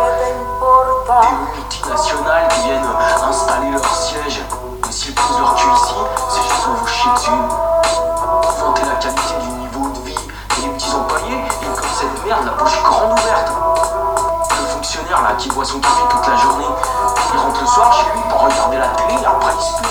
des 1.23 1.55
multinationales 1.55 2.49
qui 2.49 2.61
viennent 2.63 2.83
installer 3.29 3.71
leur 3.71 3.87
siège. 3.87 4.43
Mais 4.85 4.93
s'ils 4.93 5.15
posent 5.15 5.39
leur 5.39 5.55
cul 5.55 5.69
ici, 5.71 5.95
c'est 6.31 6.43
juste 6.43 6.65
pour 6.65 6.75
vous 6.75 6.87
chier 6.89 7.11
dessus. 7.15 7.31
Vanter 8.59 8.83
la 8.89 8.97
qualité 8.97 9.35
du 9.43 9.49
niveau 9.49 9.89
de 9.91 10.01
vie 10.01 10.19
et 10.59 10.63
les 10.63 10.69
petits 10.71 10.93
employés, 10.93 11.45
ils 11.63 11.69
comme 11.69 11.91
cette 11.95 12.27
merde, 12.27 12.45
la 12.45 12.53
bouche 12.53 12.83
grande 12.83 13.13
ouverte. 13.13 13.53
Le 14.51 14.67
fonctionnaire 14.67 15.23
là 15.23 15.35
qui 15.39 15.49
boit 15.49 15.65
son 15.65 15.79
café 15.79 16.03
toute 16.11 16.27
la 16.27 16.37
journée, 16.37 16.67
il 17.33 17.39
rentre 17.39 17.61
le 17.61 17.67
soir 17.67 17.93
chez 17.93 18.07
lui 18.17 18.23
pour 18.29 18.43
regarder 18.43 18.79
la 18.79 18.89
télé, 18.89 19.15
après 19.25 19.53
il 19.55 19.63
se 19.63 19.86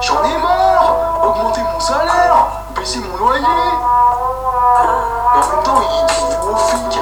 j'en 0.00 0.22
ai 0.24 0.38
marre, 0.38 0.94
augmentez 1.22 1.60
mon 1.62 1.80
salaire, 1.80 2.46
baissez 2.74 3.00
mon 3.00 3.16
loyer. 3.16 3.42
Mais 3.42 5.40
en 5.42 5.48
même 5.48 5.62
temps, 5.64 5.80
il 5.82 6.06
dit 6.06 6.36
au 6.42 6.56
flic, 6.56 7.00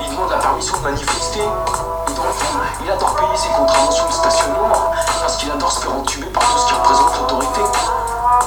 il 0.00 0.10
demande 0.10 0.30
la 0.30 0.38
permission 0.38 0.76
de 0.78 0.82
manifester. 0.84 1.40
Et 1.40 2.12
dans 2.12 2.24
le 2.24 2.32
fond, 2.32 2.58
il 2.82 2.90
adore 2.90 3.14
payer 3.16 3.36
ses 3.36 3.48
contraventions 3.48 4.06
de 4.06 4.12
stationnement 4.12 4.92
parce 5.20 5.36
qu'il 5.36 5.50
adore 5.50 5.72
se 5.72 5.80
faire 5.80 5.94
entuber 5.94 6.26
par 6.26 6.42
tout 6.44 6.58
ce 6.58 6.66
qui 6.66 6.74
représente 6.74 7.18
l'autorité. 7.20 7.60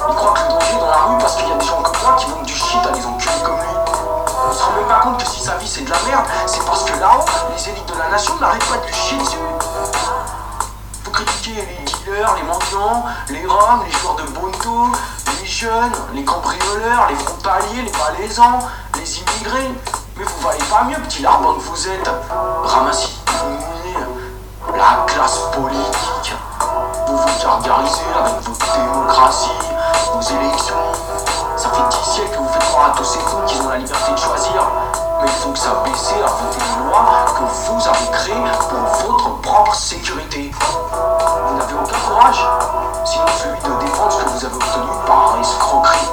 Il 0.09 0.15
croit 0.15 0.33
que 0.33 0.41
le 0.41 0.49
danger 0.49 0.79
dans 0.79 0.89
la 0.89 0.97
rue 1.07 1.17
parce 1.19 1.35
qu'il 1.35 1.47
y 1.47 1.51
a 1.51 1.55
des 1.55 1.65
gens 1.65 1.81
comme 1.81 2.01
moi 2.03 2.15
qui 2.17 2.25
vendent 2.29 2.45
du 2.45 2.55
shit 2.55 2.85
à 2.85 2.91
des 2.91 3.05
enculés 3.05 3.43
comme 3.43 3.57
lui. 3.57 3.67
On 4.49 4.53
se 4.53 4.63
rend 4.63 4.71
même 4.71 4.87
pas 4.87 4.99
compte 4.99 5.17
que 5.17 5.25
si 5.27 5.41
sa 5.41 5.55
vie 5.55 5.67
c'est 5.67 5.83
de 5.83 5.89
la 5.89 5.99
merde, 6.07 6.25
c'est 6.45 6.65
parce 6.65 6.83
que 6.83 6.99
là-haut, 6.99 7.25
les 7.55 7.69
élites 7.69 7.85
de 7.93 7.97
la 7.97 8.09
nation 8.09 8.35
n'arrêtent 8.39 8.65
pas 8.69 8.77
de 8.77 8.85
lui 8.85 8.93
chier 8.93 9.17
dessus. 9.17 9.37
Vous 11.13 11.23
critiquez 11.25 11.61
les 11.61 11.85
dealers, 11.85 12.35
les 12.37 12.41
mendiants, 12.41 13.05
les 13.29 13.45
roms, 13.45 13.83
les 13.85 13.91
joueurs 13.99 14.15
de 14.15 14.23
bonto, 14.31 14.87
les 15.39 15.47
jeunes, 15.47 15.91
les 16.15 16.23
cambrioleurs, 16.23 17.07
les 17.07 17.15
frontaliers, 17.15 17.83
les 17.83 17.91
malaisans, 17.91 18.59
les 18.95 19.19
immigrés. 19.19 19.71
Mais 20.17 20.23
vous 20.23 20.47
valez 20.47 20.63
pas 20.71 20.85
mieux, 20.85 20.97
petit 21.07 21.21
larbin 21.21 21.53
que 21.53 21.59
vous 21.59 21.87
êtes. 21.87 22.09
Ramassis, 22.63 23.19
la 24.75 25.05
classe 25.05 25.39
politique. 25.51 26.33
Vous 27.07 27.17
vous 27.17 27.43
gargarisez 27.43 28.01
avec 28.19 28.41
votre 28.41 28.73
démocratie, 28.73 29.51
vos 30.13 30.21
élections. 30.21 31.32
Fait 31.73 31.89
10 31.89 31.97
siècles 32.03 32.37
vous 32.37 32.49
faites 32.49 32.63
croire 32.65 32.91
à 32.91 32.97
tous 32.97 33.03
ces 33.03 33.19
cons 33.19 33.41
qu'ils 33.47 33.61
ont 33.61 33.69
la 33.69 33.77
liberté 33.77 34.11
de 34.11 34.17
choisir. 34.17 34.61
Mais 35.21 35.27
il 35.27 35.33
faut 35.41 35.49
que 35.49 35.59
ça 35.59 35.81
baisse 35.83 36.13
à 36.23 36.27
voter 36.27 36.59
une 36.59 36.89
loi 36.89 37.25
que 37.35 37.43
vous 37.43 37.87
avez 37.87 38.11
créée 38.11 38.35
pour 38.69 39.09
votre 39.09 39.41
propre 39.41 39.73
sécurité. 39.73 40.51
Vous 41.47 41.57
n'avez 41.57 41.73
aucun 41.73 41.99
courage, 42.07 42.45
sinon 43.05 43.25
celui 43.41 43.59
de 43.59 43.79
défendre 43.81 44.11
ce 44.11 44.23
que 44.23 44.29
vous 44.29 44.45
avez 44.45 44.55
obtenu 44.55 44.91
par 45.07 45.37
escroquerie. 45.41 46.09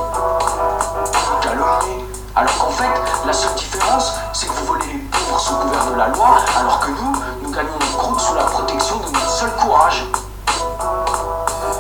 Et 1.04 1.46
calomnie. 1.46 2.04
Alors 2.36 2.56
qu'en 2.58 2.70
fait, 2.70 3.00
la 3.26 3.32
seule 3.32 3.54
différence, 3.54 4.14
c'est 4.32 4.46
que 4.46 4.52
vous 4.52 4.66
volez 4.66 4.86
les 4.86 4.98
pauvres 4.98 5.40
sous 5.40 5.54
couvert 5.56 5.84
de 5.86 5.96
la 5.96 6.08
loi, 6.08 6.38
alors 6.58 6.80
que 6.80 6.90
nous, 6.90 7.16
nous 7.42 7.50
gagnons 7.50 7.74
notre 7.74 7.98
croûte 7.98 8.20
sous 8.20 8.34
la 8.34 8.44
protection 8.44 8.96
de 8.98 9.10
notre 9.10 9.30
seul 9.30 9.50
courage. 9.56 10.04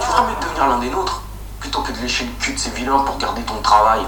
Tu 0.00 0.06
ferais 0.06 0.22
mieux 0.22 0.34
de 0.34 0.44
devenir 0.44 0.68
l'un 0.68 0.78
des 0.78 0.90
nôtres, 0.90 1.22
plutôt 1.60 1.82
que 1.82 1.92
de 1.92 1.98
lécher 1.98 2.24
le 2.24 2.32
cul 2.42 2.54
de 2.54 2.58
ces 2.58 2.70
vilains 2.70 2.98
pour 3.00 3.18
garder 3.18 3.42
ton 3.42 3.60
travail. 3.60 4.00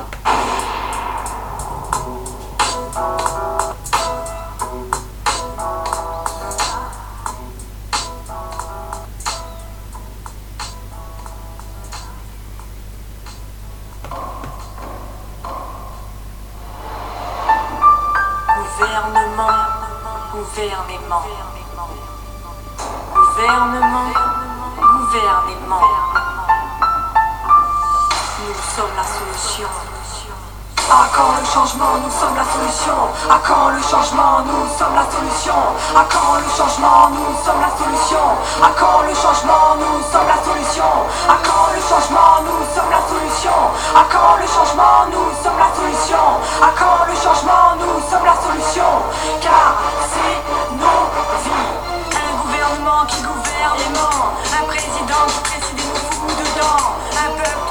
Gouvernement, 18.57 19.51
gouvernement. 20.33 21.23
Gouvernement, 23.15 24.13
gouvernement. 24.77 26.42
Nous 28.43 28.55
sommes 28.75 28.91
la 28.97 29.07
solution. 29.07 29.69
À 30.91 31.07
quand 31.15 31.31
le 31.39 31.47
changement, 31.47 31.95
nous 32.03 32.11
sommes 32.11 32.35
la 32.35 32.43
solution. 32.43 32.99
À 33.31 33.39
quand 33.39 33.71
le 33.71 33.81
changement, 33.81 34.43
nous 34.43 34.67
sommes 34.77 34.95
la 34.99 35.07
solution. 35.07 35.55
À 35.95 36.05
quand 36.11 36.43
le 36.43 36.49
changement, 36.51 37.07
nous 37.15 37.31
sommes 37.39 37.63
la 37.63 37.71
solution. 37.71 38.27
À 38.59 38.71
quand 38.75 39.07
le 39.07 39.15
changement, 39.15 39.79
nous 39.79 40.03
sommes 40.11 40.27
la 40.27 40.43
solution. 40.43 40.91
À 41.31 41.39
quand 41.39 41.71
le 41.71 41.81
changement, 41.87 42.43
nous 42.43 42.63
sommes 42.75 42.91
la 42.91 43.03
solution. 43.07 43.59
À 43.95 44.03
quand 44.11 44.35
le 44.43 44.47
changement, 44.51 44.99
nous 45.07 45.31
sommes 45.39 45.61
la 45.63 45.71
solution. 45.71 46.27
À 46.59 46.71
quand 46.75 47.07
le 47.07 47.15
changement, 47.15 47.67
nous 47.79 47.97
sommes 48.11 48.27
la 48.27 48.37
solution. 48.43 48.91
Car 49.39 49.79
c'est 50.11 50.43
nos 50.83 51.03
vies. 51.47 51.79
Un 52.11 52.33
gouvernement 52.43 53.07
qui 53.07 53.23
gouverne 53.23 53.79
les 53.79 53.93
morts. 53.95 54.35
Un 54.51 54.65
président 54.67 55.23
qui 55.31 55.41
précide 55.47 55.79
nous 55.79 56.35
dedans. 56.43 56.99
Un 57.23 57.31
peuple 57.39 57.62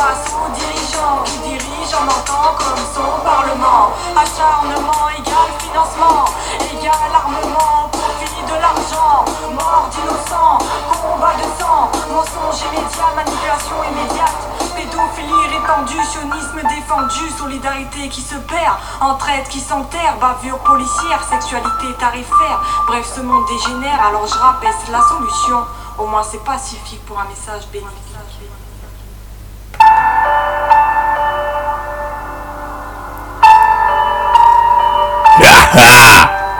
face 0.00 0.32
aux 0.32 0.50
dirigeants 0.56 1.20
qui 1.26 1.36
dirigent 1.44 2.00
en 2.00 2.08
entend 2.08 2.56
comme 2.56 2.84
son 2.96 3.10
parlement. 3.20 3.92
Acharnement 4.16 5.04
égale 5.12 5.52
financement, 5.60 6.24
égale 6.72 7.12
armement, 7.12 7.92
profit 7.92 8.44
de 8.48 8.56
l'argent, 8.64 9.24
mort 9.52 9.88
d'innocents, 9.92 10.56
combat 11.02 11.36
de 11.36 11.48
sang, 11.60 11.92
mensonge 12.08 12.64
immédiat, 12.64 13.10
manipulation 13.14 13.76
immédiate. 13.92 14.40
Pédophilie 14.74 15.46
répandue, 15.52 16.02
sionisme 16.08 16.60
défendu, 16.64 17.24
solidarité 17.36 18.08
qui 18.08 18.22
se 18.22 18.36
perd, 18.36 18.76
entraide 19.02 19.46
qui 19.48 19.60
s'enterre, 19.60 20.16
bavure 20.18 20.58
policière, 20.60 21.20
sexualité 21.28 21.92
tarifaire. 21.98 22.58
Bref, 22.86 23.06
ce 23.14 23.20
monde 23.20 23.44
dégénère, 23.46 24.00
alors 24.06 24.26
je 24.26 24.38
rabaisse 24.38 24.88
la 24.90 25.02
solution. 25.02 25.60
Au 25.98 26.06
moins, 26.06 26.22
c'est 26.22 26.42
pacifique 26.42 27.04
pour 27.04 27.20
un 27.20 27.28
message 27.28 27.68
béni. 27.70 27.84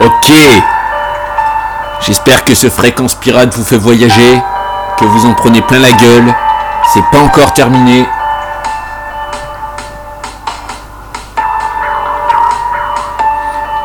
Ok. 0.01 0.33
J'espère 2.01 2.45
que 2.45 2.55
ce 2.55 2.71
fréquence 2.71 3.15
pirate 3.15 3.55
vous 3.55 3.65
fait 3.65 3.77
voyager, 3.77 4.41
que 4.99 5.05
vous 5.05 5.27
en 5.27 5.35
prenez 5.35 5.61
plein 5.61 5.79
la 5.79 5.93
gueule. 5.93 6.35
C'est 6.95 7.05
pas 7.13 7.19
encore 7.19 7.53
terminé. 7.53 8.09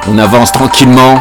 On 0.07 0.17
avance 0.17 0.53
tranquillement. 0.53 1.19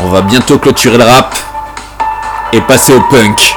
On 0.00 0.08
va 0.08 0.22
bientôt 0.22 0.58
clôturer 0.58 0.96
le 0.96 1.04
rap 1.04 1.34
et 2.52 2.62
passer 2.62 2.94
au 2.94 3.00
punk. 3.02 3.47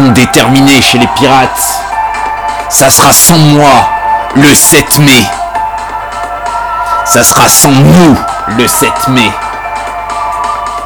déterminé 0.00 0.80
chez 0.82 0.98
les 0.98 1.06
pirates. 1.08 1.80
Ça 2.68 2.90
sera 2.90 3.12
sans 3.12 3.38
moi 3.38 3.88
le 4.34 4.52
7 4.54 4.98
mai. 5.00 5.26
Ça 7.04 7.22
sera 7.22 7.48
sans 7.48 7.70
nous 7.70 8.16
le 8.58 8.66
7 8.66 9.08
mai. 9.08 9.30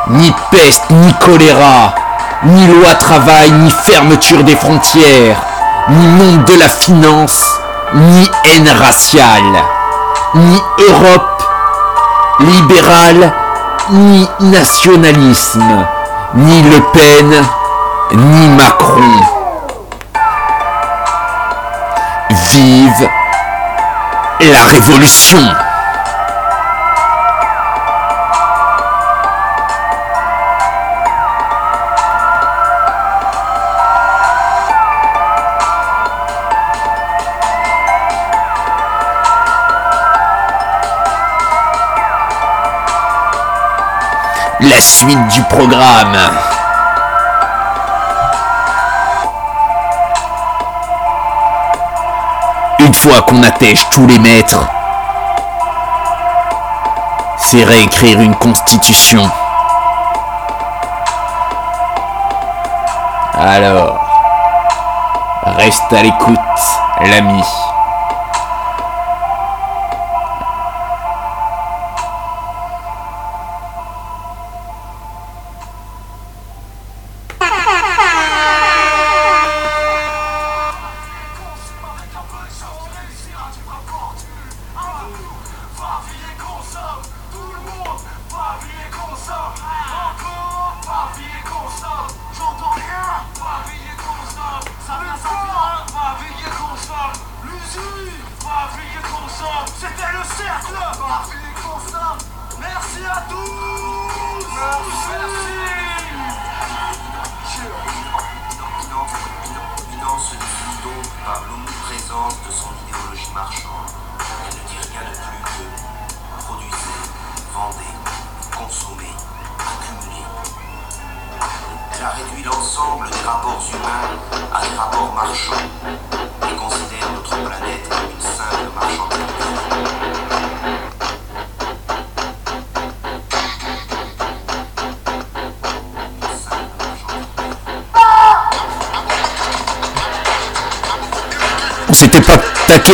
Ni 0.08 0.32
peste, 0.50 0.90
ni 0.90 1.12
choléra, 1.14 1.94
ni 2.44 2.66
loi 2.66 2.94
travail, 2.94 3.50
ni 3.52 3.70
fermeture 3.70 4.44
des 4.44 4.56
frontières, 4.56 5.36
ni 5.88 6.06
monde 6.06 6.44
de 6.44 6.58
la 6.58 6.68
finance, 6.68 7.60
ni 7.94 8.30
haine 8.44 8.70
raciale, 8.80 9.62
ni 10.34 10.62
Europe 10.88 11.42
libérale, 12.40 13.32
ni 13.90 14.28
nationalisme, 14.40 15.86
ni 16.34 16.62
Le 16.62 16.80
Pen, 16.92 17.44
ni 18.12 18.48
Macron. 18.48 19.24
Vive 22.30 23.08
la 24.40 24.64
révolution 24.64 25.38
La 44.60 44.80
suite 44.80 45.26
du 45.28 45.42
programme. 45.44 46.49
fois 53.00 53.22
qu'on 53.22 53.42
attèche 53.42 53.88
tous 53.88 54.06
les 54.06 54.18
maîtres, 54.18 54.68
c'est 57.38 57.64
réécrire 57.64 58.20
une 58.20 58.34
constitution. 58.34 59.22
Alors, 63.32 64.06
reste 65.46 65.90
à 65.92 66.02
l'écoute, 66.02 66.38
l'ami. 67.00 67.42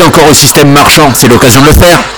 encore 0.03 0.29
au 0.29 0.35
système 0.35 0.73
marchand, 0.73 1.11
c'est 1.15 1.29
l'occasion 1.29 1.61
de 1.61 1.67
le 1.67 1.73
faire. 1.73 2.16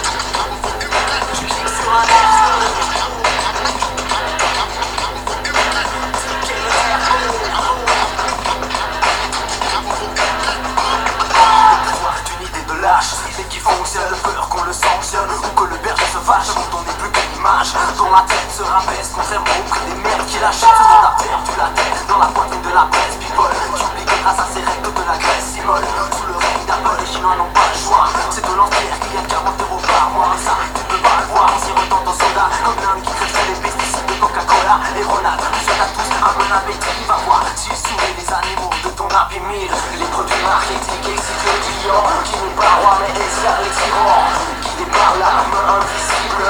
Les 39.31 39.37
produits 39.37 40.43
marketing 40.43 41.13
excitent 41.13 41.45
le 41.45 41.53
client 41.61 42.01
Qui 42.25 42.33
n'est 42.33 42.57
pas 42.57 42.81
roi 42.81 42.97
mais 42.97 43.13
esclave 43.13 43.61
les 43.61 43.69
tyrans 43.77 44.25
Qui 44.65 44.73
débarre 44.81 45.21
la 45.21 45.45
main 45.53 45.69
invisible. 45.77 46.49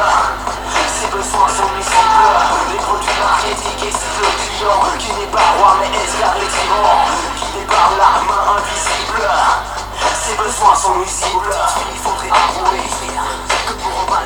Ses 0.86 1.10
besoins 1.10 1.48
sont 1.58 1.74
nuisibles 1.74 2.38
Les 2.70 2.78
produits 2.78 3.18
marketing 3.18 3.82
excitent 3.82 4.22
le 4.22 4.30
client 4.30 4.78
Qui 4.96 5.10
n'est 5.10 5.26
pas 5.26 5.58
roi 5.58 5.74
mais 5.82 5.90
esclave 5.90 6.38
les 6.38 6.46
tyrans 6.46 7.02
Qui 7.34 7.58
débarre 7.58 7.98
la 7.98 8.12
main 8.30 8.62
invisible. 8.62 9.26
Ses 10.14 10.36
besoins 10.38 10.76
sont 10.76 10.94
nuisibles 11.02 11.50
Il 11.90 11.98
faudrait 11.98 12.30
avouer 12.30 12.78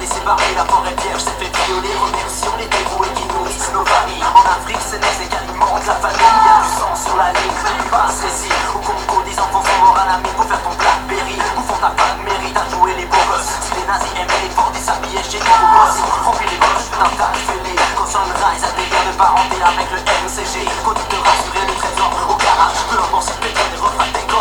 ses 0.06 0.20
barils 0.20 0.56
La 0.56 0.64
forêt 0.64 0.94
piège 0.96 1.22
s'est 1.22 1.38
fait 1.38 1.52
violer. 1.66 1.94
Remercions 1.94 2.54
les 2.58 2.66
dévoués 2.66 3.12
qui 3.14 3.24
nourrissent 3.30 3.72
nos 3.72 3.84
familles. 3.84 4.24
En 4.34 4.44
Afrique 4.46 4.82
c'est 4.82 4.98
les 4.98 5.30
aliments 5.30 5.78
de 5.78 5.86
la 5.86 5.96
famille. 6.00 6.22
Il 6.22 6.46
y 6.46 6.50
a 6.50 6.58
du 6.62 6.70
sang 6.74 6.94
sur 6.96 7.16
la 7.16 7.30
ligne. 7.32 7.60
Du 7.62 7.88
passe 7.90 8.20
récit 8.22 8.52
Au 8.74 8.80
Congo 8.82 9.22
des 9.22 9.36
enfants 9.38 9.62
sont 9.62 9.78
morts 9.78 9.98
à 9.98 10.06
la 10.06 10.16
mine 10.18 10.34
Pour 10.34 10.46
faire 10.46 10.62
ton 10.62 10.74
Blackberry. 10.74 11.38
Ou 11.56 11.62
font 11.62 11.78
ta 11.78 11.90
pas 11.94 12.12
de 12.18 12.22
mérite 12.26 12.56
à 12.56 12.64
jouer 12.72 12.94
les 12.98 13.06
beaux 13.06 13.26
gosses. 13.30 13.54
Si 13.62 13.72
les 13.78 13.86
nazis 13.86 14.12
aimaient 14.18 14.42
les 14.42 14.52
forts 14.54 14.72
des 14.74 14.82
s'habillaient 14.82 15.26
chez 15.26 15.38
nous 15.38 15.66
boss 15.70 15.96
Remplis 16.26 16.50
les 16.50 16.60
poches 16.60 16.90
d'un 16.98 17.12
tas 17.14 17.32
de 17.32 17.40
fêlés 17.46 17.78
Quand 17.94 18.08
Sunrise 18.08 18.64
a 18.66 18.70
des 18.74 18.86
liens 18.90 19.06
de 19.06 19.14
parenté 19.14 19.56
avec 19.62 19.88
le 19.92 20.00
MCG 20.02 20.66
Conduite 20.82 21.10
de 21.12 21.18
rassurer 21.22 21.64
le 21.68 21.74
trésor 21.78 22.10
au 22.26 22.36
garage. 22.40 22.78
Importe 22.90 23.30
si 23.30 23.32
le 23.38 23.40
pétrole 23.46 23.70
des 23.70 23.80
refrains 23.80 24.31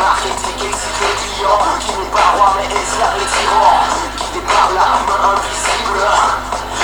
marketing 0.00 0.56
excitent 0.64 1.00
le 1.04 1.12
client 1.20 1.60
Qui 1.80 1.92
n'est 1.92 2.12
pas 2.12 2.28
roi 2.36 2.48
mais 2.56 2.68
esclave 2.72 3.16
les 3.20 3.28
tyrans 3.28 3.84
Qui 4.16 4.28
débarre 4.32 4.72
la 4.72 4.88
main 5.04 5.22
invisible 5.36 6.04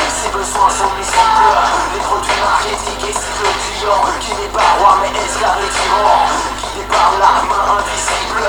ses 0.06 0.28
besoins 0.28 0.70
sont 0.70 0.90
nuisibles 0.96 1.60
Les 1.92 2.00
produits 2.00 2.40
marketing 2.40 3.08
excitent 3.08 3.42
le 3.42 3.52
client 3.62 4.02
Qui 4.20 4.32
n'est 4.36 4.52
pas 4.52 4.70
roi 4.80 4.98
mais 5.00 5.12
esclave 5.12 5.58
les 5.60 5.68
tyrans 5.68 6.28
Qui 6.60 6.68
débarre 6.78 7.16
la 7.20 7.32
main 7.46 7.64
invisible 7.78 8.48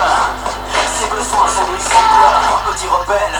Ses 0.96 1.08
besoins 1.08 1.48
sont 1.48 1.68
nuisibles 1.72 2.36
Petit 2.72 2.88
rebelle 2.88 3.40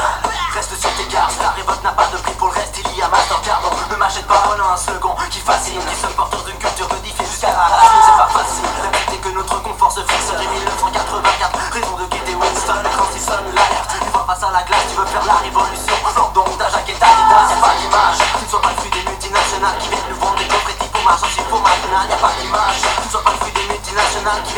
Reste 0.54 0.80
sur 0.80 0.92
tes 0.96 1.06
gardes, 1.14 1.38
ta 1.40 1.52
révolte 1.52 1.84
n'a 1.84 1.92
pas 1.92 2.08
de 2.12 2.18
prix 2.18 2.34
pour 2.34 2.48
le 2.48 2.54
reste 2.54 2.80
Il 2.80 2.98
y 2.98 3.02
a 3.02 3.08
donc 3.08 3.92
ne 3.92 3.96
m'achète 3.96 4.28
pas 4.28 4.44
a 4.58 4.74
un 4.74 4.78
slogan 4.78 5.16
qui 5.30 5.40
fascine 5.40 5.80
Qui 5.80 5.96
sommes 6.02 6.14
porteurs 6.14 6.44
d'une 6.44 6.58
culture 6.58 6.88
codifiée 6.88 7.26
jusqu'à 7.26 7.52
la 7.52 7.64
racine 7.64 8.02
C'est 8.06 8.18
pas 8.18 8.30
facile, 8.40 8.77
répéter 9.08 9.30
que 9.30 9.36
notre 9.36 9.62
confort 9.62 9.92
se 9.92 10.02
fixe 10.02 10.32
Dès 10.38 10.48
1984, 10.48 11.60
raison 11.72 11.96
de 11.98 12.06
quitter 12.06 12.36
Winston 12.36 12.84
Quand 12.98 13.10
il 13.16 13.22
sonne 13.22 13.48
l'alerte, 13.54 13.92
tu 14.02 14.10
vois 14.12 14.26
face 14.28 14.44
à 14.44 14.52
la 14.52 14.64
glace 14.64 14.86
Tu 14.90 14.96
veux 15.00 15.06
faire 15.06 15.26
la 15.26 15.36
révolution, 15.44 15.96
donc 16.34 16.58
ta 16.58 16.70
jaquette 16.70 17.02
Adidas 17.02 17.50
Y'a 17.50 17.62
pas 17.62 17.76
d'image, 17.80 18.20
tu 18.40 18.46
ne 18.46 18.50
sois 18.50 18.62
pas 18.62 18.72
le 18.76 18.90
des 18.90 19.10
multinationales 19.10 19.78
Qui 19.80 19.90
viennent 19.90 20.10
nous 20.10 20.20
vendre 20.20 20.38
des 20.38 20.46
et 20.46 20.78
types 20.78 20.96
hommage 20.96 21.24
en 21.24 21.30
chiffre 21.32 21.58
marginal 21.60 22.06
Y'a 22.10 22.18
pas 22.18 22.34
d'image, 22.40 22.80
tu 22.84 23.08
ne 23.08 23.12
sois 23.12 23.24
des 23.24 23.68
multinationales 23.72 24.44
Qui 24.44 24.57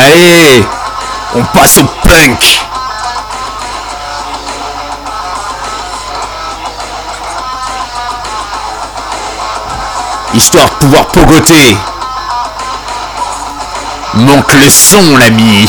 Allez, 0.00 0.64
on 1.34 1.44
passe 1.44 1.78
au 1.78 1.84
punk. 2.06 2.62
Histoire 10.34 10.66
de 10.66 10.74
pouvoir 10.74 11.06
pogoter. 11.06 11.76
Manque 14.14 14.54
le 14.54 14.68
son, 14.68 15.16
l'ami. 15.16 15.68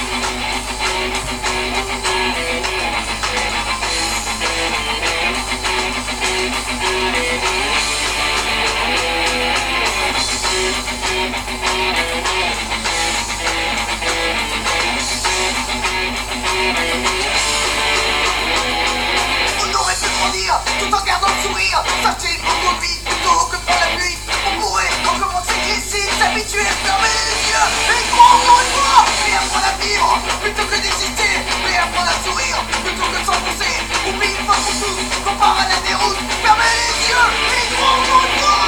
tout 20.79 20.93
en 20.93 21.03
gardant 21.03 21.27
le 21.27 21.41
sourire. 21.47 21.83
Sortir 22.03 22.37
au 22.67 22.81
vite 22.81 23.03
plutôt 23.03 23.45
que 23.51 23.57
pour 23.57 23.77
la 23.79 23.89
nuit. 23.95 24.17
On 24.47 24.61
pourrait 24.61 24.93
encore 25.05 25.43
ici, 25.77 26.01
s'habituer 26.19 26.65
fermer 26.83 27.15
les 27.29 27.41
yeux 27.49 27.67
et 27.89 28.03
croire 28.11 28.39
une 28.61 28.71
fois. 28.75 29.05
Et 29.27 29.35
apprendre 29.35 29.67
à 29.67 29.75
vivre 29.83 30.19
plutôt 30.41 30.65
que 30.65 30.77
d'exister. 30.81 31.35
Et 31.69 31.77
apprendre 31.77 32.09
à 32.09 32.17
sourire 32.25 32.59
plutôt 32.83 33.07
que 33.07 33.19
de 33.19 33.25
s'enfoncer. 33.25 33.75
Oublie 34.07 34.33
une 34.37 34.45
fois 34.45 34.55
pour 34.55 34.75
toutes 34.81 35.11
à 35.41 35.67
la 35.69 35.79
déroute. 35.87 36.21
Fermer 36.43 36.73
les 36.79 37.09
yeux 37.09 37.29
et 37.57 37.75
croire 37.75 37.97
une 37.99 38.39
fois. 38.39 38.60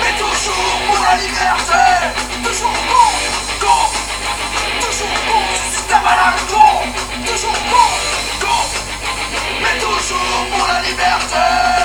Mais 0.00 0.12
toujours 0.18 0.78
pour 0.86 1.02
la 1.04 1.16
liberté, 1.16 1.84
toujours 2.44 2.70
bon, 2.70 3.10
quand, 3.60 3.90
toujours 4.80 5.16
bon, 5.26 5.42
c'est 5.70 5.94
un 5.94 6.00
malade, 6.00 6.40
toujours 7.26 7.58
bon, 7.70 7.88
quand, 8.40 8.68
mais 9.62 9.78
toujours 9.80 10.46
pour 10.50 10.66
la 10.66 10.80
liberté. 10.82 11.81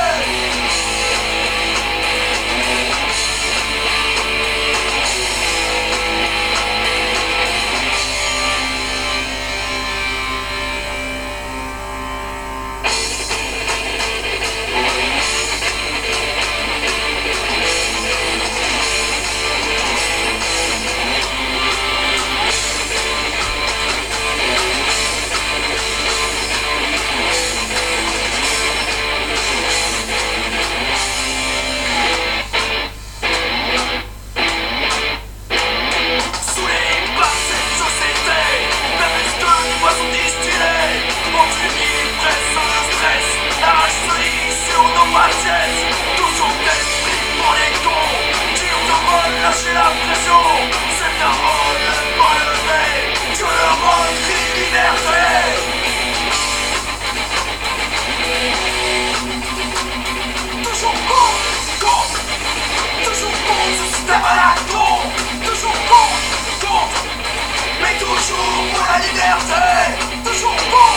Toujours 69.17 70.55
bon, 70.69 70.93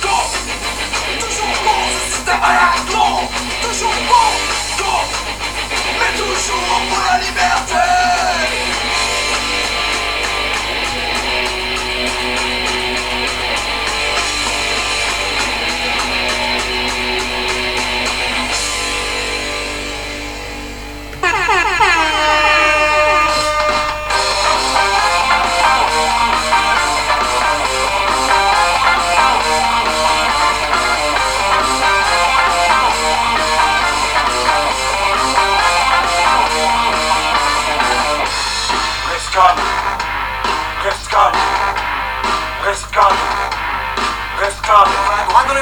go 0.00 0.16
Toujours 1.18 1.54
bon, 1.64 1.80
ce 1.90 2.14
système 2.14 2.40
à 2.40 2.52
la 2.52 2.70
Toujours 3.66 3.90
bon, 4.08 4.26
go 4.78 4.92
Mais 5.98 6.16
toujours 6.16 6.80
pour 6.88 7.02
la 7.10 7.18
liberté. 7.18 8.83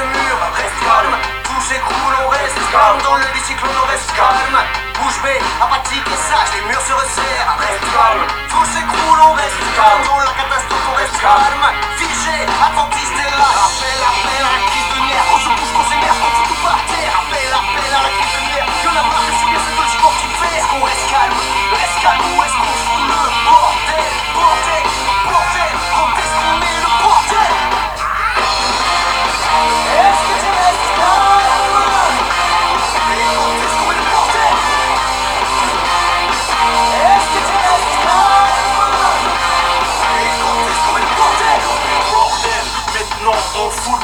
Reste 0.01 0.79
calme. 0.81 1.15
Tout 1.43 1.61
s'écroule, 1.61 2.15
on 2.25 2.29
reste 2.29 2.61
calme. 2.71 2.99
Dans 3.03 3.15
le 3.15 3.25
bicycle, 3.33 3.65
on 3.65 3.87
reste 3.87 4.11
calme. 4.15 4.57
Bouche 4.97 5.19
bée, 5.21 5.41
apathique 5.61 6.07
et 6.07 6.21
sage, 6.29 6.49
les 6.55 6.63
murs 6.65 6.81
se 6.81 6.93
resserrent, 6.93 7.57
reste 7.59 7.87
calme. 7.93 8.25
Tout 8.49 8.65
s'écroule, 8.65 9.19
on 9.21 9.33
reste 9.33 9.63
calme. 9.75 10.03
Dans 10.05 10.19
la 10.19 10.33
catastrophe, 10.33 10.87
on 10.89 10.95
reste 10.97 11.17
calme. 11.21 11.65
Figé, 11.97 12.37
attentiste 12.47 13.19
et 13.19 13.31
lâche. 13.37 13.63
Appel, 13.69 13.99
appel 14.01 14.41
à 14.41 14.51
la 14.53 14.61
crise 14.65 14.89
de 14.93 14.99
nerfs. 15.05 15.29
On 15.33 15.39
se 15.39 15.49
bouge, 15.53 15.71
qu'on 15.73 15.85
s'énerve, 15.89 16.17
qu'on 16.17 16.31
fout 16.37 16.47
tout 16.49 16.61
par 16.63 16.79
terre. 16.89 17.13
Appel, 17.13 17.49
appel 17.53 17.91
à 17.93 18.01
la 18.01 18.11
crise 18.17 18.33
de 18.33 18.41
nerfs. 18.49 18.69
Y'en 18.83 18.95
a 18.97 19.03
marre 19.03 19.25
de 19.27 19.33
subir 19.37 19.59
ce 19.61 19.71
que 19.77 19.85
sport 19.93 20.15
qui 20.17 20.29
fait. 20.41 20.55
Est-ce 20.57 20.69
qu'on 20.73 20.83
reste 20.83 21.05
calme? 21.09 21.37
Reste 21.73 21.97
calme 22.01 22.25
ou 22.33 22.37
est-ce 22.41 22.57
qu'on 22.57 22.92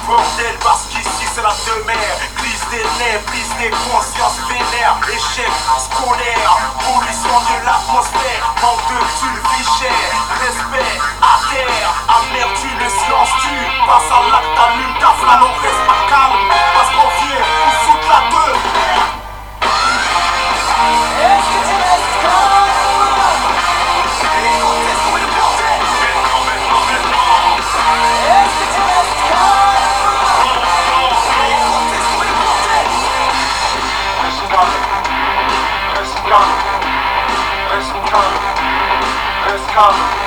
on 0.10 0.18
fout 0.18 0.26
bordel 0.26 0.56
parce 0.64 0.86
qu'ici 0.90 1.26
c'est 1.34 1.42
la 1.42 1.54
demeure. 1.66 2.18
Glisse 2.38 2.68
des 2.72 2.84
nerfs, 2.98 3.24
glisse 3.32 3.56
des 3.60 3.70
consciences 3.70 4.40
vénères. 4.48 4.98
Échec 5.10 5.52
scolaire, 5.78 6.52
pollution 6.82 7.38
de 7.50 7.66
l'atmosphère. 7.66 8.42
Manque 8.62 8.86
de 8.90 8.98
thunes, 9.20 9.42
vie 9.54 9.68
chère, 9.78 10.14
respect 10.42 10.94
à 11.22 11.40
terre. 11.50 11.90
Amertume, 12.10 12.80
le 12.80 12.90
silence 12.90 13.34
tue. 13.42 13.68
Passe 13.86 14.10
à 14.10 14.20
l'acte, 14.32 14.56
allume 14.58 14.96
ta 15.00 15.12
flamme, 15.14 15.46
on 15.46 15.54
reste 15.62 15.84
pas 15.88 16.02
calme. 16.10 16.50
Parce 16.76 16.90
qu'on 16.90 17.10
vient 17.22 17.40
nous 17.40 17.76
foutre 17.86 18.10
la 18.10 18.22
deux 18.30 18.56
Est-ce 21.20 21.48
que 21.50 21.60
tu 21.70 22.59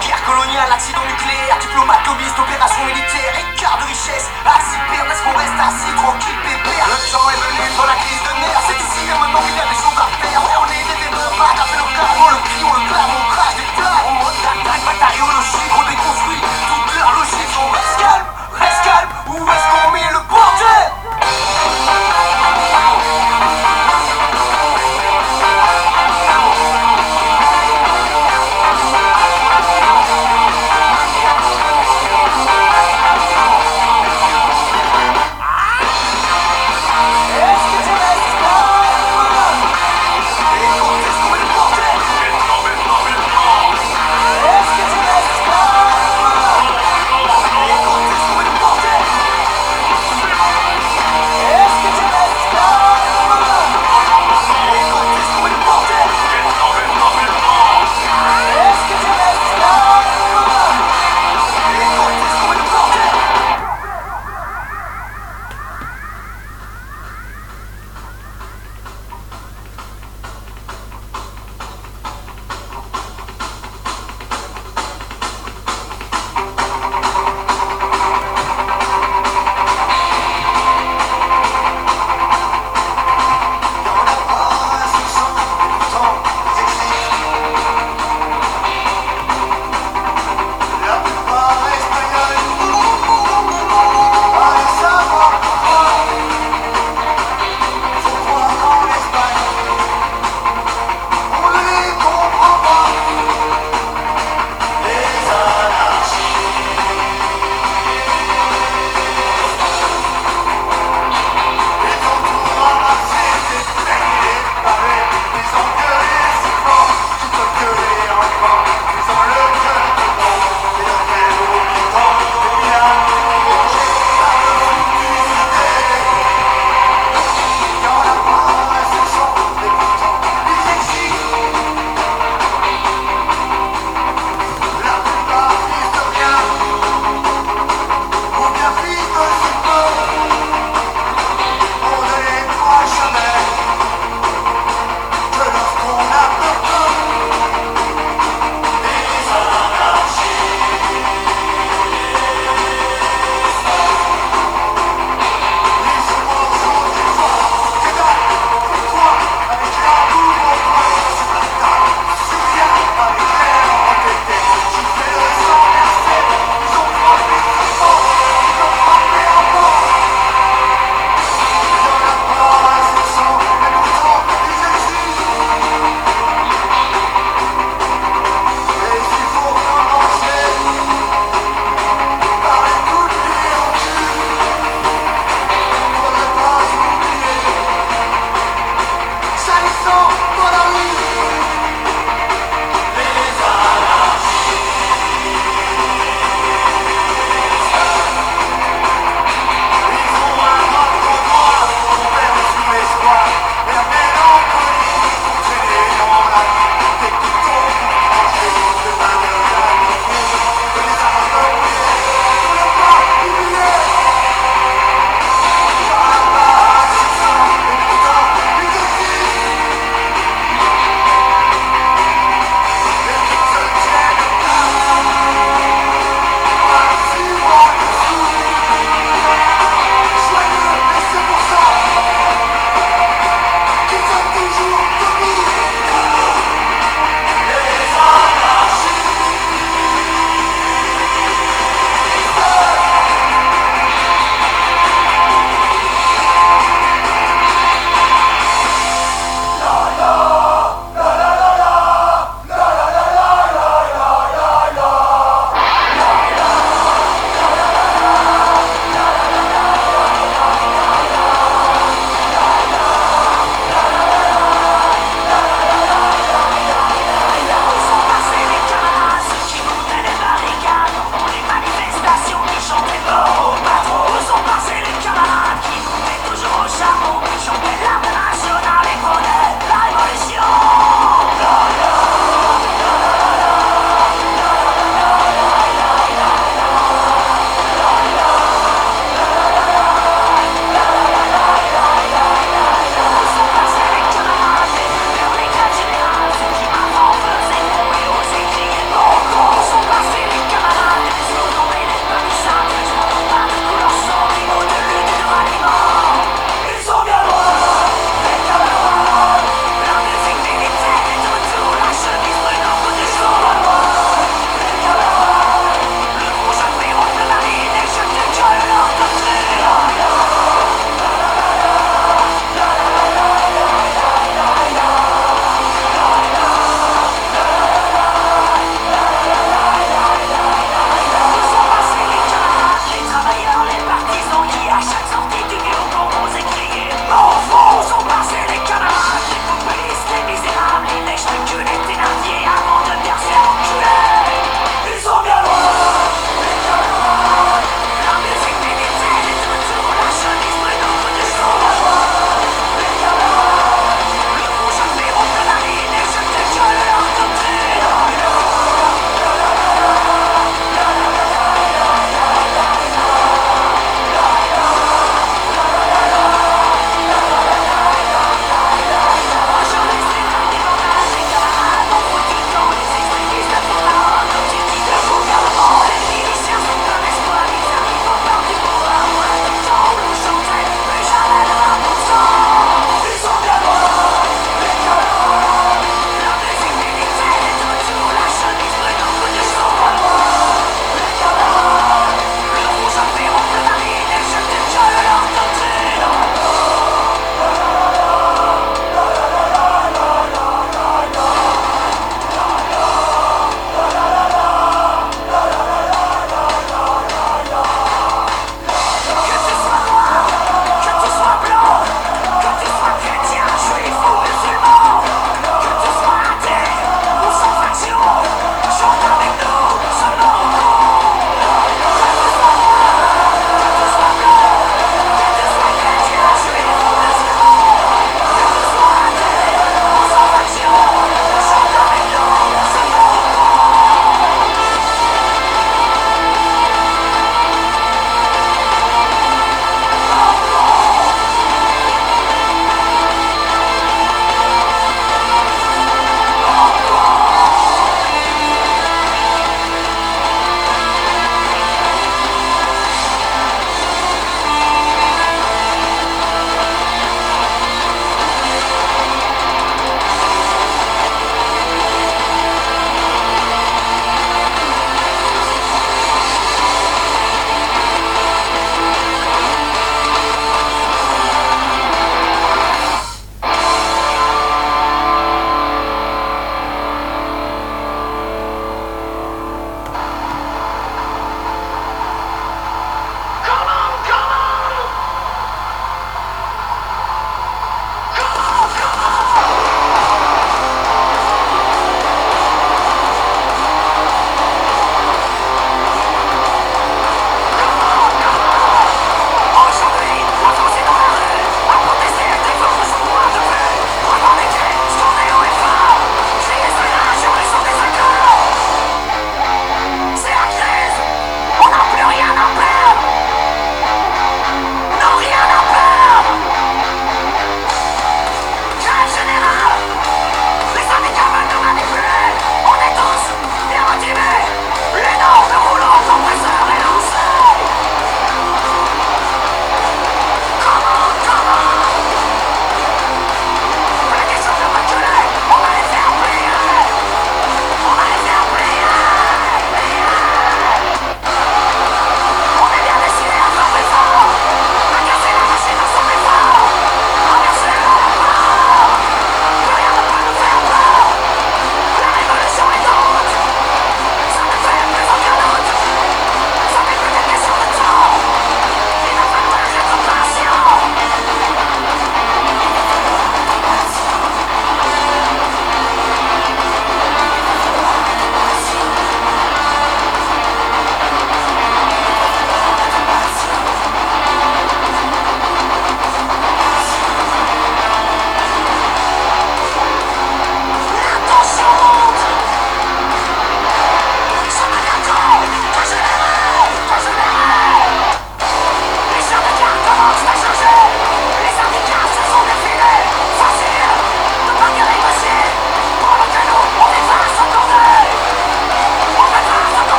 Guerre 0.00 0.24
coloniale, 0.24 0.70
accident 0.72 1.00
nucléaire, 1.08 1.56
diplomate, 1.60 2.04
lobbyiste, 2.06 2.38
opération 2.38 2.84
militaire, 2.84 3.32
écart 3.40 3.78
de 3.80 3.84
richesse, 3.88 4.28
assis 4.44 4.76
père, 4.92 5.08
est-ce 5.08 5.22
qu'on 5.24 5.32
reste 5.32 5.56
assis, 5.56 5.88
tranquille, 5.96 6.36
pépère. 6.44 6.84
Le 6.84 6.96
temps 7.08 7.24
est 7.32 7.40
venu 7.40 7.64
dans 7.76 7.88
la 7.88 7.96
crise 8.04 8.20
de 8.20 8.32
nerfs, 8.36 8.64
c'est 8.68 8.76
ici 8.76 9.08
et 9.08 9.16
maintenant 9.16 9.40
qu'il 9.40 9.56
y 9.56 9.64
a 9.64 9.68
des 9.72 9.80
choses 9.80 9.96
à 9.96 10.08
faire. 10.20 10.44
Ouais, 10.44 10.56
on 10.60 10.68
est 10.68 10.84
des 10.92 10.98
démons, 11.08 11.32
pas 11.40 11.56
taper 11.56 11.80
le 11.80 11.88
on 11.88 12.28
le 12.28 12.40
crie, 12.44 12.64
on 12.68 12.74
le 12.76 12.84
clame, 12.84 13.12
on 13.16 13.24
crache 13.32 13.56
des 13.56 13.68
flammes 13.80 14.04
En 14.04 14.14
mode 14.20 14.36
d'attaque 14.44 15.20
on 15.24 15.59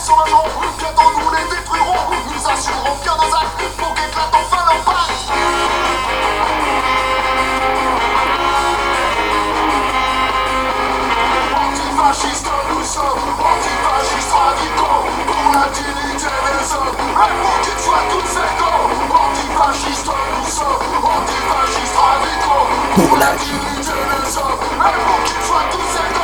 sur 0.00 0.16
le 0.24 0.30
nom, 0.30 0.44
bientôt 0.78 1.10
nous 1.18 1.30
les 1.30 1.44
détruirons, 1.56 2.08
nous 2.26 2.48
assurerons 2.48 2.96
qu'un 3.04 3.16
nos 3.16 3.34
actes 3.36 3.62
pour 3.76 3.92
qu'éclate 3.94 4.32
enfin 4.32 4.64
leur 4.64 4.80
Antifascistes 11.52 12.50
nous 12.70 12.84
sommes, 12.84 13.04
antifascistes 13.38 14.32
radicaux, 14.32 15.04
pour 15.26 15.52
la 15.52 15.68
dignité 15.68 16.32
des 16.48 16.74
hommes, 16.74 16.96
et 16.96 17.34
pour 17.42 17.56
qu'ils 17.60 17.80
soient 17.84 18.06
toutes 18.10 18.34
égaux. 18.40 18.88
Antifascistes 19.12 20.10
nous 20.38 20.50
sommes, 20.50 21.04
antifascistes 21.04 21.98
radicaux, 22.00 22.66
pour 22.94 23.18
la 23.18 23.32
dignité 23.36 23.92
des 23.92 24.38
hommes, 24.38 24.60
et 24.80 24.96
pour 25.04 25.20
qu'ils 25.24 25.44
soient 25.44 25.68
tous 25.70 25.92
égaux. 26.00 26.19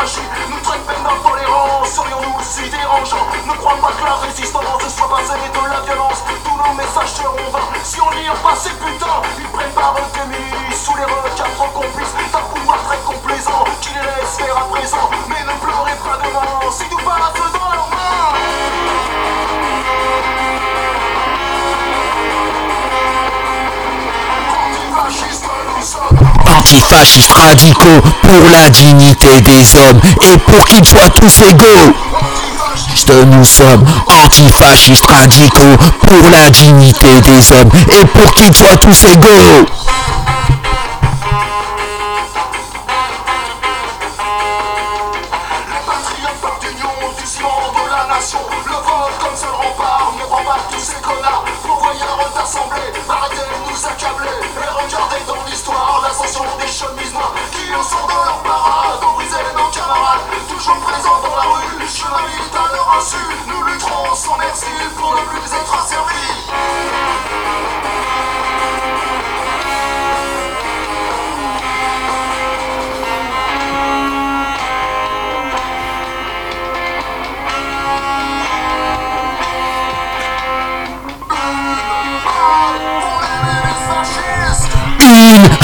fragile, 0.00 0.22
nous 0.48 0.56
même 0.56 1.02
d'intolérance, 1.04 1.90
serions-nous 1.92 2.42
si 2.42 2.70
dérangeants? 2.70 3.26
Ne 3.46 3.52
crois 3.52 3.76
pas 3.76 3.92
que 3.92 4.04
la 4.04 4.14
résistance 4.14 4.64
soit 4.88 5.08
basée 5.08 5.34
de 5.34 5.68
la 5.68 5.80
violence, 5.80 6.24
tous 6.44 6.56
nos 6.56 6.74
messages 6.74 7.12
seront 7.12 7.50
vains 7.52 7.68
si 7.84 8.00
on 8.00 8.10
n'y 8.14 8.24
est 8.24 8.42
pas 8.42 8.56
ces 8.56 8.70
putains. 8.70 9.20
Ils 9.38 9.48
préparent 9.48 9.94
des 9.94 10.26
milices 10.32 10.84
sous 10.84 10.96
les 10.96 11.04
regards 11.04 11.54
trop 11.54 11.68
complices 11.80 12.14
d'un 12.32 12.40
pouvoir 12.40 12.78
très 12.88 12.98
complaisant 13.04 13.64
qui 13.80 13.90
les 13.92 14.00
laisse 14.00 14.36
faire 14.38 14.56
à 14.56 14.64
présent. 14.70 15.10
Mais 15.28 15.44
ne 15.44 15.58
pleurez 15.60 15.98
pas 16.00 16.16
demain 16.24 16.70
si 16.70 16.84
nous 16.90 16.96
passons 16.96 17.50
dans 17.52 17.68
leurs 17.68 17.90
mains. 17.90 18.32
Antifascistes, 24.48 25.50
nous 25.76 25.82
sommes 25.82 26.29
antifascistes 26.60 27.32
radicaux 27.32 28.00
pour 28.22 28.50
la 28.50 28.68
dignité 28.70 29.40
des 29.40 29.76
hommes 29.76 30.00
et 30.22 30.36
pour 30.38 30.64
qu'ils 30.66 30.84
soient 30.84 31.08
tous 31.08 31.40
égaux. 31.48 31.94
Nous 33.26 33.44
sommes 33.44 33.84
antifascistes 34.24 35.06
radicaux 35.06 35.76
pour 36.02 36.30
la 36.30 36.50
dignité 36.50 37.20
des 37.22 37.52
hommes 37.52 37.70
et 37.88 38.04
pour 38.06 38.32
qu'ils 38.34 38.54
soient 38.54 38.76
tous 38.76 39.04
égaux. 39.12 39.66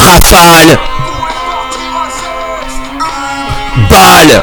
Rafale. 0.06 0.78
Balle. 3.88 4.42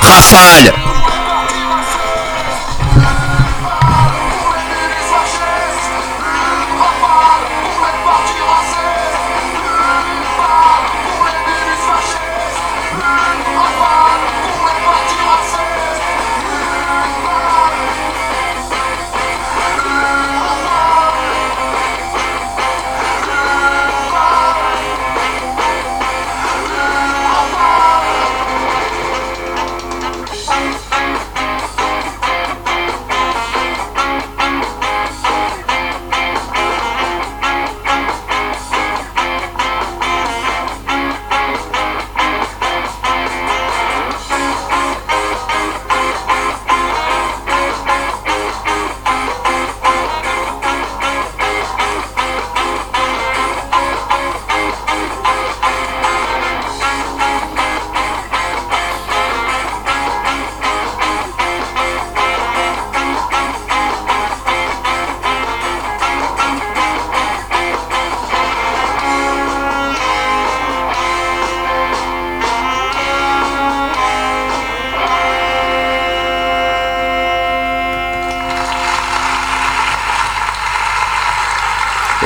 Rafale. 0.00 0.79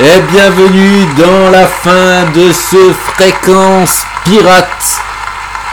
Et 0.05 0.21
bienvenue 0.31 1.07
dans 1.17 1.49
la 1.49 1.65
fin 1.65 2.29
de 2.35 2.51
ce 2.51 2.93
fréquence 2.93 4.03
pirate. 4.23 5.01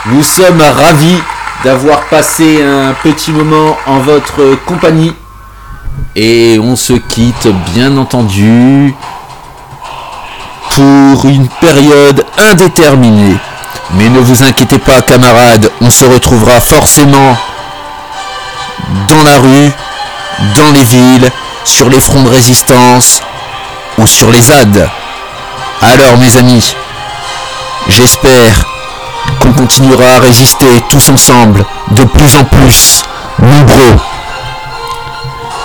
Nous 0.07 0.23
sommes 0.23 0.59
ravis 0.59 1.19
d'avoir 1.63 2.01
passé 2.05 2.63
un 2.63 2.93
petit 3.03 3.31
moment 3.31 3.77
en 3.85 3.99
votre 3.99 4.55
compagnie. 4.65 5.13
Et 6.15 6.57
on 6.59 6.75
se 6.75 6.93
quitte 6.93 7.47
bien 7.75 7.95
entendu 7.95 8.95
pour 10.71 11.25
une 11.25 11.47
période 11.61 12.25
indéterminée. 12.39 13.37
Mais 13.93 14.09
ne 14.09 14.19
vous 14.19 14.41
inquiétez 14.41 14.79
pas 14.79 15.03
camarades, 15.03 15.69
on 15.79 15.91
se 15.91 16.05
retrouvera 16.05 16.59
forcément 16.59 17.37
dans 19.07 19.23
la 19.23 19.37
rue, 19.37 19.71
dans 20.55 20.71
les 20.71 20.83
villes, 20.85 21.29
sur 21.65 21.87
les 21.87 22.01
fronts 22.01 22.23
de 22.23 22.29
résistance 22.29 23.22
sur 24.05 24.31
les 24.31 24.41
ZAD. 24.41 24.89
Alors 25.81 26.17
mes 26.17 26.37
amis, 26.37 26.75
j'espère 27.87 28.65
qu'on 29.39 29.53
continuera 29.53 30.15
à 30.15 30.19
résister 30.19 30.83
tous 30.89 31.09
ensemble, 31.09 31.65
de 31.91 32.03
plus 32.03 32.35
en 32.35 32.43
plus, 32.43 33.03
nombreux. 33.39 33.95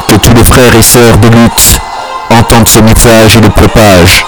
Que 0.09 0.17
tous 0.17 0.35
les 0.35 0.45
frères 0.45 0.75
et 0.75 0.83
sœurs 0.83 1.19
de 1.19 1.29
lutte 1.29 1.81
entendent 2.31 2.69
ce 2.69 2.81
message 2.81 3.37
et 3.37 3.41
le 3.41 3.51
propagent. 3.51 4.25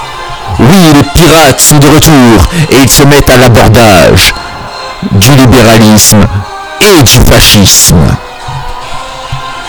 Oui, 0.59 0.93
les 0.95 1.05
pirates 1.15 1.61
sont 1.61 1.79
de 1.79 1.87
retour 1.87 2.49
et 2.71 2.83
ils 2.83 2.91
se 2.91 3.03
mettent 3.05 3.31
à 3.31 3.39
l'abordage 3.39 4.35
du 5.13 5.31
libéralisme 5.37 6.27
et 6.81 7.03
du 7.03 7.19
fascisme. 7.21 8.07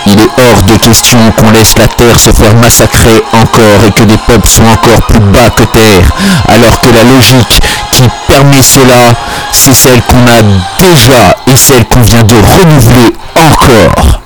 Il 0.07 0.19
est 0.19 0.29
hors 0.37 0.61
de 0.63 0.75
question 0.77 1.19
qu'on 1.37 1.51
laisse 1.51 1.77
la 1.77 1.87
terre 1.87 2.19
se 2.19 2.31
faire 2.31 2.53
massacrer 2.55 3.21
encore 3.33 3.85
et 3.85 3.91
que 3.91 4.03
des 4.03 4.17
peuples 4.17 4.47
soient 4.47 4.71
encore 4.71 5.01
plus 5.07 5.19
bas 5.19 5.49
que 5.55 5.63
terre, 5.63 6.11
alors 6.49 6.79
que 6.79 6.89
la 6.89 7.03
logique 7.03 7.59
qui 7.91 8.03
permet 8.27 8.63
cela, 8.63 9.13
c'est 9.51 9.73
celle 9.73 10.01
qu'on 10.03 10.25
a 10.27 10.41
déjà 10.79 11.35
et 11.47 11.55
celle 11.55 11.85
qu'on 11.85 12.01
vient 12.01 12.23
de 12.23 12.35
renouveler 12.35 13.15
encore. 13.35 14.21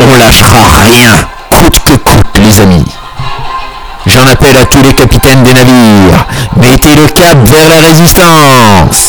On 0.00 0.18
lâchera 0.18 0.80
rien, 0.82 1.28
coûte 1.50 1.78
que 1.84 1.96
coûte, 1.96 2.38
les 2.38 2.60
amis. 2.60 2.84
J'en 4.06 4.26
appelle 4.28 4.56
à 4.56 4.64
tous 4.64 4.82
les 4.82 4.94
capitaines 4.94 5.42
des 5.42 5.52
navires. 5.52 6.26
Mettez 6.56 6.94
le 6.94 7.06
cap 7.08 7.36
vers 7.44 7.68
la 7.68 7.88
résistance. 7.88 9.05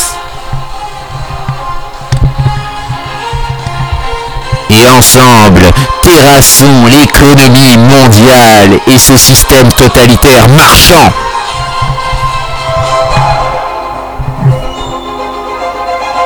Et 4.80 4.88
ensemble, 4.90 5.64
terrassons 6.04 6.86
l'économie 6.86 7.78
mondiale 7.78 8.80
et 8.86 8.98
ce 9.00 9.18
système 9.18 9.68
totalitaire 9.74 10.48
marchand. 10.50 11.12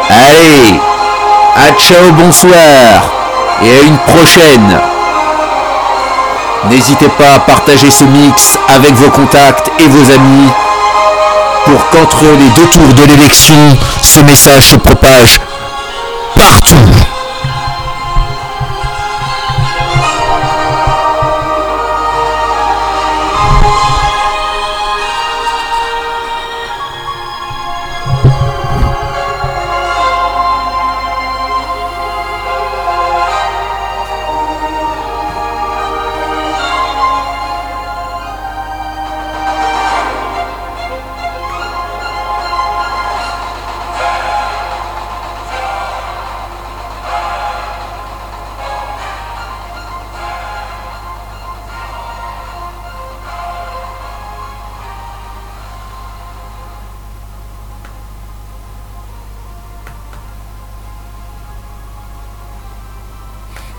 Allez, 0.10 0.80
à 1.56 1.72
ciao, 1.80 2.12
bonsoir 2.12 3.12
et 3.64 3.72
à 3.72 3.82
une 3.84 3.98
prochaine. 4.00 4.82
N'hésitez 6.70 7.10
pas 7.10 7.36
à 7.36 7.40
partager 7.40 7.90
ce 7.90 8.04
mix 8.04 8.58
avec 8.68 8.94
vos 8.96 9.12
contacts 9.12 9.72
et 9.80 9.88
vos 9.88 10.12
amis 10.14 10.50
pour 11.66 11.90
qu'entre 11.90 12.26
les 12.26 12.50
deux 12.50 12.68
tours 12.68 12.94
de 12.96 13.04
l'élection, 13.04 13.78
ce 14.02 14.20
message 14.20 14.66
se 14.72 14.76
propage 14.76 15.40
partout. 16.36 17.01